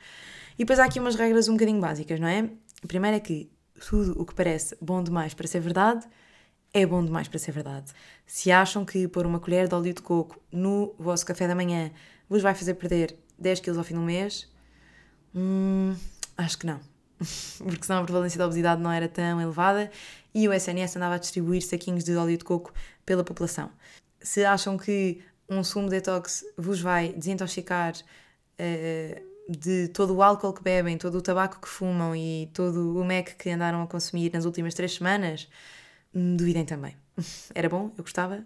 E 0.55 0.59
depois 0.59 0.79
há 0.79 0.85
aqui 0.85 1.01
umas 1.01 1.17
regras 1.17 1.49
um 1.49 1.55
bocadinho 1.55 1.81
básicas, 1.81 2.21
não 2.21 2.29
é? 2.29 2.49
A 2.83 2.87
primeira 2.87 3.17
é 3.17 3.21
que 3.21 3.51
tudo 3.89 4.21
o 4.21 4.25
que 4.25 4.35
parece 4.35 4.77
bom 4.81 5.03
demais 5.03 5.35
para 5.35 5.47
ser 5.47 5.61
verdade 5.61 6.07
é 6.73 6.87
bom 6.87 7.05
demais 7.05 7.27
para 7.27 7.39
ser 7.39 7.53
verdade. 7.53 7.93
Se 8.25 8.53
acham 8.53 8.85
que 8.85 9.09
pôr 9.09 9.27
uma 9.27 9.41
colher 9.41 9.67
de 9.67 9.75
óleo 9.75 9.95
de 9.95 10.03
coco 10.03 10.41
no 10.53 10.95
vosso 10.99 11.25
café 11.27 11.49
da 11.49 11.55
manhã 11.55 11.91
vos 12.29 12.43
vai 12.43 12.55
fazer 12.55 12.75
perder 12.75 13.17
10 13.39 13.61
kg 13.61 13.79
ao 13.79 13.85
fim 13.85 13.95
do 13.95 14.01
mês, 14.01 14.49
hum, 15.35 15.95
acho 16.37 16.59
que 16.59 16.67
não. 16.67 16.81
porque 17.59 17.85
senão 17.85 18.01
a 18.01 18.05
prevalência 18.05 18.39
da 18.39 18.47
obesidade 18.47 18.81
não 18.81 18.91
era 18.91 19.09
tão 19.09 19.41
elevada 19.41 19.91
e 20.35 20.49
o 20.49 20.53
SNS 20.53 20.97
andava 20.97 21.15
a 21.15 21.19
distribuir 21.19 21.63
saquinhos 21.63 22.05
de 22.05 22.15
óleo 22.17 22.37
de 22.37 22.45
coco 22.45 22.73
pela 23.05 23.25
população. 23.25 23.71
Se 24.21 24.45
acham 24.45 24.77
que 24.77 25.23
um 25.49 25.63
sumo 25.63 25.89
detox 25.89 26.45
vos 26.57 26.81
vai 26.81 27.13
desintoxicar 27.13 27.95
uh, 27.95 29.37
de 29.49 29.89
todo 29.89 30.15
o 30.15 30.23
álcool 30.23 30.53
que 30.53 30.63
bebem, 30.63 30.99
todo 30.99 31.19
o 31.19 31.23
tabaco 31.23 31.61
que 31.61 31.69
fumam 31.69 32.15
e 32.15 32.51
todo 32.53 32.99
o 32.99 33.05
MEC 33.05 33.37
que 33.37 33.51
andaram 33.51 33.83
a 33.83 33.87
consumir 33.87 34.33
nas 34.33 34.45
últimas 34.45 34.75
três 34.75 34.95
semanas, 34.95 35.49
hum, 36.15 36.37
duvidem 36.37 36.65
também. 36.65 36.97
Era 37.55 37.69
bom, 37.69 37.93
eu 37.97 38.03
gostava, 38.03 38.45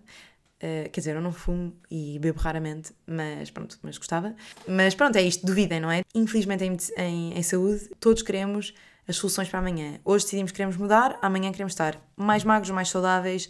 Uh, 0.62 0.90
quer 0.90 1.01
dizer, 1.01 1.16
eu 1.16 1.23
não 1.23 1.33
fumo 1.33 1.75
e 1.90 2.18
bebo 2.18 2.38
raramente, 2.38 2.92
mas 3.07 3.51
pronto, 3.51 3.79
mas 3.83 3.96
gostava. 3.96 4.35
Mas 4.68 4.94
pronto, 4.94 5.16
é 5.16 5.23
isto, 5.23 5.46
duvidem, 5.46 5.81
não 5.81 5.90
é? 5.90 6.03
Infelizmente 6.14 6.62
em, 6.64 6.77
em, 6.99 7.38
em, 7.38 7.42
saúde, 7.42 7.88
todos 7.99 8.23
queremos 8.23 8.75
as 9.09 9.16
soluções 9.16 9.49
para 9.49 9.59
amanhã. 9.59 9.99
Hoje 10.05 10.27
decidimos 10.27 10.51
que 10.51 10.57
queremos 10.57 10.77
mudar, 10.77 11.18
amanhã 11.23 11.51
queremos 11.51 11.73
estar 11.73 11.99
mais 12.14 12.44
magros, 12.44 12.70
mais 12.70 12.90
saudáveis 12.90 13.49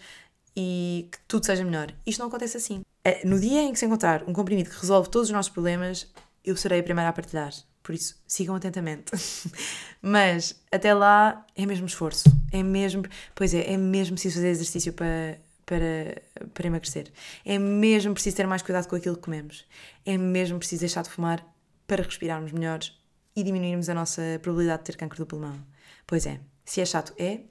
e 0.57 1.09
que 1.11 1.18
tudo 1.27 1.44
seja 1.44 1.64
melhor. 1.64 1.92
Isto 2.07 2.20
não 2.20 2.29
acontece 2.29 2.57
assim. 2.57 2.83
Uh, 3.05 3.29
no 3.29 3.40
dia 3.40 3.62
em 3.62 3.73
que 3.73 3.79
se 3.81 3.87
encontrar 3.87 4.23
um 4.29 4.33
comprimido 4.33 4.70
que 4.70 4.79
resolve 4.81 5.11
todos 5.11 5.29
os 5.31 5.35
nossos 5.35 5.51
problemas, 5.51 6.07
eu 6.44 6.57
serei 6.57 6.79
a 6.79 6.83
primeira 6.83 7.11
a 7.11 7.12
partilhar. 7.12 7.53
Por 7.83 7.92
isso, 7.92 8.23
sigam 8.25 8.55
atentamente. 8.55 9.11
mas 10.01 10.55
até 10.70 10.94
lá 10.94 11.44
é 11.57 11.66
mesmo 11.66 11.87
esforço. 11.87 12.25
É 12.53 12.62
mesmo, 12.62 13.03
pois 13.35 13.53
é, 13.53 13.73
é 13.73 13.77
mesmo 13.77 14.14
preciso 14.14 14.37
fazer 14.37 14.49
exercício 14.49 14.92
para 14.92 15.38
para, 15.71 16.21
para 16.53 16.67
emagrecer. 16.67 17.13
É 17.45 17.57
mesmo 17.57 18.13
preciso 18.13 18.37
ter 18.37 18.47
mais 18.47 18.61
cuidado 18.61 18.89
com 18.89 18.97
aquilo 18.97 19.15
que 19.15 19.23
comemos. 19.23 19.65
É 20.05 20.19
mesmo 20.19 20.59
preciso 20.59 20.81
deixar 20.81 21.03
de 21.05 21.11
fumar 21.11 21.47
para 21.87 22.03
respirarmos 22.03 22.51
melhores 22.51 22.93
e 23.37 23.45
diminuirmos 23.45 23.89
a 23.89 23.95
nossa 23.95 24.21
probabilidade 24.43 24.83
de 24.83 24.87
ter 24.87 24.97
câncer 24.97 25.19
do 25.19 25.27
pulmão. 25.27 25.65
Pois 26.09 26.27
é, 26.27 26.41
se 26.65 26.81
é 26.81 26.85
chato, 26.85 27.15
é 27.17 27.43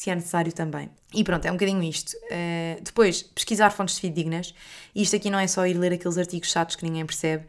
se 0.00 0.08
é 0.08 0.14
necessário 0.14 0.50
também. 0.50 0.88
E 1.12 1.22
pronto, 1.22 1.44
é 1.44 1.50
um 1.50 1.56
bocadinho 1.56 1.82
isto. 1.82 2.16
Uh, 2.16 2.82
depois, 2.82 3.22
pesquisar 3.22 3.68
fontes 3.68 3.96
de 3.96 4.00
fidedignas. 4.00 4.54
Isto 4.94 5.16
aqui 5.16 5.28
não 5.28 5.38
é 5.38 5.46
só 5.46 5.66
ir 5.66 5.74
ler 5.74 5.92
aqueles 5.92 6.16
artigos 6.16 6.50
chatos 6.50 6.74
que 6.74 6.86
ninguém 6.86 7.04
percebe, 7.04 7.44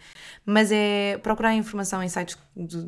mas 0.45 0.69
é 0.69 1.17
procurar 1.23 1.53
informação 1.55 2.03
em 2.03 2.09
sites, 2.09 2.37
de 2.53 2.85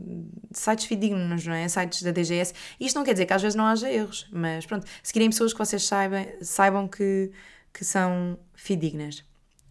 sites 0.51 0.83
fidedignos, 0.83 1.45
não 1.45 1.53
é? 1.53 1.65
Sites 1.69 2.03
da 2.03 2.11
DGS. 2.11 2.53
Isto 2.77 2.97
não 2.97 3.05
quer 3.05 3.13
dizer 3.13 3.25
que 3.25 3.31
às 3.31 3.41
vezes 3.41 3.55
não 3.55 3.65
haja 3.65 3.89
erros, 3.89 4.27
mas 4.33 4.65
pronto, 4.65 4.85
seguirem 5.01 5.29
pessoas 5.29 5.53
que 5.53 5.59
vocês 5.59 5.81
saibam, 5.85 6.27
saibam 6.41 6.85
que, 6.85 7.31
que 7.71 7.85
são 7.85 8.37
fidedignas. 8.53 9.23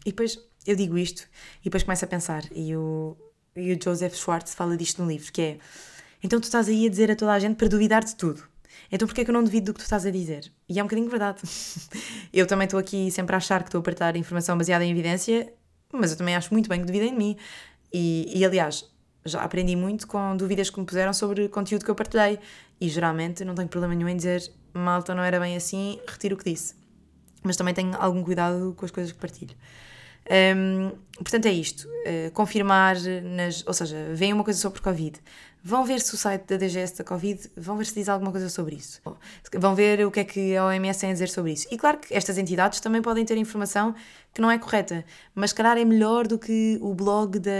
E 0.07 0.11
depois 0.11 0.39
eu 0.67 0.75
digo 0.75 0.97
isto 0.97 1.29
e 1.61 1.65
depois 1.65 1.83
começo 1.83 2.03
a 2.03 2.09
pensar, 2.09 2.45
e 2.51 2.75
o, 2.75 3.15
e 3.55 3.75
o 3.75 3.79
Joseph 3.79 4.15
Schwartz 4.15 4.55
fala 4.55 4.75
disto 4.75 5.03
no 5.03 5.09
livro, 5.11 5.31
que 5.31 5.43
é 5.43 5.59
então 6.23 6.41
tu 6.41 6.45
estás 6.45 6.67
aí 6.69 6.87
a 6.87 6.89
dizer 6.89 7.11
a 7.11 7.17
toda 7.17 7.33
a 7.33 7.39
gente 7.39 7.57
para 7.57 7.69
duvidar 7.69 8.03
de 8.03 8.17
tudo. 8.17 8.51
Então 8.91 9.07
porquê 9.07 9.23
é 9.23 9.25
que 9.25 9.31
eu 9.31 9.35
não 9.35 9.45
devido 9.45 9.67
do 9.67 9.75
que 9.75 9.81
tu 9.81 9.85
estás 9.85 10.05
a 10.07 10.11
dizer? 10.11 10.53
E 10.69 10.79
é 10.79 10.83
um 10.83 10.87
bocadinho 10.87 11.09
verdade. 11.09 11.43
eu 12.33 12.47
também 12.47 12.67
estou 12.67 12.79
aqui 12.79 13.11
sempre 13.11 13.35
a 13.35 13.39
achar 13.39 13.63
que 13.63 13.69
estou 13.69 13.81
a 13.81 13.83
partilhar 13.83 14.17
informação 14.17 14.57
baseada 14.57 14.85
em 14.85 14.91
evidência, 14.91 15.53
mas 15.93 16.11
eu 16.11 16.17
também 16.17 16.35
acho 16.35 16.53
muito 16.53 16.69
bem 16.69 16.81
que 16.81 16.87
duvidem 16.87 17.11
de 17.11 17.17
mim. 17.17 17.37
E, 17.93 18.33
e 18.35 18.45
aliás, 18.45 18.85
já 19.25 19.43
aprendi 19.43 19.77
muito 19.77 20.07
com 20.07 20.37
dúvidas 20.37 20.71
que 20.71 20.81
me 20.81 20.87
puseram 20.87 21.13
sobre 21.13 21.49
conteúdo 21.49 21.85
que 21.85 21.91
eu 21.91 21.95
partilhei. 21.95 22.39
E 22.81 22.89
geralmente 22.89 23.45
não 23.45 23.55
tenho 23.55 23.69
problema 23.69 23.95
nenhum 23.95 24.09
em 24.09 24.17
dizer 24.17 24.51
malta 24.75 25.15
não 25.15 25.23
era 25.23 25.39
bem 25.39 25.57
assim, 25.57 26.01
retiro 26.07 26.35
o 26.35 26.39
que 26.39 26.51
disse. 26.51 26.75
Mas 27.43 27.57
também 27.57 27.75
tenho 27.75 27.95
algum 27.99 28.23
cuidado 28.23 28.75
com 28.77 28.85
as 28.85 28.91
coisas 28.91 29.13
que 29.13 29.19
partilho. 29.19 29.55
Um, 30.57 30.93
portanto, 31.17 31.47
é 31.47 31.53
isto. 31.53 31.89
Uh, 31.89 32.31
confirmar, 32.33 32.97
nas, 33.23 33.67
ou 33.67 33.75
seja, 33.75 33.97
veem 34.15 34.33
uma 34.33 34.45
coisa 34.45 34.59
sobre 34.59 34.81
Covid, 34.81 35.19
vão 35.63 35.85
ver 35.85 36.01
se 36.01 36.15
o 36.15 36.17
site 36.17 36.45
da 36.47 36.57
DGS 36.57 36.99
da 36.99 37.05
Covid, 37.05 37.51
vão 37.57 37.77
ver 37.77 37.87
se 37.87 37.95
diz 37.95 38.09
alguma 38.09 38.33
coisa 38.33 38.49
sobre 38.49 38.77
isso. 38.77 39.01
Vão 39.59 39.75
ver 39.75 40.05
o 40.05 40.11
que 40.11 40.21
é 40.21 40.25
que 40.25 40.57
a 40.57 40.67
OMS 40.67 41.01
tem 41.01 41.11
a 41.11 41.13
dizer 41.13 41.29
sobre 41.29 41.53
isso. 41.53 41.69
E 41.71 41.79
claro 41.79 41.99
que 41.99 42.13
estas 42.15 42.37
entidades 42.37 42.81
também 42.81 43.01
podem 43.01 43.25
ter 43.25 43.37
informação 43.37 43.95
que 44.35 44.41
não 44.41 44.51
é 44.51 44.59
correta, 44.59 45.05
mas 45.35 45.53
calhar 45.53 45.79
é 45.79 45.85
melhor 45.85 46.27
do 46.27 46.39
que 46.39 46.79
o 46.81 46.95
blog 46.95 47.39
da. 47.39 47.51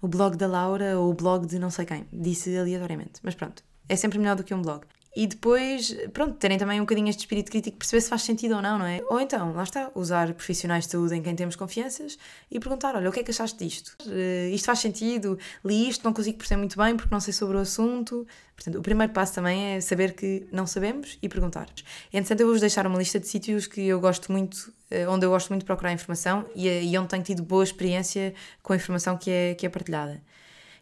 O 0.00 0.06
blog 0.06 0.36
da 0.36 0.46
Laura 0.46 0.96
ou 0.96 1.10
o 1.10 1.14
blog 1.14 1.44
de 1.44 1.58
não 1.58 1.70
sei 1.70 1.84
quem, 1.84 2.06
disse 2.12 2.56
aleatoriamente. 2.56 3.20
Mas 3.22 3.34
pronto, 3.34 3.64
é 3.88 3.96
sempre 3.96 4.18
melhor 4.18 4.36
do 4.36 4.44
que 4.44 4.54
um 4.54 4.62
blog 4.62 4.86
e 5.16 5.26
depois, 5.26 5.96
pronto, 6.12 6.34
terem 6.34 6.58
também 6.58 6.80
um 6.80 6.84
bocadinho 6.84 7.08
este 7.08 7.20
espírito 7.20 7.50
crítico, 7.50 7.76
perceber 7.78 8.00
se 8.02 8.08
faz 8.08 8.22
sentido 8.22 8.54
ou 8.56 8.62
não, 8.62 8.78
não 8.78 8.86
é? 8.86 9.00
Ou 9.08 9.20
então, 9.20 9.52
lá 9.52 9.62
está, 9.62 9.90
usar 9.94 10.32
profissionais 10.34 10.84
de 10.84 10.92
saúde 10.92 11.14
em 11.14 11.22
quem 11.22 11.34
temos 11.34 11.56
confianças 11.56 12.18
e 12.50 12.60
perguntar: 12.60 12.94
olha, 12.94 13.08
o 13.08 13.12
que 13.12 13.20
é 13.20 13.22
que 13.22 13.30
achaste 13.30 13.58
disto? 13.58 13.96
Uh, 14.06 14.52
isto 14.52 14.66
faz 14.66 14.78
sentido? 14.78 15.38
Li 15.64 15.88
isto, 15.88 16.04
não 16.04 16.12
consigo 16.12 16.36
perceber 16.38 16.58
muito 16.58 16.76
bem 16.76 16.96
porque 16.96 17.12
não 17.12 17.20
sei 17.20 17.32
sobre 17.32 17.56
o 17.56 17.60
assunto. 17.60 18.26
Portanto, 18.54 18.78
o 18.78 18.82
primeiro 18.82 19.12
passo 19.12 19.34
também 19.34 19.76
é 19.76 19.80
saber 19.80 20.14
que 20.14 20.46
não 20.52 20.66
sabemos 20.66 21.18
e 21.22 21.28
perguntar. 21.28 21.68
Entretanto, 22.12 22.40
eu 22.40 22.46
vou-vos 22.46 22.60
deixar 22.60 22.86
uma 22.86 22.98
lista 22.98 23.18
de 23.18 23.26
sítios 23.26 23.66
que 23.66 23.80
eu 23.80 24.00
gosto 24.00 24.30
muito, 24.30 24.72
uh, 24.92 25.10
onde 25.10 25.24
eu 25.24 25.30
gosto 25.30 25.48
muito 25.48 25.62
de 25.62 25.66
procurar 25.66 25.92
informação 25.92 26.44
e, 26.54 26.68
e 26.68 26.98
onde 26.98 27.08
tenho 27.08 27.22
tido 27.22 27.42
boa 27.42 27.64
experiência 27.64 28.34
com 28.62 28.72
a 28.72 28.76
informação 28.76 29.16
que 29.16 29.30
é, 29.30 29.54
que 29.54 29.66
é 29.66 29.68
partilhada. 29.68 30.20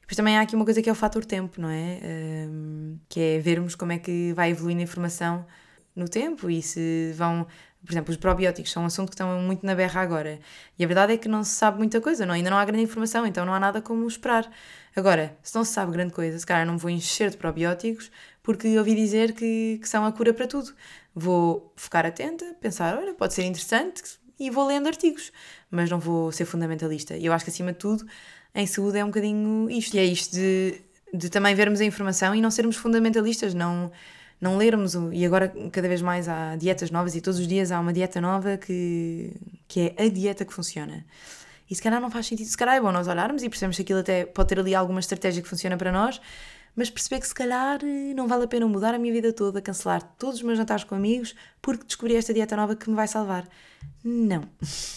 Depois 0.06 0.16
também 0.16 0.38
há 0.38 0.42
aqui 0.42 0.54
uma 0.54 0.64
coisa 0.64 0.80
que 0.80 0.88
é 0.88 0.92
o 0.92 0.94
fator 0.94 1.24
tempo, 1.24 1.60
não 1.60 1.68
é? 1.68 1.98
Um, 2.48 2.96
que 3.08 3.18
é 3.18 3.38
vermos 3.40 3.74
como 3.74 3.90
é 3.90 3.98
que 3.98 4.32
vai 4.34 4.50
evoluindo 4.50 4.80
a 4.80 4.84
informação 4.84 5.44
no 5.96 6.08
tempo 6.08 6.48
e 6.48 6.62
se 6.62 7.12
vão. 7.16 7.44
Por 7.84 7.92
exemplo, 7.92 8.12
os 8.12 8.16
probióticos 8.16 8.70
são 8.70 8.84
um 8.84 8.86
assunto 8.86 9.08
que 9.08 9.14
estão 9.14 9.40
muito 9.40 9.66
na 9.66 9.74
berra 9.74 10.00
agora. 10.00 10.38
E 10.78 10.84
a 10.84 10.86
verdade 10.86 11.12
é 11.12 11.16
que 11.16 11.28
não 11.28 11.42
se 11.42 11.50
sabe 11.50 11.78
muita 11.78 12.00
coisa, 12.00 12.24
não? 12.24 12.34
ainda 12.34 12.50
não 12.50 12.56
há 12.56 12.64
grande 12.64 12.82
informação, 12.84 13.26
então 13.26 13.44
não 13.44 13.52
há 13.52 13.60
nada 13.60 13.80
como 13.82 14.06
esperar. 14.06 14.48
Agora, 14.94 15.36
se 15.42 15.54
não 15.54 15.64
se 15.64 15.72
sabe 15.72 15.92
grande 15.92 16.12
coisa, 16.12 16.38
se 16.38 16.46
calhar 16.46 16.66
não 16.66 16.78
vou 16.78 16.90
encher 16.90 17.30
de 17.30 17.36
probióticos 17.36 18.10
porque 18.42 18.78
ouvi 18.78 18.94
dizer 18.94 19.32
que, 19.32 19.78
que 19.80 19.88
são 19.88 20.04
a 20.04 20.12
cura 20.12 20.32
para 20.32 20.46
tudo. 20.46 20.72
Vou 21.14 21.72
ficar 21.76 22.06
atenta, 22.06 22.44
pensar, 22.60 22.96
olha, 22.96 23.12
pode 23.12 23.34
ser 23.34 23.44
interessante 23.44 24.02
e 24.38 24.50
vou 24.50 24.66
lendo 24.66 24.86
artigos, 24.86 25.32
mas 25.70 25.90
não 25.90 25.98
vou 25.98 26.30
ser 26.30 26.44
fundamentalista. 26.44 27.16
Eu 27.16 27.32
acho 27.32 27.44
que 27.44 27.50
acima 27.50 27.72
de 27.72 27.78
tudo 27.78 28.06
em 28.56 28.66
saúde 28.66 28.98
é 28.98 29.04
um 29.04 29.08
bocadinho 29.08 29.70
isto. 29.70 29.94
E 29.94 29.98
é 29.98 30.04
isto 30.04 30.34
de, 30.34 30.80
de 31.12 31.28
também 31.28 31.54
vermos 31.54 31.80
a 31.80 31.84
informação 31.84 32.34
e 32.34 32.40
não 32.40 32.50
sermos 32.50 32.76
fundamentalistas, 32.76 33.52
não, 33.52 33.92
não 34.40 34.56
lermos. 34.56 34.94
E 35.12 35.24
agora, 35.26 35.52
cada 35.70 35.86
vez 35.86 36.00
mais, 36.00 36.26
há 36.26 36.56
dietas 36.56 36.90
novas 36.90 37.14
e 37.14 37.20
todos 37.20 37.38
os 37.38 37.46
dias 37.46 37.70
há 37.70 37.78
uma 37.78 37.92
dieta 37.92 38.20
nova 38.20 38.56
que, 38.56 39.30
que 39.68 39.94
é 39.96 40.04
a 40.04 40.08
dieta 40.08 40.44
que 40.44 40.54
funciona. 40.54 41.04
E 41.68 41.74
se 41.74 41.82
calhar 41.82 42.00
não 42.00 42.10
faz 42.10 42.26
sentido, 42.26 42.46
se 42.46 42.56
calhar 42.56 42.76
é 42.76 42.80
bom 42.80 42.90
nós 42.90 43.08
olharmos 43.08 43.42
e 43.42 43.48
percebemos 43.48 43.76
que 43.76 43.82
aquilo 43.82 43.98
até 43.98 44.24
pode 44.24 44.48
ter 44.48 44.58
ali 44.58 44.74
alguma 44.74 45.00
estratégia 45.00 45.42
que 45.42 45.48
funciona 45.48 45.76
para 45.76 45.92
nós, 45.92 46.20
mas 46.76 46.90
perceber 46.90 47.20
que 47.20 47.26
se 47.26 47.34
calhar 47.34 47.80
eh, 47.82 48.12
não 48.14 48.28
vale 48.28 48.44
a 48.44 48.48
pena 48.48 48.66
mudar 48.68 48.94
a 48.94 48.98
minha 48.98 49.12
vida 49.12 49.32
toda, 49.32 49.62
cancelar 49.62 50.02
todos 50.18 50.36
os 50.36 50.42
meus 50.42 50.58
jantares 50.58 50.84
com 50.84 50.94
amigos 50.94 51.34
porque 51.62 51.84
descobri 51.84 52.14
esta 52.14 52.34
dieta 52.34 52.54
nova 52.54 52.76
que 52.76 52.88
me 52.90 52.94
vai 52.94 53.08
salvar. 53.08 53.48
Não. 54.04 54.42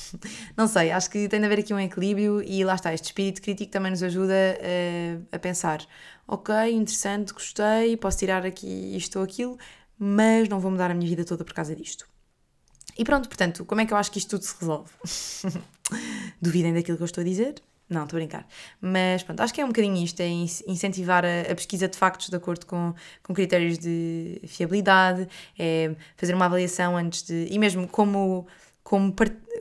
Não 0.58 0.68
sei, 0.68 0.92
acho 0.92 1.10
que 1.10 1.28
tem 1.30 1.40
de 1.40 1.46
haver 1.46 1.60
aqui 1.60 1.74
um 1.74 1.80
equilíbrio 1.80 2.44
e 2.44 2.64
lá 2.66 2.76
está, 2.76 2.94
este 2.94 3.06
espírito 3.06 3.42
crítico 3.42 3.72
também 3.72 3.92
nos 3.92 4.04
ajuda 4.04 4.34
a, 4.34 4.58
eh, 4.62 5.18
a 5.32 5.40
pensar: 5.40 5.86
ok, 6.28 6.54
interessante, 6.72 7.34
gostei, 7.34 7.96
posso 7.98 8.18
tirar 8.18 8.46
aqui 8.46 8.96
isto 8.96 9.18
ou 9.18 9.24
aquilo, 9.26 9.58
mas 9.98 10.50
não 10.50 10.60
vou 10.60 10.70
mudar 10.72 10.92
a 10.92 10.94
minha 10.94 11.08
vida 11.10 11.24
toda 11.24 11.46
por 11.46 11.54
causa 11.54 11.76
disto. 11.76 12.08
E 12.98 13.06
pronto, 13.06 13.30
portanto, 13.30 13.64
como 13.64 13.80
é 13.80 13.86
que 13.86 13.94
eu 13.94 13.98
acho 13.98 14.12
que 14.12 14.20
isto 14.20 14.32
tudo 14.32 14.44
se 14.44 14.56
resolve? 14.60 14.92
Duvidem 16.42 16.74
daquilo 16.74 16.98
que 16.98 17.04
eu 17.04 17.06
estou 17.06 17.22
a 17.22 17.26
dizer? 17.26 17.56
Não, 17.90 18.04
estou 18.04 18.18
a 18.18 18.20
brincar. 18.20 18.48
Mas 18.80 19.24
pronto, 19.24 19.42
acho 19.42 19.52
que 19.52 19.60
é 19.60 19.66
um 19.66 19.70
bocadinho 19.70 20.04
isto: 20.04 20.20
é 20.22 20.28
incentivar 20.28 21.26
a, 21.26 21.52
a, 21.52 21.56
pesquisa 21.56 21.88
de 21.88 21.98
factos 21.98 22.30
de 22.30 22.36
acordo 22.36 22.66
com, 22.66 22.94
com 23.24 23.34
critérios 23.34 23.80
de 23.80 24.40
fiabilidade, 24.46 25.28
é 25.58 25.96
fazer 26.16 26.36
uma 26.36 26.46
avaliação 26.46 26.96
antes 26.96 27.24
de. 27.24 27.48
e 27.50 27.58
mesmo 27.58 27.88
como. 27.88 28.48
Como, 28.82 29.14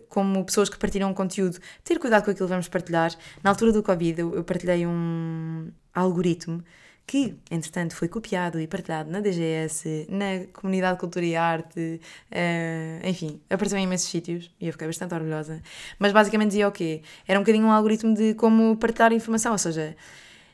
como 0.08 0.42
pessoas 0.42 0.70
que 0.70 0.78
partilham 0.78 1.12
conteúdo, 1.12 1.58
ter 1.84 1.98
cuidado 1.98 2.24
com 2.24 2.30
aquilo 2.30 2.46
que 2.46 2.50
vamos 2.50 2.66
partilhar. 2.68 3.12
Na 3.42 3.50
altura 3.50 3.72
do 3.72 3.82
Covid, 3.82 4.18
eu, 4.18 4.34
eu 4.34 4.42
partilhei 4.42 4.86
um 4.86 5.70
algoritmo 5.92 6.64
que, 7.09 7.35
entretanto, 7.51 7.97
foi 7.97 8.07
copiado 8.07 8.61
e 8.61 8.66
partilhado 8.66 9.11
na 9.11 9.21
DGS, 9.21 10.07
na 10.11 10.44
Comunidade 10.53 10.99
Cultura 11.01 11.25
e 11.25 11.35
Arte, 11.35 11.99
uh, 12.31 13.09
enfim, 13.09 13.40
apareceu 13.49 13.79
em 13.79 13.85
imensos 13.85 14.11
sítios 14.11 14.55
e 14.61 14.66
eu 14.66 14.73
fiquei 14.73 14.87
bastante 14.87 15.14
orgulhosa. 15.14 15.62
Mas 15.99 16.12
basicamente 16.12 16.49
dizia 16.49 16.68
o 16.68 16.73
quê? 16.73 17.01
Era 17.27 17.40
um 17.40 17.42
bocadinho 17.42 17.66
um 17.66 17.73
algoritmo 17.73 18.14
de 18.14 18.35
como 18.35 18.77
partilhar 18.77 19.11
informação, 19.14 19.53
ou 19.53 19.59
seja, 19.59 19.97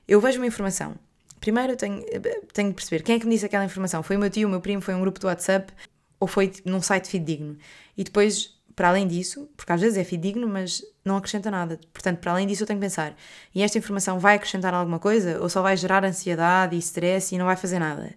eu 0.06 0.20
vejo 0.20 0.38
uma 0.38 0.46
informação. 0.46 0.94
Primeiro 1.40 1.72
eu 1.72 1.76
tenho, 1.76 2.04
tenho 2.52 2.68
que 2.68 2.76
perceber 2.76 3.02
quem 3.02 3.16
é 3.16 3.18
que 3.18 3.26
me 3.26 3.34
disse 3.34 3.46
aquela 3.46 3.64
informação. 3.64 4.04
Foi 4.04 4.14
o 4.14 4.20
meu 4.20 4.30
tio, 4.30 4.46
o 4.46 4.50
meu 4.50 4.60
primo, 4.60 4.80
foi 4.80 4.94
um 4.94 5.00
grupo 5.00 5.18
do 5.18 5.26
WhatsApp 5.26 5.72
ou 6.20 6.28
foi 6.28 6.52
num 6.64 6.80
site 6.80 7.08
fidedigno. 7.08 7.58
E 7.96 8.04
depois 8.04 8.53
para 8.74 8.88
além 8.88 9.06
disso, 9.06 9.48
porque 9.56 9.72
às 9.72 9.80
vezes 9.80 9.96
é 9.98 10.04
fidedigno, 10.04 10.48
mas 10.48 10.82
não 11.04 11.16
acrescenta 11.16 11.50
nada. 11.50 11.78
Portanto, 11.92 12.18
para 12.18 12.32
além 12.32 12.46
disso, 12.46 12.62
eu 12.62 12.66
tenho 12.66 12.78
que 12.78 12.84
pensar: 12.86 13.16
e 13.54 13.62
esta 13.62 13.78
informação 13.78 14.18
vai 14.18 14.36
acrescentar 14.36 14.74
alguma 14.74 14.98
coisa? 14.98 15.40
Ou 15.40 15.48
só 15.48 15.62
vai 15.62 15.76
gerar 15.76 16.04
ansiedade 16.04 16.76
e 16.76 16.78
stress 16.78 17.34
e 17.34 17.38
não 17.38 17.46
vai 17.46 17.56
fazer 17.56 17.78
nada? 17.78 18.14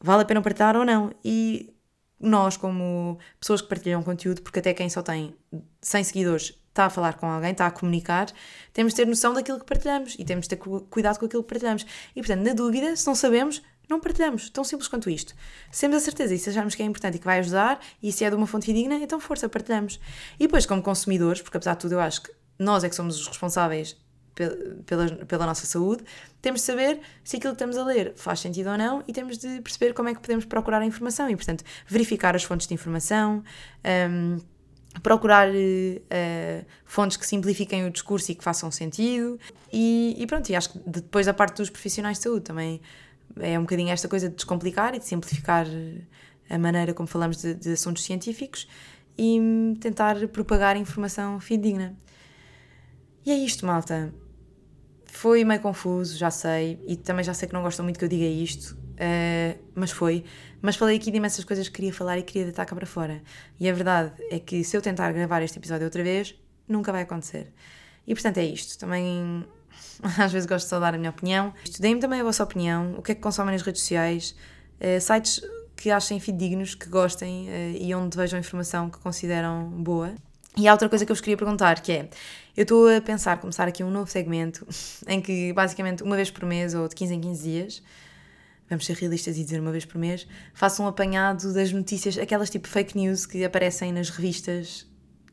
Vale 0.00 0.22
a 0.22 0.24
pena 0.24 0.40
partilhar 0.42 0.76
ou 0.76 0.84
não? 0.84 1.12
E 1.24 1.74
nós, 2.20 2.56
como 2.56 3.18
pessoas 3.38 3.60
que 3.60 3.68
partilham 3.68 4.02
conteúdo, 4.02 4.42
porque 4.42 4.58
até 4.58 4.74
quem 4.74 4.88
só 4.88 5.02
tem 5.02 5.34
100 5.80 6.04
seguidores 6.04 6.58
está 6.68 6.86
a 6.86 6.90
falar 6.90 7.14
com 7.14 7.26
alguém, 7.26 7.52
está 7.52 7.66
a 7.66 7.70
comunicar, 7.70 8.28
temos 8.72 8.92
de 8.92 8.98
ter 8.98 9.06
noção 9.06 9.32
daquilo 9.34 9.58
que 9.58 9.66
partilhamos 9.66 10.14
e 10.18 10.24
temos 10.24 10.46
de 10.46 10.50
ter 10.50 10.56
cuidado 10.56 11.18
com 11.18 11.26
aquilo 11.26 11.42
que 11.42 11.48
partilhamos. 11.48 11.84
E 12.14 12.20
portanto, 12.20 12.44
na 12.44 12.52
dúvida, 12.52 12.94
se 12.96 13.06
não 13.06 13.14
sabemos, 13.14 13.62
não 13.88 14.00
partilhamos. 14.00 14.50
Tão 14.50 14.62
simples 14.64 14.88
quanto 14.88 15.08
isto. 15.08 15.34
Se 15.70 15.80
temos 15.82 15.96
a 15.96 16.00
certeza 16.00 16.34
e 16.34 16.38
se 16.38 16.50
acharmos 16.50 16.74
que 16.74 16.82
é 16.82 16.86
importante 16.86 17.16
e 17.16 17.18
que 17.18 17.24
vai 17.24 17.38
ajudar 17.38 17.80
e 18.02 18.12
se 18.12 18.24
é 18.24 18.30
de 18.30 18.36
uma 18.36 18.46
fonte 18.46 18.72
digna, 18.72 18.96
então 18.96 19.18
força, 19.18 19.48
partilhamos. 19.48 19.98
E 20.38 20.46
depois, 20.46 20.66
como 20.66 20.82
consumidores, 20.82 21.40
porque 21.40 21.56
apesar 21.56 21.74
de 21.74 21.80
tudo 21.80 21.92
eu 21.92 22.00
acho 22.00 22.22
que 22.22 22.32
nós 22.58 22.84
é 22.84 22.88
que 22.88 22.94
somos 22.94 23.18
os 23.20 23.26
responsáveis 23.26 23.96
pela, 24.86 25.06
pela 25.24 25.46
nossa 25.46 25.66
saúde, 25.66 26.04
temos 26.40 26.60
de 26.60 26.66
saber 26.66 27.00
se 27.24 27.36
aquilo 27.36 27.52
que 27.52 27.56
estamos 27.56 27.76
a 27.76 27.84
ler 27.84 28.12
faz 28.16 28.40
sentido 28.40 28.70
ou 28.70 28.78
não 28.78 29.02
e 29.06 29.12
temos 29.12 29.38
de 29.38 29.60
perceber 29.60 29.92
como 29.92 30.08
é 30.08 30.14
que 30.14 30.20
podemos 30.20 30.44
procurar 30.44 30.80
a 30.80 30.86
informação 30.86 31.28
e, 31.28 31.36
portanto, 31.36 31.64
verificar 31.86 32.36
as 32.36 32.44
fontes 32.44 32.66
de 32.66 32.74
informação, 32.74 33.42
um, 34.10 34.38
procurar 35.02 35.48
uh, 35.48 36.66
fontes 36.84 37.16
que 37.16 37.26
simplifiquem 37.26 37.86
o 37.86 37.90
discurso 37.90 38.32
e 38.32 38.34
que 38.34 38.42
façam 38.42 38.70
sentido 38.70 39.38
e, 39.72 40.16
e 40.18 40.26
pronto, 40.26 40.48
e 40.50 40.56
acho 40.56 40.70
que 40.70 40.78
depois 40.86 41.26
da 41.26 41.34
parte 41.34 41.56
dos 41.56 41.70
profissionais 41.70 42.18
de 42.18 42.24
saúde 42.24 42.42
também 42.42 42.80
é 43.40 43.58
um 43.58 43.62
bocadinho 43.62 43.90
esta 43.90 44.08
coisa 44.08 44.28
de 44.28 44.34
descomplicar 44.34 44.94
e 44.94 44.98
de 44.98 45.04
simplificar 45.06 45.66
a 46.48 46.58
maneira 46.58 46.94
como 46.94 47.06
falamos 47.06 47.38
de, 47.38 47.54
de 47.54 47.72
assuntos 47.72 48.04
científicos 48.04 48.68
e 49.16 49.40
tentar 49.80 50.16
propagar 50.28 50.76
informação 50.76 51.40
fidedigna. 51.40 51.96
E 53.26 53.32
é 53.32 53.34
isto, 53.34 53.66
malta. 53.66 54.14
Foi 55.04 55.44
meio 55.44 55.60
confuso, 55.60 56.16
já 56.16 56.30
sei, 56.30 56.82
e 56.86 56.96
também 56.96 57.24
já 57.24 57.34
sei 57.34 57.48
que 57.48 57.54
não 57.54 57.62
gostam 57.62 57.84
muito 57.84 57.98
que 57.98 58.04
eu 58.04 58.08
diga 58.08 58.24
isto, 58.24 58.74
uh, 58.74 59.58
mas 59.74 59.90
foi. 59.90 60.24
Mas 60.62 60.76
falei 60.76 60.96
aqui 60.96 61.10
de 61.10 61.16
imensas 61.16 61.44
coisas 61.44 61.68
que 61.68 61.74
queria 61.74 61.92
falar 61.92 62.18
e 62.18 62.22
queria 62.22 62.44
deitar 62.44 62.64
cá 62.64 62.76
para 62.76 62.86
fora. 62.86 63.22
E 63.58 63.68
a 63.68 63.72
verdade 63.72 64.12
é 64.30 64.38
que 64.38 64.62
se 64.62 64.76
eu 64.76 64.82
tentar 64.82 65.12
gravar 65.12 65.42
este 65.42 65.58
episódio 65.58 65.84
outra 65.84 66.02
vez, 66.02 66.34
nunca 66.68 66.92
vai 66.92 67.02
acontecer. 67.02 67.52
E 68.06 68.14
portanto 68.14 68.38
é 68.38 68.44
isto. 68.44 68.78
Também 68.78 69.44
às 70.18 70.32
vezes 70.32 70.46
gosto 70.46 70.64
de 70.64 70.70
só 70.70 70.80
dar 70.80 70.94
a 70.94 70.98
minha 70.98 71.10
opinião. 71.10 71.52
Estudei-me 71.64 72.00
também 72.00 72.20
a 72.20 72.24
vossa 72.24 72.42
opinião, 72.42 72.94
o 72.96 73.02
que 73.02 73.12
é 73.12 73.14
que 73.14 73.20
consomem 73.20 73.52
nas 73.52 73.62
redes 73.62 73.82
sociais, 73.82 74.34
uh, 74.80 75.00
sites 75.00 75.40
que 75.76 75.90
achem 75.90 76.18
fidedignos, 76.18 76.74
que 76.74 76.88
gostem 76.88 77.48
uh, 77.48 77.76
e 77.78 77.94
onde 77.94 78.16
vejam 78.16 78.38
informação 78.38 78.90
que 78.90 78.98
consideram 78.98 79.68
boa. 79.70 80.14
E 80.56 80.66
há 80.66 80.72
outra 80.72 80.88
coisa 80.88 81.06
que 81.06 81.12
eu 81.12 81.14
vos 81.14 81.20
queria 81.20 81.36
perguntar, 81.36 81.80
que 81.80 81.92
é, 81.92 82.10
eu 82.56 82.62
estou 82.62 82.88
a 82.88 83.00
pensar 83.00 83.38
começar 83.38 83.68
aqui 83.68 83.84
um 83.84 83.90
novo 83.90 84.10
segmento, 84.10 84.66
em 85.06 85.20
que 85.20 85.52
basicamente 85.52 86.02
uma 86.02 86.16
vez 86.16 86.30
por 86.30 86.44
mês 86.44 86.74
ou 86.74 86.88
de 86.88 86.96
15 86.96 87.14
em 87.14 87.20
15 87.20 87.42
dias, 87.42 87.82
vamos 88.68 88.84
ser 88.84 88.96
realistas 88.96 89.38
e 89.38 89.44
dizer 89.44 89.60
uma 89.60 89.70
vez 89.70 89.84
por 89.84 89.98
mês, 89.98 90.26
faço 90.52 90.82
um 90.82 90.88
apanhado 90.88 91.52
das 91.54 91.72
notícias, 91.72 92.18
aquelas 92.18 92.50
tipo 92.50 92.66
fake 92.66 92.98
news 92.98 93.24
que 93.24 93.44
aparecem 93.44 93.92
nas 93.92 94.10
revistas 94.10 94.87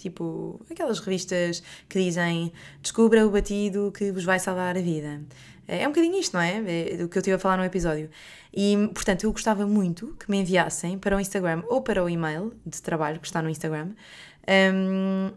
Tipo, 0.06 0.62
aquelas 0.70 1.00
revistas 1.00 1.64
que 1.90 2.00
dizem 2.00 2.54
descubra 2.80 3.26
o 3.26 3.32
batido 3.32 3.92
que 3.92 4.12
vos 4.12 4.24
vai 4.24 4.38
salvar 4.38 4.78
a 4.78 4.82
vida. 4.82 5.20
É, 5.68 5.82
é 5.82 5.88
um 5.88 5.92
bocadinho 5.92 6.20
isto, 6.20 6.34
não 6.34 6.42
é? 6.42 6.58
É 6.58 6.98
do 6.98 7.10
que 7.10 7.18
eu 7.18 7.22
estive 7.22 7.36
a 7.36 7.40
falar 7.40 7.58
no 7.58 7.64
episódio. 7.64 8.08
E, 8.54 8.88
portanto, 8.94 9.24
eu 9.24 9.32
gostava 9.32 9.66
muito 9.66 10.16
que 10.20 10.30
me 10.30 10.38
enviassem 10.38 11.00
para 11.00 11.18
o 11.18 11.20
Instagram 11.20 11.64
ou 11.68 11.82
para 11.82 12.04
o 12.04 12.08
e-mail 12.08 12.54
de 12.64 12.80
trabalho 12.84 13.20
que 13.20 13.26
está 13.26 13.42
no 13.42 13.50
Instagram 13.50 13.94
um, 14.48 15.32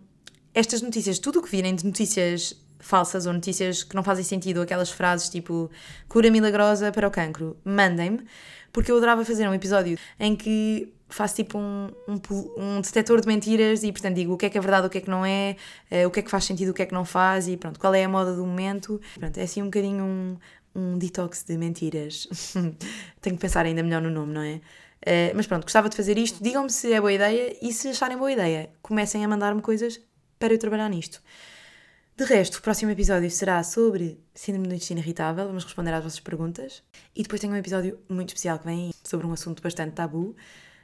estas 0.54 0.82
notícias, 0.82 1.18
tudo 1.18 1.38
o 1.38 1.42
que 1.42 1.50
virem 1.50 1.74
de 1.74 1.86
notícias 1.86 2.54
falsas 2.78 3.26
ou 3.26 3.32
notícias 3.32 3.82
que 3.82 3.96
não 3.96 4.02
fazem 4.02 4.24
sentido, 4.24 4.60
aquelas 4.60 4.90
frases 4.90 5.28
tipo 5.28 5.70
cura 6.08 6.30
milagrosa 6.30 6.92
para 6.92 7.08
o 7.08 7.10
cancro, 7.10 7.56
mandem-me, 7.64 8.20
porque 8.72 8.92
eu 8.92 8.96
adorava 8.96 9.24
fazer 9.24 9.48
um 9.48 9.54
episódio 9.54 9.98
em 10.20 10.36
que 10.36 10.92
faço 11.08 11.36
tipo 11.36 11.58
um, 11.58 11.88
um, 12.06 12.20
um 12.56 12.80
detector 12.80 13.20
de 13.20 13.26
mentiras 13.26 13.82
e, 13.82 13.90
portanto, 13.92 14.14
digo 14.14 14.34
o 14.34 14.36
que 14.36 14.46
é 14.46 14.50
que 14.50 14.58
é 14.58 14.60
verdade, 14.60 14.86
o 14.86 14.90
que 14.90 14.98
é 14.98 15.00
que 15.00 15.10
não 15.10 15.24
é, 15.24 15.56
uh, 15.90 16.06
o 16.06 16.10
que 16.10 16.20
é 16.20 16.22
que 16.22 16.30
faz 16.30 16.44
sentido, 16.44 16.70
o 16.70 16.74
que 16.74 16.82
é 16.82 16.86
que 16.86 16.94
não 16.94 17.04
faz 17.04 17.48
e 17.48 17.56
pronto, 17.56 17.78
qual 17.80 17.94
é 17.94 18.04
a 18.04 18.08
moda 18.08 18.34
do 18.34 18.44
momento. 18.44 19.00
Pronto, 19.18 19.38
é 19.38 19.42
assim 19.42 19.62
um 19.62 19.66
bocadinho 19.66 20.04
um, 20.04 20.36
um 20.74 20.98
detox 20.98 21.44
de 21.44 21.56
mentiras. 21.56 22.28
Tenho 23.20 23.36
que 23.36 23.40
pensar 23.40 23.64
ainda 23.64 23.82
melhor 23.82 24.02
no 24.02 24.10
nome, 24.10 24.32
não 24.32 24.42
é? 24.42 24.60
Uh, 24.98 25.32
mas 25.34 25.46
pronto, 25.46 25.62
gostava 25.62 25.88
de 25.88 25.96
fazer 25.96 26.18
isto. 26.18 26.42
Digam-me 26.42 26.70
se 26.70 26.92
é 26.92 27.00
boa 27.00 27.12
ideia 27.12 27.56
e 27.62 27.72
se 27.72 27.88
acharem 27.88 28.16
boa 28.16 28.30
ideia, 28.30 28.70
comecem 28.82 29.24
a 29.24 29.28
mandar-me 29.28 29.62
coisas 29.62 30.00
para 30.38 30.52
eu 30.52 30.58
trabalhar 30.58 30.88
nisto. 30.88 31.22
De 32.16 32.24
resto, 32.24 32.56
o 32.56 32.62
próximo 32.62 32.90
episódio 32.90 33.30
será 33.30 33.62
sobre 33.62 34.20
Síndrome 34.34 34.66
do 34.66 34.74
Intestino 34.74 34.98
Irritável. 34.98 35.46
Vamos 35.46 35.62
responder 35.62 35.92
às 35.92 36.02
vossas 36.02 36.18
perguntas. 36.18 36.82
E 37.14 37.22
depois 37.22 37.40
tenho 37.40 37.52
um 37.52 37.56
episódio 37.56 37.96
muito 38.08 38.30
especial 38.30 38.58
que 38.58 38.64
vem 38.64 38.90
sobre 39.04 39.24
um 39.24 39.32
assunto 39.32 39.62
bastante 39.62 39.92
tabu 39.92 40.34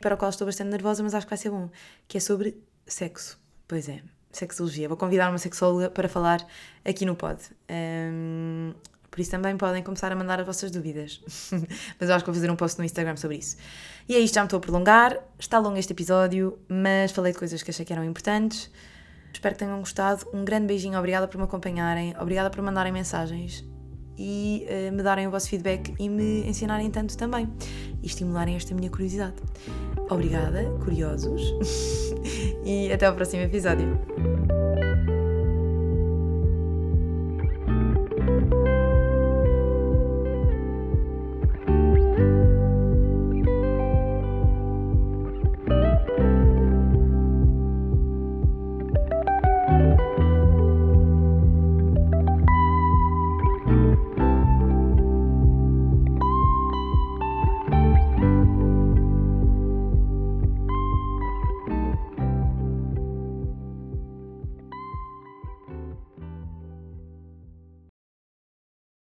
para 0.05 0.17
o 0.17 0.19
qual 0.19 0.29
estou 0.29 0.47
bastante 0.47 0.69
nervosa, 0.69 1.03
mas 1.03 1.15
acho 1.15 1.25
que 1.25 1.31
vai 1.31 1.39
ser 1.39 1.49
bom, 1.49 1.71
que 2.07 2.19
é 2.19 2.21
sobre 2.21 2.63
sexo. 2.87 3.41
Pois 3.67 3.89
é, 3.89 4.03
sexologia. 4.31 4.87
Vou 4.87 4.99
convidar 4.99 5.31
uma 5.31 5.39
sexóloga 5.39 5.89
para 5.89 6.11
falar 6.11 6.47
aqui 6.85 7.07
no 7.07 7.17
pod. 7.17 7.41
Um, 7.71 8.75
por 9.11 9.19
isso 9.19 9.31
também 9.31 9.57
podem 9.57 9.83
começar 9.83 10.13
a 10.13 10.15
mandar 10.15 10.41
as 10.41 10.45
vossas 10.45 10.71
dúvidas. 10.71 11.23
mas 11.99 12.11
eu 12.11 12.15
acho 12.15 12.23
que 12.23 12.31
vou 12.31 12.35
fazer 12.35 12.51
um 12.51 12.57
post 12.57 12.79
no 12.79 12.85
Instagram 12.85 13.17
sobre 13.17 13.39
isso. 13.39 13.57
E 14.07 14.15
é 14.15 14.19
isto, 14.19 14.35
já 14.35 14.43
me 14.43 14.47
estou 14.47 14.59
a 14.59 14.61
prolongar. 14.61 15.19
Está 15.39 15.59
longo 15.59 15.79
este 15.79 15.95
episódio, 15.95 16.59
mas 16.69 17.11
falei 17.11 17.33
de 17.33 17.39
coisas 17.39 17.63
que 17.63 17.71
achei 17.71 17.87
que 17.87 17.93
eram 17.93 18.05
importantes. 18.05 18.71
Espero 19.33 19.55
que 19.55 19.61
tenham 19.61 19.79
gostado. 19.79 20.27
Um 20.35 20.45
grande 20.45 20.67
beijinho, 20.67 20.99
obrigada 20.99 21.27
por 21.27 21.39
me 21.39 21.45
acompanharem, 21.45 22.15
obrigada 22.21 22.51
por 22.51 22.61
mandarem 22.61 22.93
mensagens 22.93 23.65
e 24.19 24.67
uh, 24.69 24.93
me 24.93 25.03
darem 25.03 25.27
o 25.27 25.31
vosso 25.31 25.49
feedback 25.49 25.95
e 25.99 26.09
me 26.09 26.49
ensinarem 26.49 26.91
tanto 26.91 27.17
também 27.17 27.49
e 28.03 28.07
estimularem 28.07 28.57
esta 28.57 28.75
minha 28.75 28.91
curiosidade. 28.91 29.35
Obrigada, 30.11 30.65
curiosos, 30.85 31.43
e 32.65 32.93
até 32.93 33.07
ao 33.07 33.15
próximo 33.15 33.43
episódio. 33.43 33.99